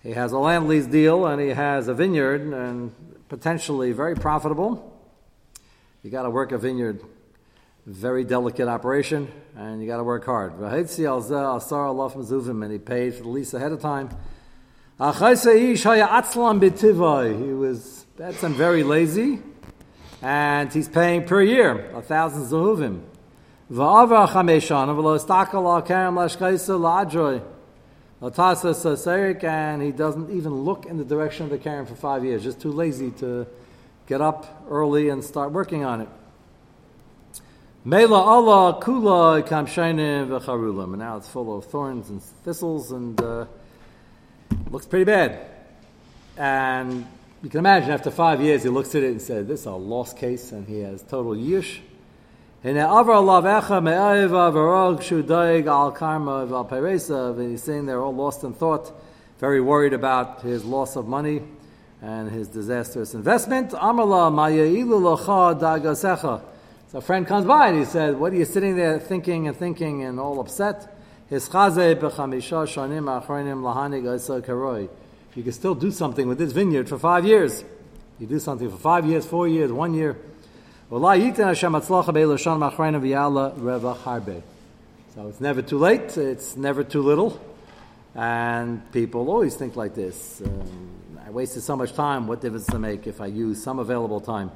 He 0.00 0.12
has 0.12 0.30
a 0.30 0.38
land 0.38 0.68
lease 0.68 0.86
deal 0.86 1.26
and 1.26 1.40
he 1.40 1.48
has 1.48 1.88
a 1.88 1.94
vineyard 1.94 2.42
and 2.42 2.94
potentially 3.28 3.90
very 3.90 4.14
profitable. 4.14 4.92
You 6.04 6.10
got 6.10 6.22
to 6.22 6.30
work 6.30 6.52
a 6.52 6.58
vineyard, 6.58 7.00
very 7.84 8.22
delicate 8.22 8.68
operation, 8.68 9.26
and 9.56 9.80
you 9.80 9.88
got 9.88 9.96
to 9.96 10.04
work 10.04 10.24
hard. 10.24 10.52
And 10.52 10.80
he 10.80 12.78
paid 12.78 13.14
for 13.14 13.22
the 13.24 13.28
lease 13.28 13.54
ahead 13.54 13.72
of 13.72 13.80
time. 13.80 14.10
He 14.98 15.04
was 17.52 18.06
that's 18.16 18.40
very 18.40 18.84
lazy, 18.84 19.42
and 20.22 20.72
he's 20.72 20.88
paying 20.88 21.24
per 21.24 21.42
year 21.42 21.90
a 21.90 22.02
thousand 22.02 22.44
zehuvim. 22.44 23.00
Va'ava 23.74 24.28
chameshana 24.28 24.94
v'lo 24.94 25.18
istakal 25.18 25.66
al 25.66 25.82
kerem 25.82 26.14
lashkaisa 26.14 26.78
la'adroi. 26.78 27.42
Latasa 28.22 28.72
saserik, 28.72 29.42
and 29.42 29.82
he 29.82 29.90
doesn't 29.90 30.30
even 30.30 30.54
look 30.62 30.86
in 30.86 30.96
the 30.96 31.04
direction 31.04 31.46
of 31.46 31.50
the 31.50 31.58
kerem 31.58 31.84
for 31.84 31.96
five 31.96 32.24
years. 32.24 32.44
Just 32.44 32.60
too 32.60 32.70
lazy 32.70 33.10
to 33.10 33.48
get 34.06 34.20
up 34.20 34.64
early 34.70 35.08
and 35.08 35.24
start 35.24 35.50
working 35.50 35.84
on 35.84 36.02
it. 36.02 36.08
Mela 37.84 38.20
Allah 38.20 38.80
kula 38.80 39.42
kamshainim 39.42 40.28
v'charulim. 40.28 40.90
And 40.90 40.98
now 40.98 41.16
it's 41.16 41.28
full 41.28 41.58
of 41.58 41.64
thorns 41.64 42.10
and 42.10 42.22
thistles 42.22 42.92
and 42.92 43.20
uh, 43.20 43.46
looks 44.70 44.86
pretty 44.86 45.04
bad. 45.04 45.44
And 46.36 47.04
you 47.42 47.50
can 47.50 47.58
imagine 47.58 47.90
after 47.90 48.12
five 48.12 48.40
years 48.40 48.62
he 48.62 48.68
looks 48.68 48.94
at 48.94 49.02
it 49.02 49.10
and 49.10 49.20
says, 49.20 49.48
This 49.48 49.60
is 49.62 49.66
a 49.66 49.72
lost 49.72 50.16
case, 50.16 50.52
and 50.52 50.64
he 50.68 50.78
has 50.78 51.02
total 51.02 51.34
yish. 51.34 51.80
And 52.64 52.78
he's 57.50 57.62
saying 57.62 57.84
they're 57.84 58.00
all 58.00 58.14
lost 58.14 58.42
in 58.42 58.54
thought, 58.54 58.90
very 59.38 59.60
worried 59.60 59.92
about 59.92 60.40
his 60.40 60.64
loss 60.64 60.96
of 60.96 61.06
money 61.06 61.42
and 62.00 62.30
his 62.30 62.48
disastrous 62.48 63.12
investment. 63.12 63.72
So 63.72 63.78
a 66.94 67.00
friend 67.02 67.26
comes 67.26 67.44
by 67.44 67.68
and 67.68 67.78
he 67.78 67.84
said, 67.84 68.18
What 68.18 68.32
are 68.32 68.36
you 68.36 68.46
sitting 68.46 68.76
there 68.76 68.98
thinking 68.98 69.46
and 69.46 69.54
thinking 69.54 70.02
and 70.02 70.18
all 70.18 70.40
upset? 70.40 70.96
His 71.28 71.46
You 75.34 75.42
can 75.42 75.52
still 75.52 75.74
do 75.74 75.90
something 75.90 76.26
with 76.28 76.38
this 76.38 76.52
vineyard 76.52 76.88
for 76.88 76.98
five 76.98 77.26
years. 77.26 77.62
You 78.18 78.26
do 78.26 78.38
something 78.38 78.70
for 78.70 78.78
five 78.78 79.04
years, 79.04 79.26
four 79.26 79.46
years, 79.48 79.70
one 79.70 79.92
year. 79.92 80.16
So 85.14 85.28
it's 85.28 85.40
never 85.40 85.62
too 85.62 85.78
late, 85.78 86.16
it's 86.18 86.56
never 86.56 86.84
too 86.84 87.00
little. 87.00 87.40
And 88.14 88.82
people 88.92 89.30
always 89.30 89.54
think 89.54 89.76
like 89.76 89.94
this. 89.94 90.42
Um, 90.44 90.90
I 91.26 91.30
wasted 91.30 91.62
so 91.62 91.74
much 91.74 91.94
time, 91.94 92.26
what 92.26 92.42
difference 92.42 92.66
does 92.66 92.74
it 92.74 92.78
make 92.78 93.06
if 93.06 93.20
I 93.20 93.26
use 93.26 93.62
some 93.62 93.78
available 93.78 94.20
time? 94.20 94.50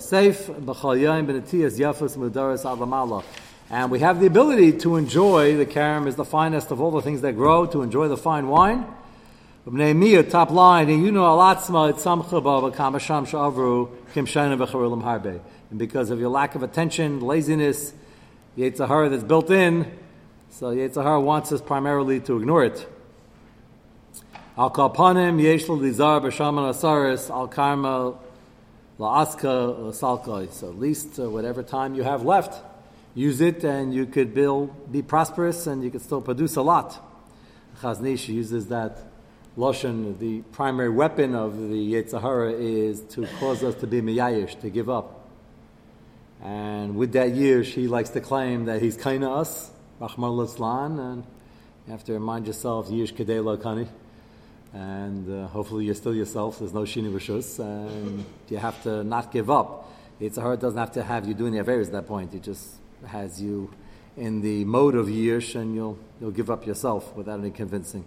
Safe. 0.00 0.50
And 3.70 3.90
we 3.90 3.98
have 3.98 4.18
the 4.18 4.26
ability 4.26 4.78
to 4.78 4.96
enjoy, 4.96 5.56
the 5.56 5.66
karam 5.66 6.06
is 6.06 6.16
the 6.16 6.24
finest 6.24 6.70
of 6.70 6.80
all 6.80 6.90
the 6.90 7.02
things 7.02 7.20
that 7.20 7.34
grow, 7.34 7.66
to 7.66 7.82
enjoy 7.82 8.08
the 8.08 8.16
fine 8.16 8.48
wine. 8.48 8.86
top 9.66 10.50
line, 10.50 10.88
and 10.88 11.04
you 11.04 11.12
know 11.12 11.24
alatzma 11.24 11.92
kamasham 11.92 13.26
shavru 13.28 13.90
kim 14.14 14.24
harbe. 14.24 15.40
And 15.68 15.78
because 15.78 16.08
of 16.08 16.18
your 16.18 16.30
lack 16.30 16.54
of 16.54 16.62
attention, 16.62 17.20
laziness, 17.20 17.92
Yetzer 18.56 18.88
Hara 18.88 19.10
that's 19.10 19.22
built 19.22 19.50
in, 19.50 19.92
so 20.50 20.74
Yetzer 20.74 21.02
Hara 21.02 21.20
wants 21.20 21.52
us 21.52 21.60
primarily 21.60 22.20
to 22.20 22.38
ignore 22.38 22.64
it. 22.64 22.88
Al 24.56 24.70
kalpanim 24.70 25.40
yesh 25.42 25.66
lizar 25.66 26.22
b'shaman 26.22 26.72
asaris 26.72 27.28
al 27.28 27.48
karma 27.48 28.14
la'aska 28.98 29.92
salkoi. 29.92 30.50
So 30.50 30.70
at 30.70 30.78
least 30.78 31.20
uh, 31.20 31.28
whatever 31.28 31.62
time 31.62 31.94
you 31.94 32.02
have 32.02 32.24
left, 32.24 32.64
use 33.14 33.40
it 33.40 33.64
and 33.64 33.92
you 33.92 34.06
could 34.06 34.34
build, 34.34 34.92
be 34.92 35.02
prosperous 35.02 35.66
and 35.66 35.82
you 35.82 35.90
could 35.90 36.02
still 36.02 36.20
produce 36.20 36.56
a 36.56 36.62
lot. 36.62 37.04
Chaznish 37.80 38.28
uses 38.28 38.68
that 38.68 38.98
Lashon, 39.56 40.18
the 40.18 40.42
primary 40.52 40.88
weapon 40.88 41.34
of 41.34 41.56
the 41.56 41.94
Yetzer 41.94 42.20
Hara 42.20 42.52
is 42.52 43.00
to 43.10 43.26
cause 43.40 43.64
us 43.64 43.74
to 43.76 43.88
be 43.88 44.00
miyayish, 44.00 44.60
to 44.60 44.70
give 44.70 44.88
up. 44.88 45.28
And 46.40 46.94
with 46.94 47.12
that 47.14 47.34
year, 47.34 47.62
he 47.62 47.88
likes 47.88 48.10
to 48.10 48.20
claim 48.20 48.66
that 48.66 48.80
he's 48.80 48.96
kind 48.96 49.24
of 49.24 49.32
us, 49.32 49.70
Rachmana 50.00 50.46
Litzlan, 50.46 51.00
and 51.00 51.24
you 51.86 51.92
have 51.92 52.04
to 52.04 52.12
remind 52.12 52.46
yourself, 52.46 52.88
Yish 52.88 53.12
Kedei 53.14 53.42
Kani. 53.60 53.88
And 54.72 55.28
uh, 55.28 55.48
hopefully 55.48 55.86
you're 55.86 55.96
still 55.96 56.14
yourself, 56.14 56.60
there's 56.60 56.74
no 56.74 56.82
Shini 56.82 57.12
Rishus, 57.12 57.58
and 57.58 58.24
you 58.48 58.58
have 58.58 58.80
to 58.84 59.02
not 59.02 59.32
give 59.32 59.50
up. 59.50 59.90
Yetzer 60.20 60.42
Hara 60.42 60.56
doesn't 60.56 60.78
have 60.78 60.92
to 60.92 61.02
have 61.02 61.26
you 61.26 61.34
doing 61.34 61.52
the 61.52 61.58
affairs 61.58 61.88
at 61.88 61.94
that 61.94 62.06
point, 62.06 62.32
it 62.32 62.42
just 62.44 62.76
has 63.06 63.40
you 63.40 63.70
in 64.16 64.40
the 64.40 64.64
mode 64.64 64.94
of 64.94 65.06
Yish, 65.06 65.54
and 65.54 65.74
you'll, 65.74 65.98
you'll 66.20 66.30
give 66.30 66.50
up 66.50 66.66
yourself 66.66 67.14
without 67.14 67.38
any 67.38 67.50
convincing. 67.50 68.04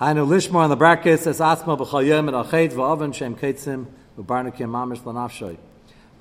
Hainu 0.00 0.26
lishmar 0.26 0.64
in 0.64 0.70
the 0.70 0.76
brackets 0.76 1.22
says 1.22 1.40
asma 1.40 1.76
b'chayim 1.76 2.28
and 2.28 2.36
achet 2.36 2.72
v'oven 2.72 3.14
shem 3.14 3.34
ketzim 3.34 3.86
v'barnakim 4.18 4.68
mamish 4.68 5.00
lanafshoy. 5.00 5.56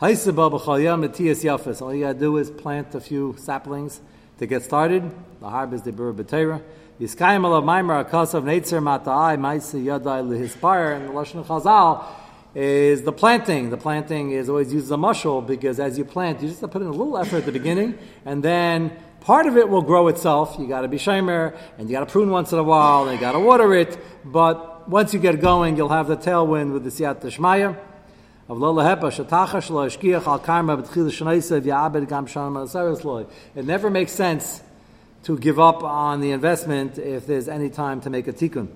Haisaba 0.02 0.52
b'chayim 0.52 1.08
etiyas 1.10 1.44
yafis. 1.44 1.82
All 1.82 1.94
you 1.94 2.06
gotta 2.06 2.20
do 2.20 2.38
is 2.38 2.50
plant 2.50 2.96
a 2.96 3.02
few 3.02 3.36
saplings 3.38 4.00
to 4.38 4.46
get 4.46 4.64
started. 4.64 5.04
The 5.42 5.50
harb 5.50 5.74
is 5.74 5.82
the 5.82 5.92
bur 5.92 6.14
b'teira. 6.14 6.62
Yiskayim 7.00 7.42
alav 7.42 7.64
maimer 7.64 8.06
akasav 8.06 8.44
neitzer 8.44 8.82
mata'ai 8.82 9.38
maisi 9.38 9.84
yadai 9.84 10.24
lehispire. 10.24 10.96
And 10.96 11.10
the 11.10 11.14
Lashon 11.14 11.44
Chazal 11.46 12.06
is 12.56 13.04
the 13.04 13.12
planting. 13.12 13.70
The 13.70 13.78
planting 13.78 14.32
is 14.32 14.50
always 14.50 14.74
used 14.74 14.86
as 14.86 14.92
a 14.92 14.96
mushal 14.96 15.46
because 15.46 15.80
as 15.80 15.98
you 15.98 16.06
plant, 16.06 16.42
you 16.42 16.48
just 16.48 16.62
have 16.62 16.72
to 16.72 16.74
put 16.74 16.82
in 16.82 16.88
a 16.88 16.92
little 16.92 17.18
effort 17.18 17.38
at 17.38 17.46
the 17.46 17.52
beginning 17.52 18.00
and 18.26 18.42
then 18.42 18.98
Part 19.26 19.48
of 19.48 19.58
it 19.58 19.68
will 19.68 19.82
grow 19.82 20.08
itself. 20.08 20.56
You 20.60 20.68
got 20.68 20.82
to 20.82 20.88
be 20.88 20.98
shamer, 20.98 21.58
and 21.80 21.90
you 21.90 21.96
got 21.96 22.02
to 22.02 22.06
prune 22.06 22.30
once 22.30 22.54
in 22.54 22.60
a 22.60 22.64
while, 22.64 23.06
and 23.06 23.14
you 23.14 23.20
got 23.20 23.32
to 23.32 23.40
water 23.40 23.74
it. 23.74 23.98
But 24.24 24.88
once 24.88 25.16
you 25.16 25.20
get 25.20 25.42
going, 25.42 25.78
you'll 25.78 25.90
have 25.90 26.08
the 26.08 26.16
tailwind 26.16 26.74
with 26.74 26.84
the 26.84 26.92
siyat 26.92 27.22
shmaya. 27.22 27.76
Of 28.48 28.60
lo 28.60 28.72
lehepa 28.72 29.06
shatacha 29.06 29.64
shlo 29.66 29.88
eshkiach 29.90 30.28
al 30.28 30.38
karma 30.38 30.78
b'tchil 30.78 31.08
shneisa 31.08 31.60
v'yabed 31.60 32.08
gam 32.08 32.28
shanam 32.28 32.68
asaris 32.68 33.04
loy. 33.04 33.26
It 33.56 33.66
never 33.66 33.90
makes 33.90 34.12
sense 34.12 34.62
to 35.24 35.40
give 35.40 35.60
up 35.60 35.84
on 35.84 36.22
the 36.22 36.30
investment 36.30 37.00
if 37.00 37.26
there's 37.26 37.48
any 37.48 37.72
time 37.72 38.02
to 38.02 38.12
make 38.12 38.28
a 38.28 38.34
tikkun. 38.34 38.68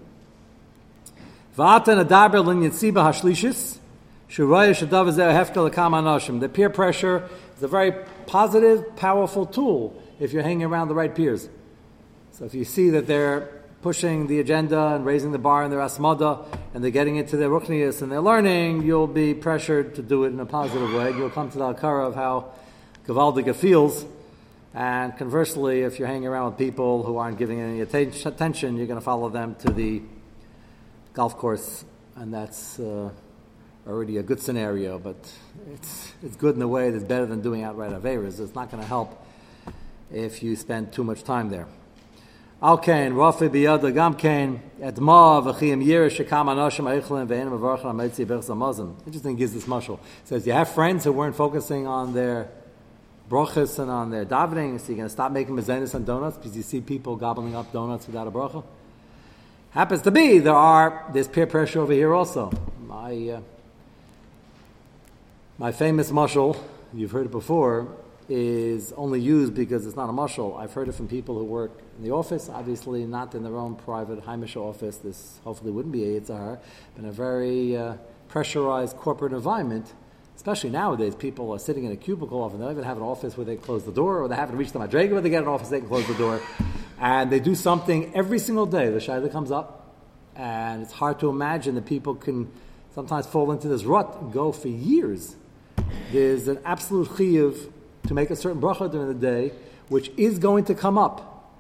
The 6.40 6.48
peer 6.48 6.70
pressure 6.70 7.28
is 7.58 7.64
a 7.64 7.68
very 7.68 7.92
positive, 8.28 8.96
powerful 8.96 9.46
tool 9.46 10.02
if 10.22 10.32
you're 10.32 10.42
hanging 10.42 10.64
around 10.64 10.88
the 10.88 10.96
right 10.96 11.14
peers. 11.14 11.50
So 12.32 12.46
if 12.46 12.54
you 12.54 12.64
see 12.64 12.92
that 12.92 13.08
they're 13.08 13.50
pushing 13.82 14.28
the 14.28 14.40
agenda 14.40 14.96
and 14.96 15.06
raising 15.06 15.34
the 15.34 15.38
bar 15.38 15.66
in 15.66 15.70
their 15.70 15.82
asmada 15.82 16.46
and 16.74 16.82
they're 16.82 16.92
getting 16.92 17.18
into 17.18 17.36
their 17.36 17.50
ruchnias 17.50 18.02
and 18.02 18.10
they're 18.10 18.22
learning, 18.22 18.84
you'll 18.84 19.08
be 19.08 19.34
pressured 19.34 19.96
to 19.96 20.02
do 20.02 20.24
it 20.24 20.30
in 20.30 20.40
a 20.40 20.46
positive 20.46 20.94
way. 20.94 21.12
You'll 21.12 21.30
come 21.30 21.52
to 21.52 21.58
the 21.58 21.74
akara 21.74 22.08
of 22.08 22.16
how 22.16 22.54
Gavaldiga 23.06 23.54
feels. 23.54 24.06
And 24.74 25.18
conversely, 25.18 25.82
if 25.82 26.00
you're 26.00 26.08
hanging 26.08 26.28
around 26.30 26.52
with 26.52 26.58
people 26.58 27.04
who 27.04 27.18
aren't 27.18 27.38
giving 27.38 27.60
any 27.60 27.82
attention, 27.82 28.78
you're 28.78 28.88
going 28.88 28.98
to 28.98 29.04
follow 29.04 29.28
them 29.28 29.56
to 29.56 29.74
the 29.74 30.02
golf 31.20 31.36
course, 31.36 31.84
and 32.16 32.34
that's 32.34 32.80
uh, 32.80 33.10
already 33.86 34.16
a 34.16 34.24
good 34.24 34.40
scenario. 34.40 34.98
But 34.98 35.18
it's 35.74 36.14
it's 36.24 36.38
good 36.38 36.56
in 36.56 36.62
a 36.62 36.68
way 36.76 36.92
that's 36.92 37.04
better 37.04 37.26
than 37.26 37.42
doing 37.42 37.62
outright 37.62 37.92
averas. 37.92 38.40
It's 38.40 38.56
not 38.56 38.72
going 38.72 38.82
to 38.82 38.88
help 38.88 39.10
if 40.14 40.42
you 40.42 40.56
spend 40.56 40.94
too 40.94 41.04
much 41.04 41.26
time 41.26 41.50
there. 41.50 41.68
Alkain, 42.64 43.12
Rafi 43.24 43.50
biyada 43.50 43.92
gamkain, 43.92 44.62
etma 44.80 45.44
v'chiyim 45.44 45.86
yirish 45.86 46.16
shekam 46.20 46.46
anoshim 46.54 46.86
eichlim 46.88 47.28
ve'enim 47.28 47.54
avarchan 47.60 47.92
ametzi 47.94 48.26
b'echza 48.26 48.56
mazim. 48.56 48.96
Interesting 49.06 49.36
gives 49.36 49.54
this 49.54 49.66
mushal. 49.66 50.00
says 50.24 50.48
you 50.48 50.54
have 50.54 50.70
friends 50.70 51.04
who 51.04 51.12
weren't 51.12 51.36
focusing 51.36 51.86
on 51.86 52.14
their 52.14 52.50
brachas 53.30 53.78
and 53.78 53.92
on 53.92 54.10
their 54.10 54.26
davening, 54.26 54.80
so 54.80 54.88
you're 54.88 54.96
going 54.96 55.10
to 55.10 55.10
stop 55.20 55.34
making 55.34 55.54
mezenis 55.54 55.94
and 55.94 56.06
donuts 56.06 56.38
because 56.38 56.56
you 56.56 56.64
see 56.64 56.80
people 56.80 57.18
gobbling 57.18 57.58
up 57.58 57.74
donuts 57.74 58.08
without 58.08 58.26
a 58.26 58.32
bracha. 58.32 58.64
Happens 59.72 60.02
to 60.02 60.10
be 60.10 60.40
there 60.40 60.56
are 60.56 61.06
there's 61.14 61.28
peer 61.28 61.46
pressure 61.46 61.82
over 61.82 61.94
here 61.94 62.12
also. 62.12 62.52
My 62.88 63.30
uh, 63.30 63.42
my 65.60 65.72
famous 65.72 66.10
mushal, 66.10 66.58
you've 66.92 67.12
heard 67.12 67.28
it 67.28 67.32
before, 67.32 67.88
is 68.28 68.92
only 68.94 69.22
used 69.22 69.54
because 69.54 69.86
it's 69.86 69.96
not 69.96 70.10
a 70.10 70.12
mushal. 70.12 70.60
I've 70.60 70.74
heard 70.74 70.88
it 70.88 70.94
from 70.94 71.08
people 71.08 71.38
who 71.38 71.46
work 71.46 71.72
in 72.00 72.04
the 72.04 72.10
office, 72.10 72.50
obviously 72.50 73.06
not 73.06 73.36
in 73.36 73.44
their 73.44 73.58
own 73.58 73.76
private 73.76 74.26
Heimish 74.26 74.56
office. 74.56 74.98
This 74.98 75.40
hopefully 75.44 75.72
wouldn't 75.72 75.94
be 75.94 76.04
a 76.04 76.20
Yitzhar, 76.20 76.58
but 76.96 77.04
in 77.04 77.08
a 77.08 77.12
very 77.12 77.78
uh, 77.78 77.94
pressurized 78.28 78.98
corporate 78.98 79.34
environment. 79.34 79.94
Especially 80.40 80.70
nowadays, 80.70 81.16
people 81.16 81.52
are 81.52 81.60
sitting 81.60 81.84
in 81.84 81.92
a 81.92 81.98
cubicle 81.98 82.42
often. 82.42 82.60
They 82.60 82.64
don't 82.64 82.72
even 82.72 82.86
have 82.86 82.96
an 82.96 83.04
office 83.04 83.36
where 83.36 83.44
they 83.44 83.58
close 83.58 83.84
the 83.84 83.92
door, 83.92 84.22
or 84.22 84.30
they 84.30 84.38
haven't 84.38 84.56
reached 84.56 84.72
the 84.72 84.80
madrega 84.80 85.12
where 85.12 85.20
they 85.20 85.30
get 85.30 85.44
an 85.44 85.50
office, 85.50 85.68
they 85.68 85.80
can 85.80 85.90
close 85.90 86.08
the 86.08 86.14
door. 86.14 86.40
And 86.98 87.30
they 87.30 87.42
do 87.42 87.56
something 87.56 88.16
every 88.16 88.40
single 88.40 88.66
day. 88.66 88.90
The 88.90 89.00
shaila 89.00 89.34
comes 89.34 89.52
up, 89.52 89.94
and 90.38 90.82
it's 90.82 90.94
hard 90.94 91.20
to 91.20 91.30
imagine 91.30 91.76
that 91.76 91.86
people 91.86 92.16
can 92.16 92.50
sometimes 92.96 93.28
fall 93.28 93.52
into 93.52 93.68
this 93.68 93.84
rut 93.84 94.16
and 94.22 94.32
go 94.32 94.54
for 94.54 94.70
years. 94.70 95.36
There's 96.14 96.48
an 96.48 96.60
absolute 96.64 97.10
chiyuv 97.10 97.74
to 98.08 98.14
make 98.14 98.30
a 98.30 98.36
certain 98.38 98.62
bracha 98.62 98.90
during 98.90 99.10
the 99.10 99.14
day, 99.14 99.52
which 99.90 100.10
is 100.16 100.40
going 100.40 100.64
to 100.66 100.74
come 100.74 100.98
up, 100.98 101.52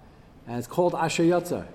and 0.47 0.57
it's 0.57 0.67
called 0.67 0.95
Asher 0.95 1.23
Yotzar. 1.23 1.65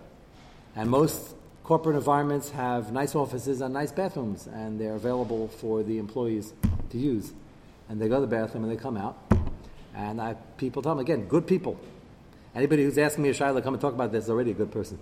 And 0.74 0.88
most 0.88 1.34
corporate 1.64 1.96
environments 1.96 2.48
have 2.52 2.92
nice 2.92 3.14
offices 3.14 3.60
and 3.60 3.74
nice 3.74 3.92
bathrooms, 3.92 4.46
and 4.46 4.80
they're 4.80 4.96
available 4.96 5.48
for 5.48 5.82
the 5.82 5.98
employees 5.98 6.54
to 6.94 6.98
use. 6.98 7.32
And 7.88 8.00
they 8.00 8.08
go 8.08 8.16
to 8.16 8.20
the 8.22 8.26
bathroom 8.26 8.64
and 8.64 8.72
they 8.72 8.80
come 8.80 8.96
out, 8.96 9.18
and 9.94 10.20
I, 10.20 10.34
people 10.56 10.80
tell 10.80 10.94
them 10.94 11.00
again, 11.00 11.26
good 11.26 11.46
people. 11.46 11.78
Anybody 12.54 12.84
who's 12.84 12.96
asking 12.96 13.24
me 13.24 13.30
a 13.30 13.34
shayla 13.34 13.62
come 13.62 13.74
and 13.74 13.80
talk 13.80 13.92
about 13.94 14.10
this 14.12 14.24
is 14.24 14.30
already 14.30 14.52
a 14.52 14.54
good 14.54 14.72
person. 14.72 14.98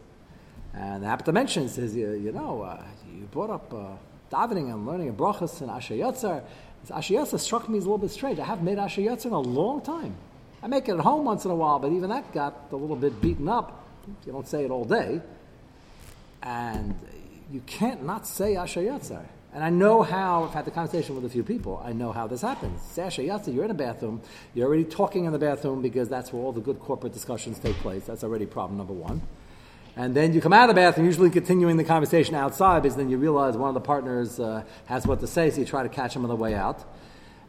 And 0.75 1.05
I 1.05 1.09
happen 1.09 1.27
to 1.27 1.33
mention, 1.33 1.69
says, 1.69 1.95
you, 1.95 2.13
you 2.13 2.33
know, 2.33 2.63
uh, 2.63 2.83
you 3.15 3.29
brought 3.31 3.51
up 3.51 3.73
uh, 3.73 4.35
davening 4.35 4.73
and 4.73 4.87
learning 4.87 5.09
and 5.09 5.17
brachas 5.17 5.61
and 5.61 5.71
Asher 5.71 5.95
Yotzar. 5.95 6.43
Ashiyatza 6.89 7.39
struck 7.39 7.69
me 7.69 7.79
as 7.79 7.85
a 7.85 7.87
little 7.87 7.99
bit 7.99 8.11
strange. 8.11 8.39
I 8.41 8.45
haven't 8.45 8.65
made 8.65 8.79
Ashiyatza 8.79 9.27
in 9.27 9.33
a 9.33 9.41
long 9.41 9.83
time. 9.83 10.17
I 10.63 10.67
make 10.67 10.89
it 10.89 10.93
at 10.93 11.01
home 11.01 11.25
once 11.25 11.45
in 11.45 11.51
a 11.51 11.55
while, 11.55 11.79
but 11.79 11.93
even 11.93 12.11
that 12.11 12.33
got 12.33 12.69
a 12.73 12.77
little 12.77 12.97
bit 12.97 13.21
beaten 13.21 13.49
up. 13.49 13.87
You 14.27 14.33
don't 14.33 14.49
say 14.49 14.65
it 14.65 14.71
all 14.71 14.85
day. 14.85 15.21
And 16.43 16.99
you 17.53 17.61
can't 17.67 18.05
not 18.05 18.27
say 18.27 18.55
Ashiyatza. 18.55 19.25
And 19.55 19.63
I 19.63 19.69
know 19.69 20.03
how, 20.03 20.45
I've 20.45 20.55
had 20.55 20.65
the 20.65 20.71
conversation 20.71 21.15
with 21.15 21.27
a 21.27 21.29
few 21.29 21.43
people, 21.45 21.83
I 21.85 21.93
know 21.93 22.11
how 22.11 22.27
this 22.27 22.41
happens. 22.41 22.81
Sasha 22.81 23.21
Ashiyatza, 23.21 23.55
you're 23.55 23.65
in 23.65 23.71
a 23.71 23.75
bathroom, 23.75 24.23
you're 24.55 24.67
already 24.67 24.85
talking 24.85 25.27
in 25.27 25.33
the 25.33 25.39
bathroom 25.39 25.83
because 25.83 26.09
that's 26.09 26.33
where 26.33 26.43
all 26.43 26.53
the 26.53 26.61
good 26.61 26.81
corporate 26.81 27.13
discussions 27.13 27.59
take 27.59 27.77
place. 27.77 28.05
That's 28.05 28.25
already 28.25 28.47
problem 28.47 28.79
number 28.79 28.95
one. 28.95 29.21
And 29.95 30.15
then 30.15 30.33
you 30.33 30.41
come 30.41 30.55
out 30.55 30.71
of 30.71 30.75
the 30.75 30.81
bathroom, 30.81 31.05
usually 31.05 31.29
continuing 31.29 31.77
the 31.77 31.85
conversation 31.85 32.35
outside, 32.35 32.83
because 32.83 32.97
then 32.97 33.11
you 33.11 33.19
realize 33.19 33.55
one 33.55 33.69
of 33.69 33.75
the 33.75 33.81
partners 33.81 34.41
uh, 34.41 34.65
has 34.87 35.07
what 35.07 35.21
to 35.21 35.27
say, 35.27 35.51
so 35.51 35.61
you 35.61 35.67
try 35.67 35.83
to 35.83 35.91
catch 35.91 36.17
him 36.17 36.23
on 36.23 36.29
the 36.29 36.37
way 36.37 36.55
out. 36.55 36.83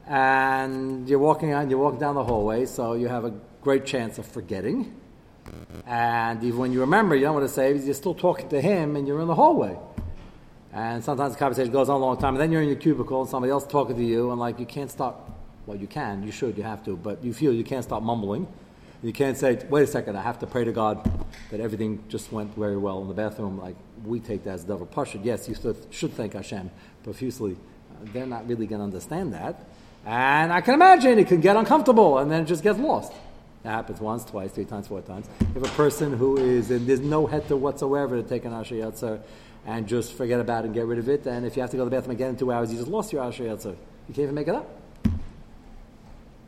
And 0.06 1.08
you're 1.08 1.20
walking 1.20 1.54
on, 1.54 1.70
you're 1.70 1.80
walking 1.80 2.02
down 2.02 2.16
the 2.16 2.24
hallway, 2.26 2.66
so 2.66 2.96
you 2.96 3.08
have 3.08 3.24
a 3.24 3.34
great 3.62 3.86
chance 3.86 4.18
of 4.18 4.26
forgetting. 4.26 4.94
And 5.88 6.44
even 6.44 6.60
when 6.60 6.74
you 6.74 6.82
remember, 6.82 7.16
you 7.16 7.22
don't 7.22 7.36
want 7.36 7.48
to 7.48 7.54
say, 7.54 7.78
you're 7.78 7.94
still 7.94 8.14
talking 8.14 8.50
to 8.50 8.60
him, 8.60 8.98
and 8.98 9.08
you're 9.08 9.22
in 9.22 9.28
the 9.28 9.36
hallway. 9.36 9.78
And 10.74 11.04
sometimes 11.04 11.34
the 11.34 11.40
conversation 11.40 11.72
goes 11.72 11.88
on 11.90 12.02
a 12.02 12.04
long 12.04 12.18
time, 12.18 12.34
and 12.36 12.42
then 12.42 12.52
you're 12.52 12.62
in 12.62 12.68
your 12.68 12.78
cubicle, 12.78 13.22
and 13.22 13.30
somebody 13.30 13.52
else 13.52 13.66
talking 13.68 13.96
to 13.96 14.04
you, 14.04 14.32
and 14.32 14.40
like 14.40 14.60
you 14.60 14.66
can't 14.66 14.90
stop. 14.90 15.30
Well, 15.66 15.78
you 15.78 15.88
can, 15.88 16.24
you 16.24 16.32
should, 16.32 16.58
you 16.58 16.64
have 16.64 16.84
to, 16.86 16.98
but 16.98 17.24
you 17.24 17.34
feel 17.34 17.54
you 17.54 17.64
can't 17.64 17.86
stop 17.86 18.04
mumbling 18.04 18.48
you 19.04 19.12
can't 19.12 19.38
say, 19.38 19.60
wait 19.70 19.84
a 19.84 19.88
second, 19.88 20.16
I 20.16 20.22
have 20.22 20.40
to 20.40 20.48
pray 20.48 20.64
to 20.64 20.72
God 20.72 21.04
that 21.52 21.60
everything 21.60 22.02
just 22.08 22.32
went 22.32 22.56
very 22.56 22.78
well 22.78 23.02
in 23.02 23.10
the 23.10 23.14
bathroom. 23.14 23.60
Like, 23.60 23.76
we 24.06 24.22
take 24.22 24.46
that 24.46 24.52
as 24.52 24.64
double 24.64 24.86
pressure. 24.86 25.20
Yes, 25.22 25.50
you 25.50 25.56
should 25.92 26.14
thank 26.14 26.34
Hashem 26.34 26.72
profusely. 27.04 27.58
They're 28.14 28.26
not 28.26 28.48
really 28.48 28.66
going 28.66 28.80
to 28.80 28.86
understand 28.86 29.34
that. 29.34 29.66
And 30.06 30.54
I 30.54 30.62
can 30.62 30.74
imagine 30.74 31.20
it 31.20 31.28
can 31.28 31.42
get 31.42 31.58
uncomfortable 31.58 32.18
and 32.18 32.32
then 32.32 32.44
it 32.44 32.46
just 32.46 32.64
gets 32.64 32.80
lost. 32.80 33.12
That 33.64 33.72
happens 33.72 34.00
once, 34.00 34.24
twice, 34.24 34.52
three 34.52 34.66
times, 34.66 34.88
four 34.88 35.02
times. 35.02 35.28
If 35.54 35.64
a 35.64 35.76
person 35.76 36.18
who 36.18 36.38
is, 36.38 36.72
and 36.72 36.88
there's 36.88 37.00
no 37.02 37.28
heter 37.28 37.58
whatsoever 37.58 38.22
to 38.22 38.28
take 38.28 38.46
an 38.46 38.54
Asher 38.54 38.76
Yatzer 38.76 39.22
and 39.66 39.88
just 39.88 40.14
forget 40.14 40.40
about 40.40 40.64
it 40.64 40.68
and 40.68 40.74
get 40.74 40.86
rid 40.86 41.00
of 41.00 41.08
it, 41.10 41.26
and 41.26 41.46
if 41.46 41.56
you 41.56 41.62
have 41.62 41.72
to 41.72 41.78
go 41.78 41.84
to 41.84 41.90
the 41.90 41.96
bathroom 41.96 42.16
again 42.16 42.32
in 42.32 42.38
two 42.38 42.52
hours, 42.52 42.72
you 42.72 42.78
just 42.78 42.90
lost 42.90 43.14
your 43.14 43.24
Asher 43.24 43.44
Yatzer. 43.44 43.76
You 44.08 44.14
can't 44.14 44.20
even 44.20 44.36
make 44.36 44.48
it 44.48 44.56
up. 44.56 44.68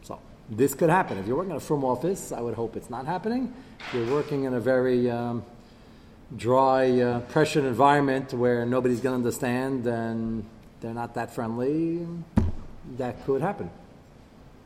So, 0.03 0.19
this 0.49 0.75
could 0.75 0.89
happen. 0.89 1.17
If 1.17 1.27
you're 1.27 1.37
working 1.37 1.51
in 1.51 1.57
a 1.57 1.61
firm 1.61 1.85
office, 1.85 2.31
I 2.31 2.41
would 2.41 2.55
hope 2.55 2.75
it's 2.75 2.89
not 2.89 3.05
happening. 3.05 3.53
If 3.79 3.93
you're 3.93 4.11
working 4.11 4.43
in 4.43 4.53
a 4.53 4.59
very 4.59 5.09
um, 5.09 5.45
dry, 6.35 6.99
uh, 6.99 7.19
pressured 7.21 7.65
environment 7.65 8.33
where 8.33 8.65
nobody's 8.65 8.99
going 8.99 9.13
to 9.13 9.17
understand 9.17 9.87
and 9.87 10.45
they're 10.81 10.93
not 10.93 11.13
that 11.13 11.33
friendly, 11.33 12.05
that 12.97 13.25
could 13.25 13.41
happen. 13.41 13.69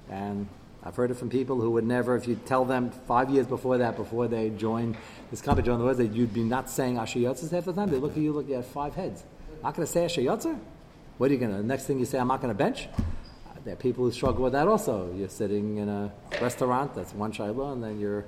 And 0.09 0.47
I've 0.83 0.95
heard 0.95 1.11
it 1.11 1.15
from 1.15 1.29
people 1.29 1.59
who 1.59 1.71
would 1.71 1.83
never, 1.83 2.15
if 2.15 2.27
you 2.27 2.35
tell 2.45 2.63
them 2.63 2.91
five 3.07 3.29
years 3.29 3.47
before 3.47 3.77
that, 3.79 3.97
before 3.97 4.27
they 4.27 4.49
join 4.49 4.95
this 5.29 5.41
company, 5.41 5.65
join 5.65 5.79
the 5.79 5.85
words, 5.85 5.97
that 5.97 6.13
you'd 6.13 6.33
be 6.33 6.43
not 6.43 6.69
saying 6.69 6.97
Asher 6.97 7.19
half 7.19 7.37
the 7.37 7.73
time. 7.73 7.89
They 7.89 7.97
look 7.97 8.13
at 8.13 8.17
you, 8.17 8.31
look 8.31 8.49
at 8.49 8.65
five 8.65 8.95
heads. 8.95 9.23
Not 9.61 9.75
going 9.75 9.85
to 9.85 9.91
say 9.91 10.05
Asher 10.05 10.21
Yotzer? 10.21 10.57
What 11.17 11.29
are 11.29 11.33
you 11.33 11.39
going 11.39 11.51
to, 11.51 11.57
the 11.57 11.63
next 11.63 11.83
thing 11.83 11.99
you 11.99 12.05
say, 12.05 12.17
I'm 12.17 12.29
not 12.29 12.41
going 12.41 12.53
to 12.53 12.57
bench? 12.57 12.87
there 13.65 13.73
are 13.73 13.77
people 13.77 14.05
who 14.05 14.11
struggle 14.11 14.43
with 14.43 14.53
that 14.53 14.67
also. 14.67 15.13
You're 15.13 15.29
sitting 15.29 15.77
in 15.77 15.89
a 15.89 16.11
restaurant, 16.41 16.95
that's 16.95 17.13
one 17.13 17.31
shaila, 17.31 17.73
and 17.73 17.83
then 17.83 17.99
you're 17.99 18.25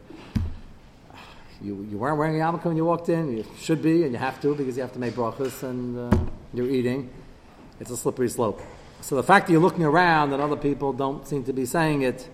you, 1.62 1.88
you 1.90 1.98
weren't 1.98 2.18
wearing 2.18 2.40
a 2.40 2.44
yarmulke 2.44 2.66
when 2.66 2.76
you 2.76 2.86
walked 2.86 3.10
in. 3.10 3.38
You 3.38 3.46
should 3.58 3.82
be, 3.82 4.04
and 4.04 4.12
you 4.12 4.18
have 4.18 4.42
to 4.42 4.54
because 4.56 4.76
you 4.76 4.82
have 4.82 4.94
to 4.94 5.00
make 5.00 5.14
brachas, 5.14 5.64
and 5.64 6.14
uh, 6.14 6.18
you're 6.54 6.70
eating. 6.70 7.10
It's 7.80 7.92
a 7.92 7.98
slippery 7.98 8.30
slope. 8.30 8.62
So 9.02 9.16
the 9.16 9.24
fact 9.24 9.48
that 9.48 9.54
you're 9.54 9.62
looking 9.62 9.84
around 9.84 10.34
and 10.34 10.42
other 10.42 10.56
people 10.56 10.94
don't 10.94 11.28
seem 11.28 11.44
to 11.46 11.54
be 11.54 11.66
saying 11.66 12.04
it, 12.04 12.30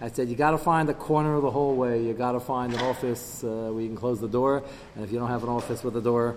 I 0.00 0.08
said 0.08 0.28
you 0.28 0.36
got 0.36 0.50
to 0.50 0.58
find 0.58 0.88
a 0.88 0.94
corner 0.94 1.36
of 1.36 1.42
the 1.42 1.50
hallway. 1.50 2.04
You 2.04 2.12
got 2.12 2.32
to 2.32 2.40
find 2.40 2.74
an 2.74 2.80
office 2.80 3.42
uh, 3.42 3.70
where 3.72 3.80
you 3.80 3.88
can 3.88 3.96
close 3.96 4.20
the 4.20 4.28
door, 4.28 4.62
and 4.94 5.04
if 5.04 5.10
you 5.10 5.18
don't 5.18 5.28
have 5.28 5.42
an 5.42 5.48
office 5.48 5.82
with 5.82 5.96
a 5.96 6.02
door, 6.02 6.36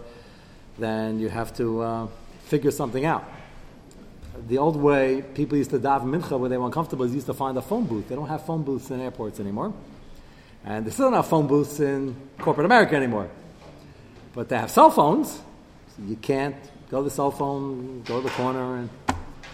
then 0.78 1.20
you 1.20 1.30
have 1.30 1.56
to 1.58 1.82
uh, 1.82 2.08
figure 2.46 2.72
something 2.72 3.06
out 3.06 3.26
the 4.48 4.58
old 4.58 4.76
way 4.76 5.22
people 5.34 5.58
used 5.58 5.72
to 5.72 5.80
daven 5.80 6.06
mincha 6.06 6.40
when 6.40 6.50
they 6.52 6.58
were 6.58 6.66
uncomfortable 6.66 7.06
is 7.06 7.14
used 7.14 7.28
to 7.28 7.34
find 7.34 7.58
a 7.58 7.62
phone 7.62 7.86
booth. 7.86 8.08
They 8.08 8.16
don't 8.16 8.28
have 8.28 8.46
phone 8.46 8.64
booths 8.64 8.90
in 8.92 9.02
airports 9.02 9.40
anymore. 9.40 9.74
And 10.64 10.86
they 10.86 10.92
still 10.92 11.06
don't 11.06 11.14
have 11.14 11.28
phone 11.28 11.48
booths 11.48 11.80
in 11.80 12.16
corporate 12.38 12.66
America 12.66 12.96
anymore. 12.96 13.30
But 14.34 14.50
they 14.50 14.58
have 14.58 14.72
cell 14.72 14.92
phones. 14.92 15.32
So 15.32 16.04
you 16.06 16.16
can't 16.16 16.56
go 16.90 17.00
to 17.00 17.04
the 17.06 17.10
cell 17.10 17.32
phone, 17.32 18.04
go 18.04 18.22
to 18.22 18.28
the 18.28 18.34
corner 18.34 18.78
and 18.78 18.90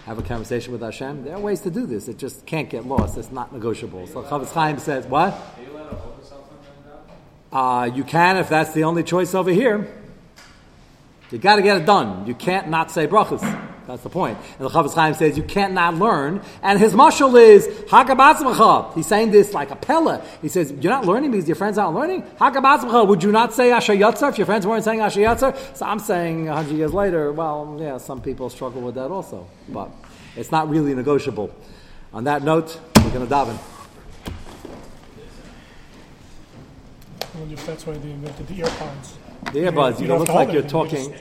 have 0.05 0.19
a 0.19 0.21
conversation 0.21 0.71
with 0.71 0.81
Hashem. 0.81 1.23
There 1.23 1.35
are 1.35 1.39
ways 1.39 1.61
to 1.61 1.71
do 1.71 1.87
this. 1.87 2.07
It 2.07 2.17
just 2.17 2.45
can't 2.45 2.69
get 2.69 2.85
lost. 2.85 3.17
It's 3.17 3.31
not 3.31 3.51
negotiable. 3.51 4.05
So 4.05 4.21
Chofetz 4.21 4.51
Chaim 4.53 4.77
says, 4.77 5.05
what? 5.07 5.33
Uh, 7.51 7.89
you 7.93 8.03
can 8.03 8.37
if 8.37 8.47
that's 8.47 8.73
the 8.73 8.83
only 8.83 9.03
choice 9.03 9.33
over 9.33 9.49
here. 9.49 9.87
You 11.31 11.39
got 11.39 11.55
to 11.55 11.63
get 11.63 11.77
it 11.77 11.85
done. 11.85 12.27
You 12.27 12.35
can't 12.35 12.69
not 12.69 12.91
say 12.91 13.07
brachas. 13.07 13.41
That's 13.87 14.01
the 14.01 14.09
point. 14.09 14.37
And 14.57 14.67
the 14.67 14.69
Chafetz 14.69 14.95
Chaim 14.95 15.13
says 15.13 15.37
you 15.37 15.43
can't 15.43 15.73
not 15.73 15.95
learn. 15.95 16.41
And 16.63 16.79
his 16.79 16.93
mashal 16.93 17.39
is 17.39 17.67
Hakabatzmacha. 17.89 18.95
He's 18.95 19.05
saying 19.05 19.31
this 19.31 19.53
like 19.53 19.69
a 19.69 19.75
pella. 19.75 20.25
He 20.41 20.49
says 20.49 20.71
you're 20.71 20.91
not 20.91 21.05
learning 21.05 21.31
because 21.31 21.47
your 21.47 21.55
friends 21.55 21.77
aren't 21.77 21.95
learning. 21.95 22.23
Hakabatzmacha. 22.39 23.07
Would 23.07 23.23
you 23.23 23.31
not 23.31 23.53
say 23.53 23.71
Asher 23.71 23.93
Yatzar 23.93 24.29
if 24.29 24.37
your 24.37 24.45
friends 24.47 24.65
weren't 24.65 24.83
saying 24.83 25.01
Asher 25.01 25.19
Yatzar? 25.21 25.75
So 25.75 25.85
I'm 25.85 25.99
saying 25.99 26.49
a 26.49 26.55
hundred 26.55 26.75
years 26.77 26.93
later. 26.93 27.31
Well, 27.31 27.77
yeah, 27.79 27.97
some 27.97 28.21
people 28.21 28.49
struggle 28.49 28.81
with 28.81 28.95
that 28.95 29.11
also, 29.11 29.47
but 29.69 29.91
it's 30.35 30.51
not 30.51 30.69
really 30.69 30.95
negotiable. 30.95 31.53
On 32.13 32.23
that 32.23 32.43
note, 32.43 32.79
we're 32.97 33.11
going 33.11 33.27
to 33.27 33.33
daven. 33.33 33.57
I 37.21 37.37
wonder 37.37 37.53
if 37.53 37.65
that's 37.65 37.85
why 37.85 37.93
they 37.97 38.11
invented 38.11 38.47
the 38.47 38.53
earpods. 38.53 39.15
The 39.51 39.59
earbuds, 39.59 39.95
you 39.97 40.03
You 40.03 40.07
don't 40.07 40.07
don't 40.07 40.19
look 40.19 40.29
like 40.29 40.53
you're 40.53 40.63
you 40.63 40.69
talking. 40.69 41.13